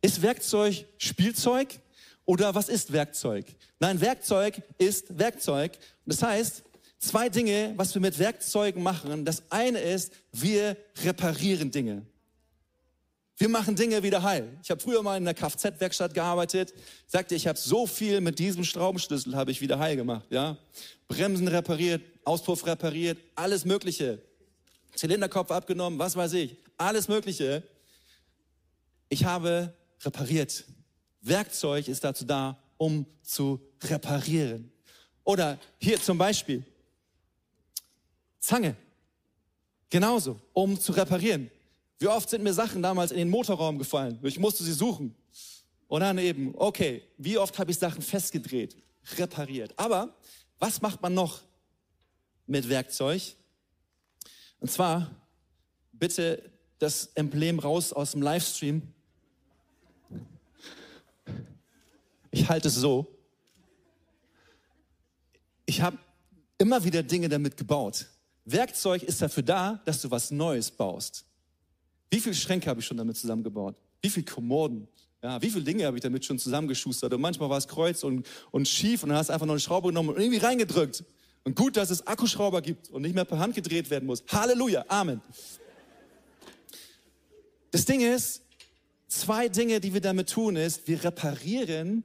Ist 0.00 0.22
Werkzeug 0.22 0.86
Spielzeug 0.96 1.78
oder 2.26 2.54
was 2.54 2.68
ist 2.68 2.92
Werkzeug? 2.92 3.46
Nein, 3.78 4.00
Werkzeug 4.00 4.60
ist 4.78 5.18
Werkzeug. 5.18 5.78
Das 6.04 6.22
heißt, 6.22 6.64
zwei 6.98 7.28
Dinge, 7.28 7.72
was 7.76 7.94
wir 7.94 8.02
mit 8.02 8.18
Werkzeugen 8.18 8.82
machen. 8.82 9.24
Das 9.24 9.44
eine 9.50 9.78
ist, 9.78 10.12
wir 10.32 10.76
reparieren 11.02 11.70
Dinge. 11.70 12.04
Wir 13.38 13.48
machen 13.48 13.76
Dinge 13.76 14.02
wieder 14.02 14.22
heil. 14.22 14.58
Ich 14.62 14.70
habe 14.70 14.80
früher 14.80 15.02
mal 15.02 15.16
in 15.16 15.22
einer 15.22 15.34
Kfz-Werkstatt 15.34 16.14
gearbeitet. 16.14 16.72
Sagte, 17.06 17.34
ich 17.34 17.46
habe 17.46 17.58
so 17.58 17.86
viel 17.86 18.20
mit 18.20 18.38
diesem 18.38 18.64
Schraubenschlüssel 18.64 19.36
habe 19.36 19.50
ich 19.50 19.60
wieder 19.60 19.78
heil 19.78 19.96
gemacht. 19.96 20.26
Ja, 20.30 20.56
Bremsen 21.06 21.46
repariert, 21.46 22.02
Auspuff 22.24 22.66
repariert, 22.66 23.18
alles 23.34 23.64
Mögliche. 23.64 24.22
Zylinderkopf 24.94 25.50
abgenommen, 25.50 25.98
was 25.98 26.16
weiß 26.16 26.32
ich, 26.32 26.56
alles 26.78 27.08
Mögliche. 27.08 27.62
Ich 29.10 29.24
habe 29.24 29.74
repariert. 30.02 30.64
Werkzeug 31.26 31.88
ist 31.88 32.04
dazu 32.04 32.24
da, 32.24 32.58
um 32.76 33.06
zu 33.22 33.60
reparieren. 33.82 34.70
Oder 35.24 35.58
hier 35.78 36.00
zum 36.00 36.18
Beispiel 36.18 36.64
Zange. 38.38 38.76
Genauso, 39.90 40.40
um 40.52 40.78
zu 40.78 40.92
reparieren. 40.92 41.50
Wie 41.98 42.08
oft 42.08 42.28
sind 42.28 42.42
mir 42.42 42.52
Sachen 42.52 42.82
damals 42.82 43.10
in 43.10 43.18
den 43.18 43.30
Motorraum 43.30 43.78
gefallen? 43.78 44.18
Ich 44.22 44.38
musste 44.38 44.62
sie 44.62 44.72
suchen. 44.72 45.14
Und 45.88 46.00
dann 46.00 46.18
eben, 46.18 46.52
okay, 46.56 47.02
wie 47.16 47.38
oft 47.38 47.58
habe 47.58 47.70
ich 47.70 47.78
Sachen 47.78 48.02
festgedreht, 48.02 48.76
repariert. 49.16 49.72
Aber 49.78 50.14
was 50.58 50.80
macht 50.80 51.00
man 51.00 51.14
noch 51.14 51.40
mit 52.46 52.68
Werkzeug? 52.68 53.22
Und 54.58 54.70
zwar 54.70 55.10
bitte 55.92 56.50
das 56.78 57.06
Emblem 57.14 57.58
raus 57.58 57.92
aus 57.92 58.12
dem 58.12 58.22
Livestream. 58.22 58.82
Ich 62.36 62.50
halte 62.50 62.68
es 62.68 62.74
so. 62.74 63.06
Ich 65.64 65.80
habe 65.80 65.96
immer 66.58 66.84
wieder 66.84 67.02
Dinge 67.02 67.30
damit 67.30 67.56
gebaut. 67.56 68.08
Werkzeug 68.44 69.02
ist 69.02 69.22
dafür 69.22 69.42
da, 69.42 69.80
dass 69.86 70.02
du 70.02 70.10
was 70.10 70.30
Neues 70.30 70.70
baust. 70.70 71.24
Wie 72.10 72.20
viele 72.20 72.34
Schränke 72.34 72.68
habe 72.68 72.80
ich 72.80 72.86
schon 72.86 72.98
damit 72.98 73.16
zusammengebaut? 73.16 73.74
Wie 74.02 74.10
viele 74.10 74.26
Kommoden? 74.26 74.86
Ja, 75.22 75.40
wie 75.40 75.48
viele 75.48 75.64
Dinge 75.64 75.86
habe 75.86 75.96
ich 75.96 76.02
damit 76.02 76.26
schon 76.26 76.38
zusammengeschustert? 76.38 77.14
Und 77.14 77.22
manchmal 77.22 77.48
war 77.48 77.56
es 77.56 77.66
kreuz 77.66 78.04
und, 78.04 78.26
und 78.50 78.68
schief 78.68 79.02
und 79.02 79.08
dann 79.08 79.16
hast 79.16 79.30
du 79.30 79.32
einfach 79.32 79.46
noch 79.46 79.54
eine 79.54 79.60
Schraube 79.60 79.88
genommen 79.88 80.10
und 80.10 80.20
irgendwie 80.20 80.36
reingedrückt. 80.36 81.04
Und 81.44 81.56
gut, 81.56 81.78
dass 81.78 81.88
es 81.88 82.06
Akkuschrauber 82.06 82.60
gibt 82.60 82.90
und 82.90 83.00
nicht 83.00 83.14
mehr 83.14 83.24
per 83.24 83.38
Hand 83.38 83.54
gedreht 83.54 83.88
werden 83.88 84.04
muss. 84.04 84.22
Halleluja, 84.28 84.84
Amen. 84.88 85.22
Das 87.70 87.86
Ding 87.86 88.02
ist, 88.02 88.42
zwei 89.08 89.48
Dinge, 89.48 89.80
die 89.80 89.94
wir 89.94 90.02
damit 90.02 90.28
tun, 90.28 90.56
ist, 90.56 90.86
wir 90.86 91.02
reparieren 91.02 92.04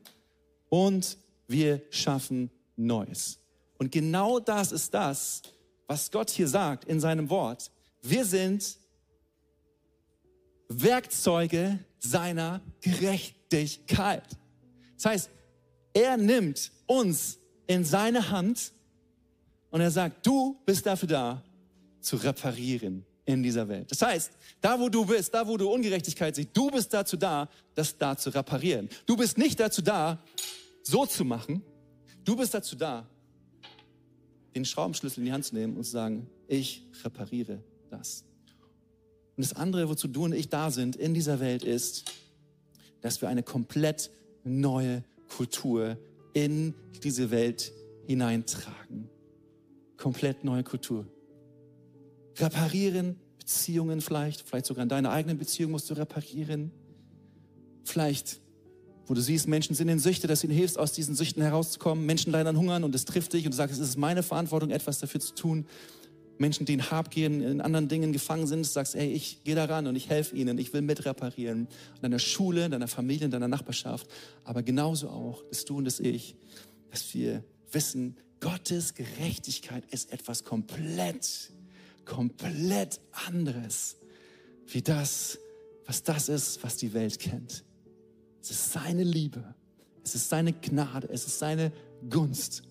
und 0.71 1.17
wir 1.47 1.81
schaffen 1.89 2.49
Neues. 2.77 3.37
Und 3.77 3.91
genau 3.91 4.39
das 4.39 4.71
ist 4.71 4.93
das, 4.93 5.41
was 5.85 6.09
Gott 6.09 6.29
hier 6.29 6.47
sagt 6.47 6.85
in 6.85 6.99
seinem 6.99 7.29
Wort. 7.29 7.69
Wir 8.01 8.23
sind 8.23 8.77
Werkzeuge 10.69 11.77
seiner 11.99 12.61
Gerechtigkeit. 12.79 14.23
Das 14.95 15.05
heißt, 15.05 15.29
er 15.93 16.15
nimmt 16.15 16.71
uns 16.87 17.37
in 17.67 17.83
seine 17.83 18.29
Hand 18.29 18.71
und 19.71 19.81
er 19.81 19.91
sagt, 19.91 20.25
du 20.25 20.57
bist 20.65 20.85
dafür 20.85 21.09
da, 21.09 21.43
zu 21.99 22.15
reparieren 22.15 23.05
in 23.25 23.43
dieser 23.43 23.67
Welt. 23.67 23.91
Das 23.91 24.01
heißt, 24.01 24.31
da 24.59 24.79
wo 24.79 24.89
du 24.89 25.05
bist, 25.05 25.33
da 25.33 25.47
wo 25.47 25.57
du 25.57 25.69
Ungerechtigkeit 25.71 26.35
siehst, 26.35 26.49
du 26.53 26.69
bist 26.69 26.93
dazu 26.93 27.17
da, 27.17 27.49
das 27.75 27.97
da 27.97 28.17
zu 28.17 28.29
reparieren. 28.29 28.89
Du 29.05 29.15
bist 29.15 29.37
nicht 29.37 29.59
dazu 29.59 29.81
da, 29.81 30.19
so 30.83 31.05
zu 31.05 31.25
machen. 31.25 31.63
Du 32.23 32.35
bist 32.35 32.53
dazu 32.53 32.75
da, 32.75 33.07
den 34.55 34.65
Schraubenschlüssel 34.65 35.19
in 35.19 35.25
die 35.25 35.31
Hand 35.31 35.45
zu 35.45 35.55
nehmen 35.55 35.77
und 35.77 35.83
zu 35.83 35.91
sagen, 35.91 36.27
ich 36.47 36.85
repariere 37.03 37.63
das. 37.89 38.25
Und 39.37 39.45
das 39.45 39.53
andere, 39.53 39.87
wozu 39.89 40.07
du 40.07 40.25
und 40.25 40.33
ich 40.33 40.49
da 40.49 40.71
sind 40.71 40.95
in 40.95 41.13
dieser 41.13 41.39
Welt, 41.39 41.63
ist, 41.63 42.11
dass 43.01 43.21
wir 43.21 43.29
eine 43.29 43.43
komplett 43.43 44.11
neue 44.43 45.03
Kultur 45.29 45.97
in 46.33 46.73
diese 47.01 47.31
Welt 47.31 47.71
hineintragen 48.05 49.09
komplett 50.01 50.43
neue 50.43 50.63
Kultur. 50.63 51.05
Reparieren, 52.37 53.19
Beziehungen 53.37 54.01
vielleicht, 54.01 54.41
vielleicht 54.41 54.65
sogar 54.65 54.83
in 54.83 54.89
deiner 54.89 55.11
eigenen 55.11 55.37
Beziehung 55.37 55.71
musst 55.71 55.89
du 55.89 55.93
reparieren. 55.93 56.71
Vielleicht, 57.83 58.39
wo 59.07 59.13
du 59.13 59.21
siehst, 59.21 59.47
Menschen 59.47 59.75
sind 59.75 59.89
in 59.89 59.99
Süchte, 59.99 60.27
dass 60.27 60.41
du 60.41 60.47
ihnen 60.47 60.55
hilfst, 60.55 60.77
aus 60.77 60.93
diesen 60.93 61.15
Süchten 61.15 61.41
herauszukommen. 61.41 62.05
Menschen 62.05 62.31
leiden 62.31 62.47
an 62.47 62.57
Hungern 62.57 62.83
und 62.83 62.95
es 62.95 63.05
trifft 63.05 63.33
dich 63.33 63.45
und 63.45 63.51
du 63.51 63.57
sagst, 63.57 63.79
es 63.79 63.89
ist 63.89 63.97
meine 63.97 64.23
Verantwortung, 64.23 64.69
etwas 64.69 64.99
dafür 64.99 65.19
zu 65.19 65.33
tun. 65.33 65.65
Menschen, 66.37 66.65
die 66.65 66.73
in 66.73 66.89
Habgieren, 66.89 67.41
in 67.41 67.61
anderen 67.61 67.87
Dingen 67.87 68.13
gefangen 68.13 68.47
sind, 68.47 68.65
sagst, 68.65 68.95
ey, 68.95 69.11
ich 69.11 69.43
gehe 69.43 69.55
da 69.55 69.65
ran 69.65 69.85
und 69.87 69.95
ich 69.95 70.09
helfe 70.09 70.35
ihnen, 70.35 70.57
ich 70.57 70.73
will 70.73 70.81
mitreparieren. 70.81 71.67
In 71.95 72.01
deiner 72.01 72.19
Schule, 72.19 72.65
in 72.65 72.71
deiner 72.71 72.87
Familie, 72.87 73.25
in 73.25 73.31
deiner 73.31 73.47
Nachbarschaft. 73.47 74.07
Aber 74.43 74.63
genauso 74.63 75.09
auch, 75.09 75.43
dass 75.49 75.65
du 75.65 75.77
und 75.77 75.85
dass 75.85 75.99
ich, 75.99 76.35
dass 76.89 77.13
wir 77.13 77.43
wissen, 77.71 78.17
Gottes 78.39 78.95
Gerechtigkeit 78.95 79.85
ist 79.91 80.11
etwas 80.11 80.43
komplett, 80.43 81.51
komplett 82.05 82.99
anderes, 83.27 83.97
wie 84.67 84.81
das, 84.81 85.37
was 85.85 86.01
das 86.01 86.27
ist, 86.27 86.63
was 86.63 86.75
die 86.75 86.93
Welt 86.93 87.19
kennt. 87.19 87.63
Es 88.41 88.49
ist 88.49 88.71
seine 88.71 89.03
Liebe, 89.03 89.53
es 90.03 90.15
ist 90.15 90.29
seine 90.29 90.51
Gnade, 90.51 91.07
es 91.11 91.25
ist 91.25 91.37
seine 91.37 91.71
Gunst. 92.09 92.63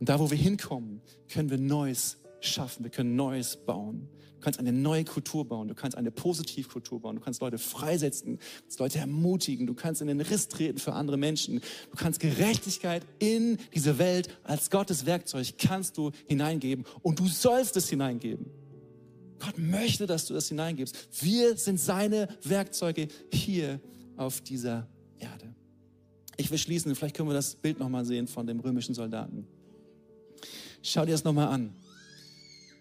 Und 0.00 0.08
da, 0.08 0.18
wo 0.18 0.30
wir 0.30 0.36
hinkommen, 0.36 1.00
können 1.28 1.50
wir 1.50 1.58
Neues 1.58 2.18
schaffen, 2.40 2.84
wir 2.84 2.90
können 2.90 3.14
Neues 3.14 3.56
bauen. 3.56 4.08
Kannst 4.40 4.58
eine 4.58 4.72
neue 4.72 5.04
Kultur 5.04 5.48
bauen, 5.48 5.68
du 5.68 5.74
kannst 5.74 5.96
eine 5.96 6.10
Positivkultur 6.10 7.00
bauen, 7.00 7.16
du 7.16 7.22
kannst 7.22 7.40
Leute 7.40 7.56
freisetzen, 7.56 8.36
du 8.36 8.38
kannst 8.60 8.78
Leute 8.78 8.98
ermutigen, 8.98 9.66
du 9.66 9.72
kannst 9.72 10.02
in 10.02 10.08
den 10.08 10.20
Riss 10.20 10.48
treten 10.48 10.78
für 10.78 10.92
andere 10.92 11.16
Menschen, 11.16 11.60
du 11.90 11.96
kannst 11.96 12.20
Gerechtigkeit 12.20 13.06
in 13.20 13.56
diese 13.74 13.96
Welt 13.98 14.28
als 14.42 14.68
Gottes 14.68 15.06
Werkzeug 15.06 15.54
kannst 15.56 15.96
du 15.96 16.10
hineingeben. 16.26 16.84
Und 17.00 17.20
du 17.20 17.26
sollst 17.26 17.76
es 17.78 17.88
hineingeben. 17.88 18.50
Gott 19.38 19.56
möchte, 19.58 20.06
dass 20.06 20.26
du 20.26 20.34
das 20.34 20.48
hineingibst. 20.48 21.08
Wir 21.22 21.56
sind 21.56 21.80
seine 21.80 22.28
Werkzeuge 22.42 23.08
hier 23.32 23.80
auf 24.16 24.42
dieser 24.42 24.88
Erde. 25.24 25.54
Ich 26.36 26.50
will 26.50 26.58
schließen, 26.58 26.94
vielleicht 26.94 27.16
können 27.16 27.28
wir 27.28 27.34
das 27.34 27.56
Bild 27.56 27.78
nochmal 27.78 28.04
sehen 28.04 28.26
von 28.26 28.46
dem 28.46 28.60
römischen 28.60 28.94
Soldaten. 28.94 29.46
Schau 30.82 31.04
dir 31.04 31.12
das 31.12 31.24
nochmal 31.24 31.48
an. 31.48 31.74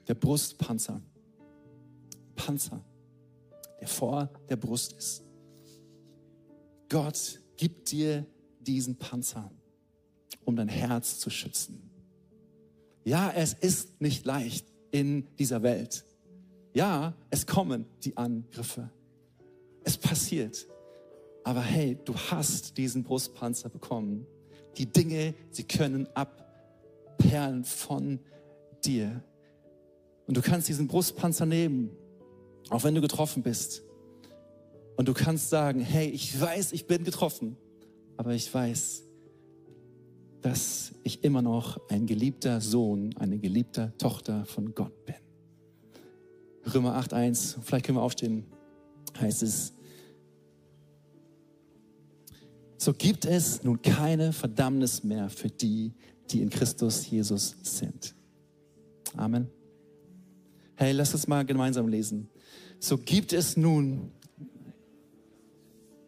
Der 0.08 0.16
Brustpanzer. 0.16 1.02
Panzer, 2.36 2.84
der 3.80 3.88
vor 3.88 4.30
der 4.50 4.56
Brust 4.56 4.94
ist. 4.94 5.24
Gott 6.89 7.39
gibt 7.58 7.91
dir 7.91 8.26
diesen 8.60 8.98
Panzer, 8.98 9.52
um 10.44 10.56
dein 10.56 10.68
Herz 10.68 11.20
zu 11.20 11.30
schützen. 11.30 11.89
Ja, 13.06 13.32
es 13.32 13.54
ist 13.54 14.02
nicht 14.02 14.26
leicht 14.26 14.66
in 14.91 15.28
dieser 15.38 15.64
Welt. 15.64 16.06
Ja, 16.74 17.14
es 17.30 17.46
kommen 17.46 17.86
die 18.04 18.18
Angriffe. 18.18 18.89
Es 19.84 19.98
passiert. 19.98 20.68
Aber 21.44 21.62
hey, 21.62 21.98
du 22.06 22.16
hast 22.16 22.78
diesen 22.78 23.04
Brustpanzer 23.04 23.70
bekommen. 23.70 24.26
Die 24.78 24.86
Dinge, 24.86 25.34
sie 25.52 25.64
können 25.64 26.08
abperlen 26.16 27.66
von 27.66 28.20
dir. 28.84 29.24
Und 30.26 30.38
du 30.38 30.41
kannst 30.41 30.70
diesen 30.70 30.88
Brustpanzer 30.88 31.46
nehmen, 31.46 31.89
auch 32.70 32.84
wenn 32.84 32.96
du 32.96 33.02
getroffen 33.02 33.44
bist. 33.44 33.84
Und 34.96 35.08
du 35.08 35.14
kannst 35.14 35.50
sagen, 35.50 35.82
hey, 35.82 36.08
ich 36.10 36.39
weiß, 36.39 36.72
ich 36.72 36.88
bin 36.88 37.04
getroffen, 37.04 37.58
aber 38.16 38.34
ich 38.34 38.54
weiß, 38.54 39.04
dass 40.41 40.94
ich 41.04 41.24
immer 41.24 41.41
noch 41.41 41.80
ein 41.89 42.06
geliebter 42.06 42.62
Sohn, 42.62 43.16
eine 43.18 43.38
geliebte 43.38 43.94
Tochter 43.98 44.46
von 44.46 44.74
Gott 44.76 45.06
bin. 45.06 45.16
Römer 46.74 46.98
8.1, 47.00 47.58
vielleicht 47.62 47.86
können 47.86 47.98
wir 47.98 48.04
aufstehen, 48.04 48.46
heißt 49.20 49.44
es, 49.44 49.74
so 52.84 52.94
gibt 52.94 53.26
es 53.26 53.64
nun 53.64 53.82
keine 53.82 54.34
Verdammnis 54.34 55.04
mehr 55.04 55.30
für 55.30 55.50
die, 55.50 55.94
die 56.30 56.42
in 56.42 56.50
Christus 56.50 57.10
Jesus 57.10 57.56
sind. 57.64 58.14
Amen. 59.16 59.48
Hey, 60.76 60.92
lass 60.92 61.14
uns 61.14 61.28
mal 61.28 61.46
gemeinsam 61.46 61.88
lesen. 61.88 62.30
So 62.80 62.98
gibt 62.98 63.32
es 63.32 63.56
nun 63.56 64.12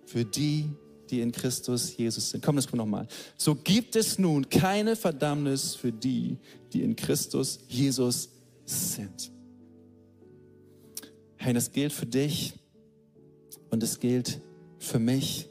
für 0.05 0.25
die, 0.25 0.69
die 1.09 1.21
in 1.21 1.31
Christus 1.31 1.95
Jesus 1.95 2.31
sind. 2.31 2.43
Komm, 2.43 2.57
das 2.57 2.67
kommt 2.67 2.79
nochmal. 2.79 3.07
So 3.37 3.55
gibt 3.55 3.95
es 3.95 4.19
nun 4.19 4.49
keine 4.49 4.97
Verdammnis 4.97 5.75
für 5.75 5.93
die, 5.93 6.37
die 6.73 6.81
in 6.81 6.95
Christus 6.95 7.59
Jesus 7.69 8.29
sind. 8.65 9.31
Hey, 11.37 11.53
das 11.53 11.71
gilt 11.71 11.93
für 11.93 12.07
dich 12.07 12.53
und 13.69 13.81
es 13.81 13.99
gilt 13.99 14.41
für 14.79 14.99
mich. 14.99 15.47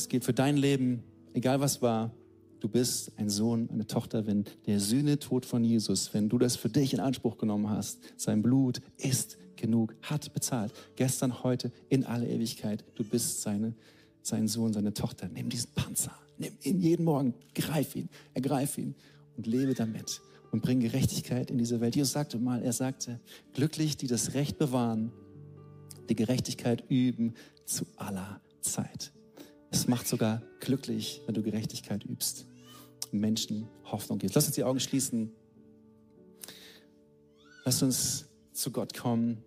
Es 0.00 0.08
gilt 0.08 0.24
für 0.24 0.32
dein 0.32 0.56
Leben, 0.56 1.02
egal 1.34 1.60
was 1.60 1.82
war. 1.82 2.10
Du 2.58 2.70
bist 2.70 3.12
ein 3.18 3.28
Sohn, 3.28 3.68
eine 3.70 3.86
Tochter, 3.86 4.26
wenn 4.26 4.44
der 4.64 4.80
Sühnetod 4.80 5.44
von 5.44 5.62
Jesus, 5.62 6.14
wenn 6.14 6.30
du 6.30 6.38
das 6.38 6.56
für 6.56 6.70
dich 6.70 6.94
in 6.94 7.00
Anspruch 7.00 7.36
genommen 7.36 7.68
hast, 7.68 7.98
sein 8.16 8.40
Blut 8.40 8.80
ist 8.96 9.36
genug, 9.56 9.94
hat 10.00 10.32
bezahlt. 10.32 10.72
Gestern, 10.96 11.42
heute, 11.42 11.70
in 11.90 12.06
alle 12.06 12.26
Ewigkeit. 12.26 12.82
Du 12.94 13.04
bist 13.04 13.42
seine, 13.42 13.74
sein 14.22 14.48
Sohn, 14.48 14.72
seine 14.72 14.94
Tochter. 14.94 15.28
Nimm 15.28 15.50
diesen 15.50 15.70
Panzer, 15.74 16.14
nimm 16.38 16.54
ihn 16.62 16.80
jeden 16.80 17.04
Morgen, 17.04 17.34
greif 17.54 17.94
ihn, 17.94 18.08
ergreif 18.32 18.78
ihn 18.78 18.94
und 19.36 19.46
lebe 19.46 19.74
damit 19.74 20.22
und 20.50 20.62
bring 20.62 20.80
Gerechtigkeit 20.80 21.50
in 21.50 21.58
diese 21.58 21.82
Welt. 21.82 21.94
Jesus 21.94 22.12
sagte 22.12 22.38
mal, 22.38 22.62
er 22.62 22.72
sagte, 22.72 23.20
glücklich, 23.52 23.98
die 23.98 24.06
das 24.06 24.32
Recht 24.32 24.56
bewahren, 24.56 25.12
die 26.08 26.16
Gerechtigkeit 26.16 26.84
üben 26.88 27.34
zu 27.66 27.84
aller 27.96 28.40
Zeit. 28.62 29.12
Es 29.70 29.86
macht 29.86 30.08
sogar 30.08 30.42
glücklich, 30.58 31.22
wenn 31.26 31.34
du 31.34 31.42
Gerechtigkeit 31.42 32.04
übst. 32.04 32.46
Menschen 33.12 33.68
Hoffnung 33.84 34.18
gibst. 34.18 34.34
Lass 34.34 34.46
uns 34.46 34.54
die 34.54 34.64
Augen 34.64 34.80
schließen. 34.80 35.32
Lass 37.64 37.82
uns 37.82 38.26
zu 38.52 38.70
Gott 38.70 38.96
kommen. 38.96 39.42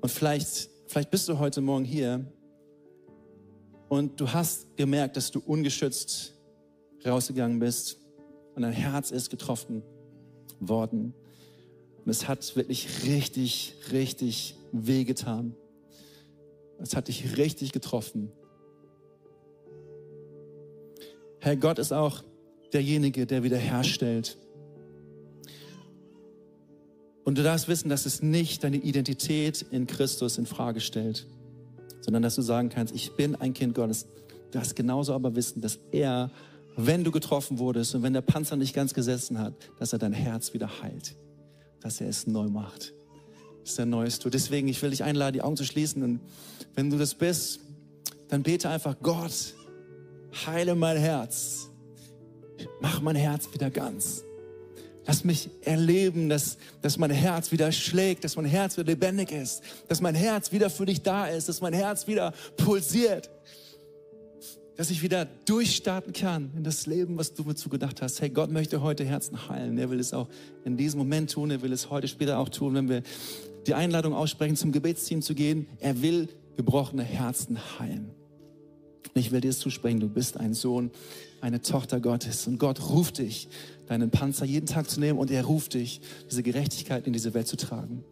Und 0.00 0.10
vielleicht, 0.10 0.70
vielleicht 0.86 1.10
bist 1.10 1.28
du 1.28 1.38
heute 1.38 1.60
Morgen 1.60 1.84
hier 1.84 2.24
und 3.88 4.20
du 4.20 4.32
hast 4.32 4.76
gemerkt, 4.76 5.16
dass 5.16 5.30
du 5.30 5.40
ungeschützt 5.40 6.34
rausgegangen 7.04 7.58
bist 7.58 7.98
und 8.54 8.62
dein 8.62 8.72
Herz 8.72 9.10
ist 9.10 9.30
getroffen 9.30 9.82
worden. 10.60 11.14
Und 12.04 12.10
es 12.10 12.28
hat 12.28 12.54
wirklich 12.56 13.04
richtig, 13.04 13.74
richtig 13.90 14.56
wehgetan. 14.72 15.54
Es 16.78 16.94
hat 16.94 17.08
dich 17.08 17.36
richtig 17.36 17.72
getroffen. 17.72 18.30
Herr 21.40 21.56
Gott 21.56 21.78
ist 21.78 21.92
auch 21.92 22.22
derjenige, 22.72 23.26
der 23.26 23.42
wiederherstellt. 23.42 24.36
Und 27.24 27.38
du 27.38 27.42
darfst 27.42 27.68
wissen, 27.68 27.88
dass 27.88 28.06
es 28.06 28.22
nicht 28.22 28.62
deine 28.62 28.76
Identität 28.76 29.64
in 29.70 29.86
Christus 29.86 30.38
in 30.38 30.46
Frage 30.46 30.80
stellt, 30.80 31.26
sondern 32.00 32.22
dass 32.22 32.36
du 32.36 32.42
sagen 32.42 32.68
kannst, 32.68 32.94
ich 32.94 33.12
bin 33.16 33.34
ein 33.34 33.52
Kind 33.52 33.74
Gottes. 33.74 34.06
Du 34.28 34.58
darfst 34.58 34.76
genauso 34.76 35.12
aber 35.12 35.34
wissen, 35.34 35.60
dass 35.60 35.80
er, 35.90 36.30
wenn 36.76 37.02
du 37.02 37.10
getroffen 37.10 37.58
wurdest 37.58 37.94
und 37.94 38.02
wenn 38.02 38.12
der 38.12 38.20
Panzer 38.20 38.56
nicht 38.56 38.74
ganz 38.74 38.94
gesessen 38.94 39.38
hat, 39.38 39.54
dass 39.78 39.92
er 39.92 39.98
dein 39.98 40.12
Herz 40.12 40.54
wieder 40.54 40.82
heilt, 40.82 41.16
dass 41.80 42.00
er 42.00 42.08
es 42.08 42.26
neu 42.26 42.48
macht, 42.48 42.94
dass 43.66 43.78
er 43.78 43.86
Neues 43.86 44.18
tut. 44.18 44.34
Deswegen, 44.34 44.68
ich 44.68 44.80
will 44.82 44.90
dich 44.90 45.04
einladen, 45.04 45.34
die 45.34 45.42
Augen 45.42 45.56
zu 45.56 45.64
schließen 45.64 46.02
und 46.02 46.20
wenn 46.74 46.90
du 46.90 46.98
das 46.98 47.14
bist, 47.14 47.60
dann 48.28 48.42
bete 48.42 48.68
einfach, 48.68 48.96
Gott, 49.02 49.54
heile 50.46 50.74
mein 50.74 50.96
Herz, 50.96 51.68
mach 52.80 53.00
mein 53.00 53.16
Herz 53.16 53.48
wieder 53.52 53.70
ganz. 53.70 54.22
Lass 55.06 55.22
mich 55.22 55.50
erleben, 55.62 56.28
dass, 56.28 56.58
dass 56.82 56.98
mein 56.98 57.10
Herz 57.10 57.52
wieder 57.52 57.70
schlägt, 57.70 58.24
dass 58.24 58.34
mein 58.34 58.44
Herz 58.44 58.76
wieder 58.76 58.88
lebendig 58.88 59.30
ist, 59.30 59.62
dass 59.86 60.00
mein 60.00 60.16
Herz 60.16 60.50
wieder 60.50 60.68
für 60.68 60.84
dich 60.84 61.02
da 61.02 61.26
ist, 61.26 61.48
dass 61.48 61.60
mein 61.60 61.72
Herz 61.72 62.08
wieder 62.08 62.32
pulsiert, 62.56 63.30
dass 64.76 64.90
ich 64.90 65.02
wieder 65.02 65.24
durchstarten 65.46 66.12
kann 66.12 66.50
in 66.56 66.64
das 66.64 66.86
Leben, 66.86 67.16
was 67.16 67.34
du 67.34 67.44
mir 67.44 67.54
zugedacht 67.54 68.02
hast. 68.02 68.20
Hey, 68.20 68.28
Gott 68.28 68.50
möchte 68.50 68.82
heute 68.82 69.04
Herzen 69.04 69.48
heilen. 69.48 69.78
Er 69.78 69.90
will 69.90 69.98
es 69.98 70.12
auch 70.12 70.28
in 70.64 70.76
diesem 70.76 70.98
Moment 70.98 71.30
tun. 71.30 71.50
Er 71.50 71.62
will 71.62 71.72
es 71.72 71.90
heute 71.90 72.08
später 72.08 72.38
auch 72.38 72.50
tun, 72.50 72.74
wenn 72.74 72.88
wir 72.88 73.02
die 73.66 73.74
Einladung 73.74 74.14
aussprechen, 74.14 74.56
zum 74.56 74.72
Gebetsteam 74.72 75.22
zu 75.22 75.34
gehen. 75.34 75.66
Er 75.80 76.02
will 76.02 76.28
gebrochene 76.56 77.02
Herzen 77.02 77.58
heilen. 77.78 78.10
Ich 79.14 79.32
will 79.32 79.40
dir 79.40 79.52
zusprechen, 79.52 80.00
du 80.00 80.08
bist 80.08 80.38
ein 80.38 80.52
Sohn, 80.52 80.90
eine 81.40 81.62
Tochter 81.62 82.00
Gottes. 82.00 82.46
Und 82.46 82.58
Gott 82.58 82.90
ruft 82.90 83.18
dich, 83.18 83.48
deinen 83.86 84.10
Panzer 84.10 84.44
jeden 84.44 84.66
Tag 84.66 84.90
zu 84.90 85.00
nehmen 85.00 85.18
und 85.18 85.30
er 85.30 85.44
ruft 85.44 85.74
dich, 85.74 86.02
diese 86.30 86.42
Gerechtigkeit 86.42 87.06
in 87.06 87.14
diese 87.14 87.32
Welt 87.32 87.48
zu 87.48 87.56
tragen. 87.56 88.04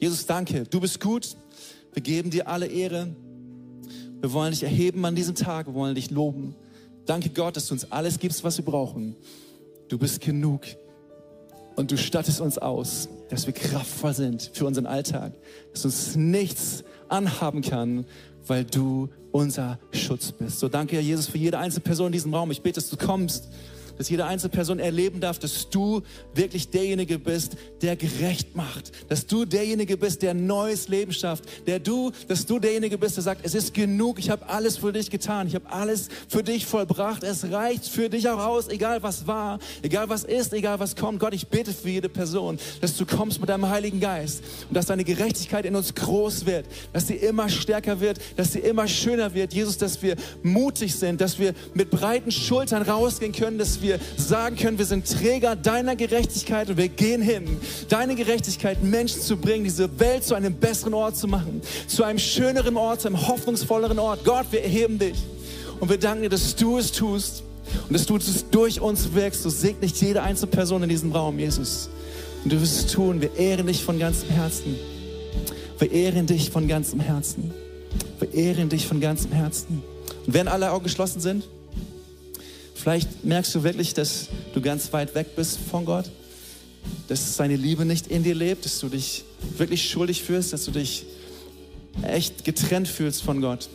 Jesus, 0.00 0.26
danke. 0.26 0.64
Du 0.64 0.80
bist 0.80 1.00
gut. 1.00 1.36
Wir 1.92 2.02
geben 2.02 2.30
dir 2.30 2.48
alle 2.48 2.66
Ehre. 2.66 3.14
Wir 4.20 4.32
wollen 4.32 4.50
dich 4.50 4.64
erheben 4.64 5.04
an 5.04 5.14
diesem 5.14 5.34
Tag. 5.34 5.66
Wir 5.66 5.74
wollen 5.74 5.94
dich 5.94 6.10
loben. 6.10 6.56
Danke 7.06 7.30
Gott, 7.30 7.56
dass 7.56 7.68
du 7.68 7.74
uns 7.74 7.90
alles 7.92 8.18
gibst, 8.18 8.42
was 8.42 8.58
wir 8.58 8.64
brauchen. 8.64 9.14
Du 9.88 9.98
bist 9.98 10.20
genug. 10.20 10.62
Und 11.76 11.92
du 11.92 11.96
stattest 11.96 12.40
uns 12.40 12.58
aus, 12.58 13.08
dass 13.28 13.46
wir 13.46 13.54
kraftvoll 13.54 14.12
sind 14.12 14.50
für 14.52 14.66
unseren 14.66 14.86
Alltag. 14.86 15.32
Dass 15.72 15.84
uns 15.84 16.16
nichts 16.16 16.82
anhaben 17.08 17.62
kann, 17.62 18.04
weil 18.46 18.64
du 18.64 19.08
unser 19.30 19.78
Schutz 19.92 20.32
bist. 20.32 20.58
So 20.58 20.68
danke, 20.68 20.96
Herr 20.96 21.02
Jesus, 21.02 21.26
für 21.26 21.38
jede 21.38 21.58
einzelne 21.58 21.84
Person 21.84 22.06
in 22.06 22.12
diesem 22.12 22.34
Raum. 22.34 22.50
Ich 22.50 22.62
bete, 22.62 22.74
dass 22.74 22.90
du 22.90 22.96
kommst 22.96 23.48
dass 23.98 24.08
jede 24.08 24.24
einzelne 24.24 24.50
Person 24.50 24.78
erleben 24.78 25.20
darf, 25.20 25.38
dass 25.38 25.68
du 25.70 26.02
wirklich 26.34 26.70
derjenige 26.70 27.18
bist, 27.18 27.56
der 27.82 27.96
gerecht 27.96 28.56
macht, 28.56 28.92
dass 29.08 29.26
du 29.26 29.44
derjenige 29.44 29.96
bist, 29.96 30.22
der 30.22 30.34
neues 30.34 30.88
Leben 30.88 31.12
schafft, 31.12 31.44
der 31.66 31.80
du, 31.80 32.12
dass 32.28 32.46
du 32.46 32.58
derjenige 32.58 32.96
bist, 32.96 33.16
der 33.16 33.24
sagt, 33.24 33.44
es 33.44 33.54
ist 33.54 33.74
genug, 33.74 34.18
ich 34.18 34.30
habe 34.30 34.48
alles 34.48 34.78
für 34.78 34.92
dich 34.92 35.10
getan, 35.10 35.46
ich 35.48 35.54
habe 35.54 35.70
alles 35.70 36.08
für 36.28 36.42
dich 36.42 36.66
vollbracht, 36.66 37.22
es 37.24 37.50
reicht 37.50 37.88
für 37.88 38.08
dich 38.08 38.28
auch 38.28 38.38
aus, 38.38 38.68
egal 38.68 39.02
was 39.02 39.26
war, 39.26 39.58
egal 39.82 40.08
was 40.08 40.24
ist, 40.24 40.52
egal 40.52 40.78
was 40.80 40.96
kommt. 40.96 41.18
Gott, 41.18 41.34
ich 41.34 41.48
bete 41.48 41.72
für 41.72 41.88
jede 41.88 42.08
Person, 42.08 42.58
dass 42.80 42.96
du 42.96 43.04
kommst 43.04 43.40
mit 43.40 43.48
deinem 43.48 43.68
Heiligen 43.68 44.00
Geist 44.00 44.42
und 44.68 44.74
dass 44.74 44.86
deine 44.86 45.04
Gerechtigkeit 45.04 45.64
in 45.66 45.74
uns 45.74 45.94
groß 45.94 46.46
wird, 46.46 46.66
dass 46.92 47.06
sie 47.06 47.16
immer 47.16 47.48
stärker 47.48 48.00
wird, 48.00 48.20
dass 48.36 48.52
sie 48.52 48.60
immer 48.60 48.86
schöner 48.86 49.34
wird. 49.34 49.52
Jesus, 49.52 49.78
dass 49.78 50.02
wir 50.02 50.16
mutig 50.42 50.94
sind, 50.94 51.20
dass 51.20 51.38
wir 51.38 51.54
mit 51.74 51.90
breiten 51.90 52.30
Schultern 52.30 52.82
rausgehen 52.82 53.32
können, 53.32 53.58
dass 53.58 53.82
wir 53.82 53.87
wir 53.88 53.98
sagen 54.16 54.56
können, 54.56 54.78
wir 54.78 54.84
sind 54.84 55.10
Träger 55.10 55.56
deiner 55.56 55.96
Gerechtigkeit 55.96 56.68
und 56.68 56.76
wir 56.76 56.88
gehen 56.88 57.22
hin, 57.22 57.56
deine 57.88 58.14
Gerechtigkeit 58.14 58.82
Menschen 58.82 59.20
zu 59.22 59.36
bringen, 59.36 59.64
diese 59.64 59.98
Welt 59.98 60.24
zu 60.24 60.34
einem 60.34 60.54
besseren 60.54 60.94
Ort 60.94 61.16
zu 61.16 61.26
machen, 61.26 61.62
zu 61.86 62.04
einem 62.04 62.18
schöneren 62.18 62.76
Ort, 62.76 63.00
zu 63.00 63.08
einem 63.08 63.26
hoffnungsvolleren 63.26 63.98
Ort. 63.98 64.24
Gott, 64.24 64.46
wir 64.50 64.62
erheben 64.62 64.98
dich 64.98 65.16
und 65.80 65.88
wir 65.88 65.98
danken 65.98 66.22
dir, 66.22 66.28
dass 66.28 66.54
du 66.54 66.78
es 66.78 66.92
tust 66.92 67.42
und 67.88 67.94
dass 67.94 68.06
du 68.06 68.16
es 68.16 68.44
durch 68.50 68.80
uns 68.80 69.14
wirkst. 69.14 69.44
Du 69.44 69.50
segnest 69.50 70.00
jede 70.00 70.22
einzelne 70.22 70.50
Person 70.50 70.82
in 70.82 70.88
diesem 70.88 71.12
Raum, 71.12 71.38
Jesus. 71.38 71.88
Und 72.44 72.52
du 72.52 72.60
wirst 72.60 72.86
es 72.86 72.92
tun. 72.92 73.20
Wir 73.20 73.34
ehren 73.36 73.66
dich 73.66 73.82
von 73.82 73.98
ganzem 73.98 74.30
Herzen. 74.30 74.76
Wir 75.78 75.90
ehren 75.90 76.26
dich 76.26 76.50
von 76.50 76.68
ganzem 76.68 77.00
Herzen. 77.00 77.52
Wir 78.18 78.34
ehren 78.34 78.68
dich 78.68 78.86
von 78.86 79.00
ganzem 79.00 79.32
Herzen. 79.32 79.82
Und 80.26 80.34
wenn 80.34 80.48
alle 80.48 80.72
Augen 80.72 80.84
geschlossen 80.84 81.20
sind, 81.20 81.44
Vielleicht 82.78 83.24
merkst 83.24 83.52
du 83.56 83.64
wirklich, 83.64 83.92
dass 83.92 84.28
du 84.54 84.60
ganz 84.60 84.92
weit 84.92 85.16
weg 85.16 85.34
bist 85.34 85.58
von 85.58 85.84
Gott, 85.84 86.04
dass 87.08 87.36
seine 87.36 87.56
Liebe 87.56 87.84
nicht 87.84 88.06
in 88.06 88.22
dir 88.22 88.36
lebt, 88.36 88.64
dass 88.64 88.78
du 88.78 88.88
dich 88.88 89.24
wirklich 89.56 89.90
schuldig 89.90 90.22
fühlst, 90.22 90.52
dass 90.52 90.64
du 90.64 90.70
dich 90.70 91.04
echt 92.02 92.44
getrennt 92.44 92.86
fühlst 92.86 93.22
von 93.22 93.40
Gott. 93.40 93.68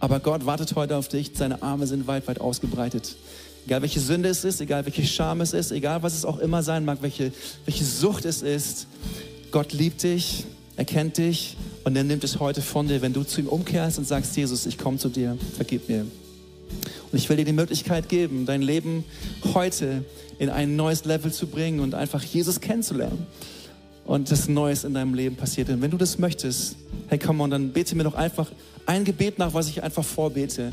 Aber 0.00 0.20
Gott 0.20 0.44
wartet 0.44 0.76
heute 0.76 0.96
auf 0.96 1.08
dich, 1.08 1.30
seine 1.34 1.62
Arme 1.62 1.86
sind 1.86 2.06
weit, 2.06 2.28
weit 2.28 2.42
ausgebreitet. 2.42 3.16
Egal 3.64 3.80
welche 3.80 4.00
Sünde 4.00 4.28
es 4.28 4.44
ist, 4.44 4.60
egal 4.60 4.84
welche 4.84 5.06
Scham 5.06 5.40
es 5.40 5.54
ist, 5.54 5.72
egal 5.72 6.02
was 6.02 6.14
es 6.14 6.26
auch 6.26 6.38
immer 6.38 6.62
sein 6.62 6.84
mag, 6.84 6.98
welche, 7.00 7.32
welche 7.64 7.84
Sucht 7.86 8.26
es 8.26 8.42
ist, 8.42 8.86
Gott 9.50 9.72
liebt 9.72 10.02
dich, 10.02 10.44
er 10.76 10.84
kennt 10.84 11.16
dich 11.16 11.56
und 11.84 11.96
er 11.96 12.04
nimmt 12.04 12.22
es 12.22 12.38
heute 12.38 12.60
von 12.60 12.86
dir, 12.86 13.00
wenn 13.00 13.14
du 13.14 13.24
zu 13.24 13.40
ihm 13.40 13.48
umkehrst 13.48 13.98
und 13.98 14.06
sagst, 14.06 14.36
Jesus, 14.36 14.66
ich 14.66 14.76
komme 14.76 14.98
zu 14.98 15.08
dir, 15.08 15.38
vergib 15.56 15.88
mir. 15.88 16.04
Und 17.10 17.18
ich 17.18 17.28
will 17.28 17.36
dir 17.36 17.44
die 17.44 17.52
Möglichkeit 17.52 18.08
geben, 18.08 18.44
dein 18.44 18.62
Leben 18.62 19.04
heute 19.54 20.04
in 20.38 20.50
ein 20.50 20.76
neues 20.76 21.04
Level 21.04 21.32
zu 21.32 21.46
bringen 21.46 21.80
und 21.80 21.94
einfach 21.94 22.22
Jesus 22.22 22.60
kennenzulernen. 22.60 23.26
Und 24.04 24.30
das 24.30 24.48
Neues 24.48 24.84
in 24.84 24.94
deinem 24.94 25.14
Leben 25.14 25.36
passiert. 25.36 25.68
Und 25.68 25.82
wenn 25.82 25.90
du 25.90 25.98
das 25.98 26.18
möchtest, 26.18 26.76
hey, 27.08 27.18
komm 27.18 27.40
on, 27.40 27.50
dann 27.50 27.72
bete 27.72 27.94
mir 27.94 28.04
doch 28.04 28.14
einfach 28.14 28.50
ein 28.86 29.04
Gebet 29.04 29.38
nach, 29.38 29.52
was 29.52 29.68
ich 29.68 29.82
einfach 29.82 30.04
vorbete. 30.04 30.72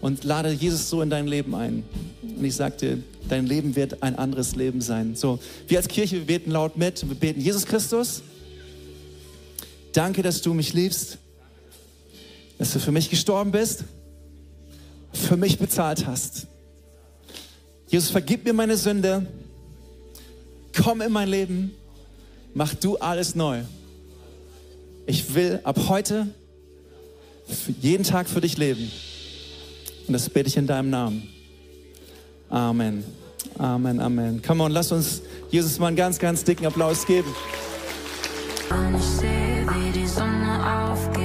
Und 0.00 0.24
lade 0.24 0.50
Jesus 0.50 0.90
so 0.90 1.00
in 1.00 1.10
dein 1.10 1.26
Leben 1.26 1.54
ein. 1.54 1.84
Und 2.22 2.44
ich 2.44 2.56
sagte, 2.56 2.98
dein 3.28 3.46
Leben 3.46 3.76
wird 3.76 4.02
ein 4.02 4.16
anderes 4.16 4.56
Leben 4.56 4.80
sein. 4.80 5.14
So, 5.14 5.38
wir 5.68 5.78
als 5.78 5.88
Kirche, 5.88 6.16
wir 6.16 6.26
beten 6.26 6.50
laut 6.50 6.76
mit. 6.76 7.08
Wir 7.08 7.14
beten, 7.14 7.40
Jesus 7.40 7.64
Christus, 7.64 8.22
danke, 9.92 10.22
dass 10.22 10.42
du 10.42 10.52
mich 10.52 10.72
liebst, 10.72 11.18
dass 12.58 12.72
du 12.72 12.80
für 12.80 12.92
mich 12.92 13.08
gestorben 13.08 13.52
bist, 13.52 13.84
für 15.14 15.36
mich 15.36 15.58
bezahlt 15.58 16.06
hast. 16.06 16.46
Jesus, 17.88 18.10
vergib 18.10 18.44
mir 18.44 18.52
meine 18.52 18.76
Sünde, 18.76 19.26
komm 20.76 21.00
in 21.00 21.12
mein 21.12 21.28
Leben, 21.28 21.72
mach 22.54 22.74
du 22.74 22.96
alles 22.98 23.34
neu. 23.34 23.62
Ich 25.06 25.34
will 25.34 25.60
ab 25.64 25.78
heute 25.88 26.28
jeden 27.80 28.04
Tag 28.04 28.28
für 28.28 28.40
dich 28.40 28.56
leben. 28.56 28.90
Und 30.06 30.12
das 30.12 30.28
bete 30.28 30.48
ich 30.48 30.56
in 30.56 30.66
deinem 30.66 30.90
Namen. 30.90 31.28
Amen. 32.48 33.04
Amen, 33.58 34.00
Amen. 34.00 34.42
Come 34.42 34.64
on, 34.64 34.72
lass 34.72 34.90
uns 34.90 35.22
Jesus 35.50 35.78
mal 35.78 35.88
einen 35.88 35.96
ganz, 35.96 36.18
ganz 36.18 36.44
dicken 36.44 36.66
Applaus 36.66 37.06
geben. 37.06 37.28
Und 38.70 38.96
ich 38.96 39.04
sehe, 39.04 39.66
wie 39.68 39.92
die 39.92 40.06
Sonne 40.06 40.90
aufgeht. 40.90 41.23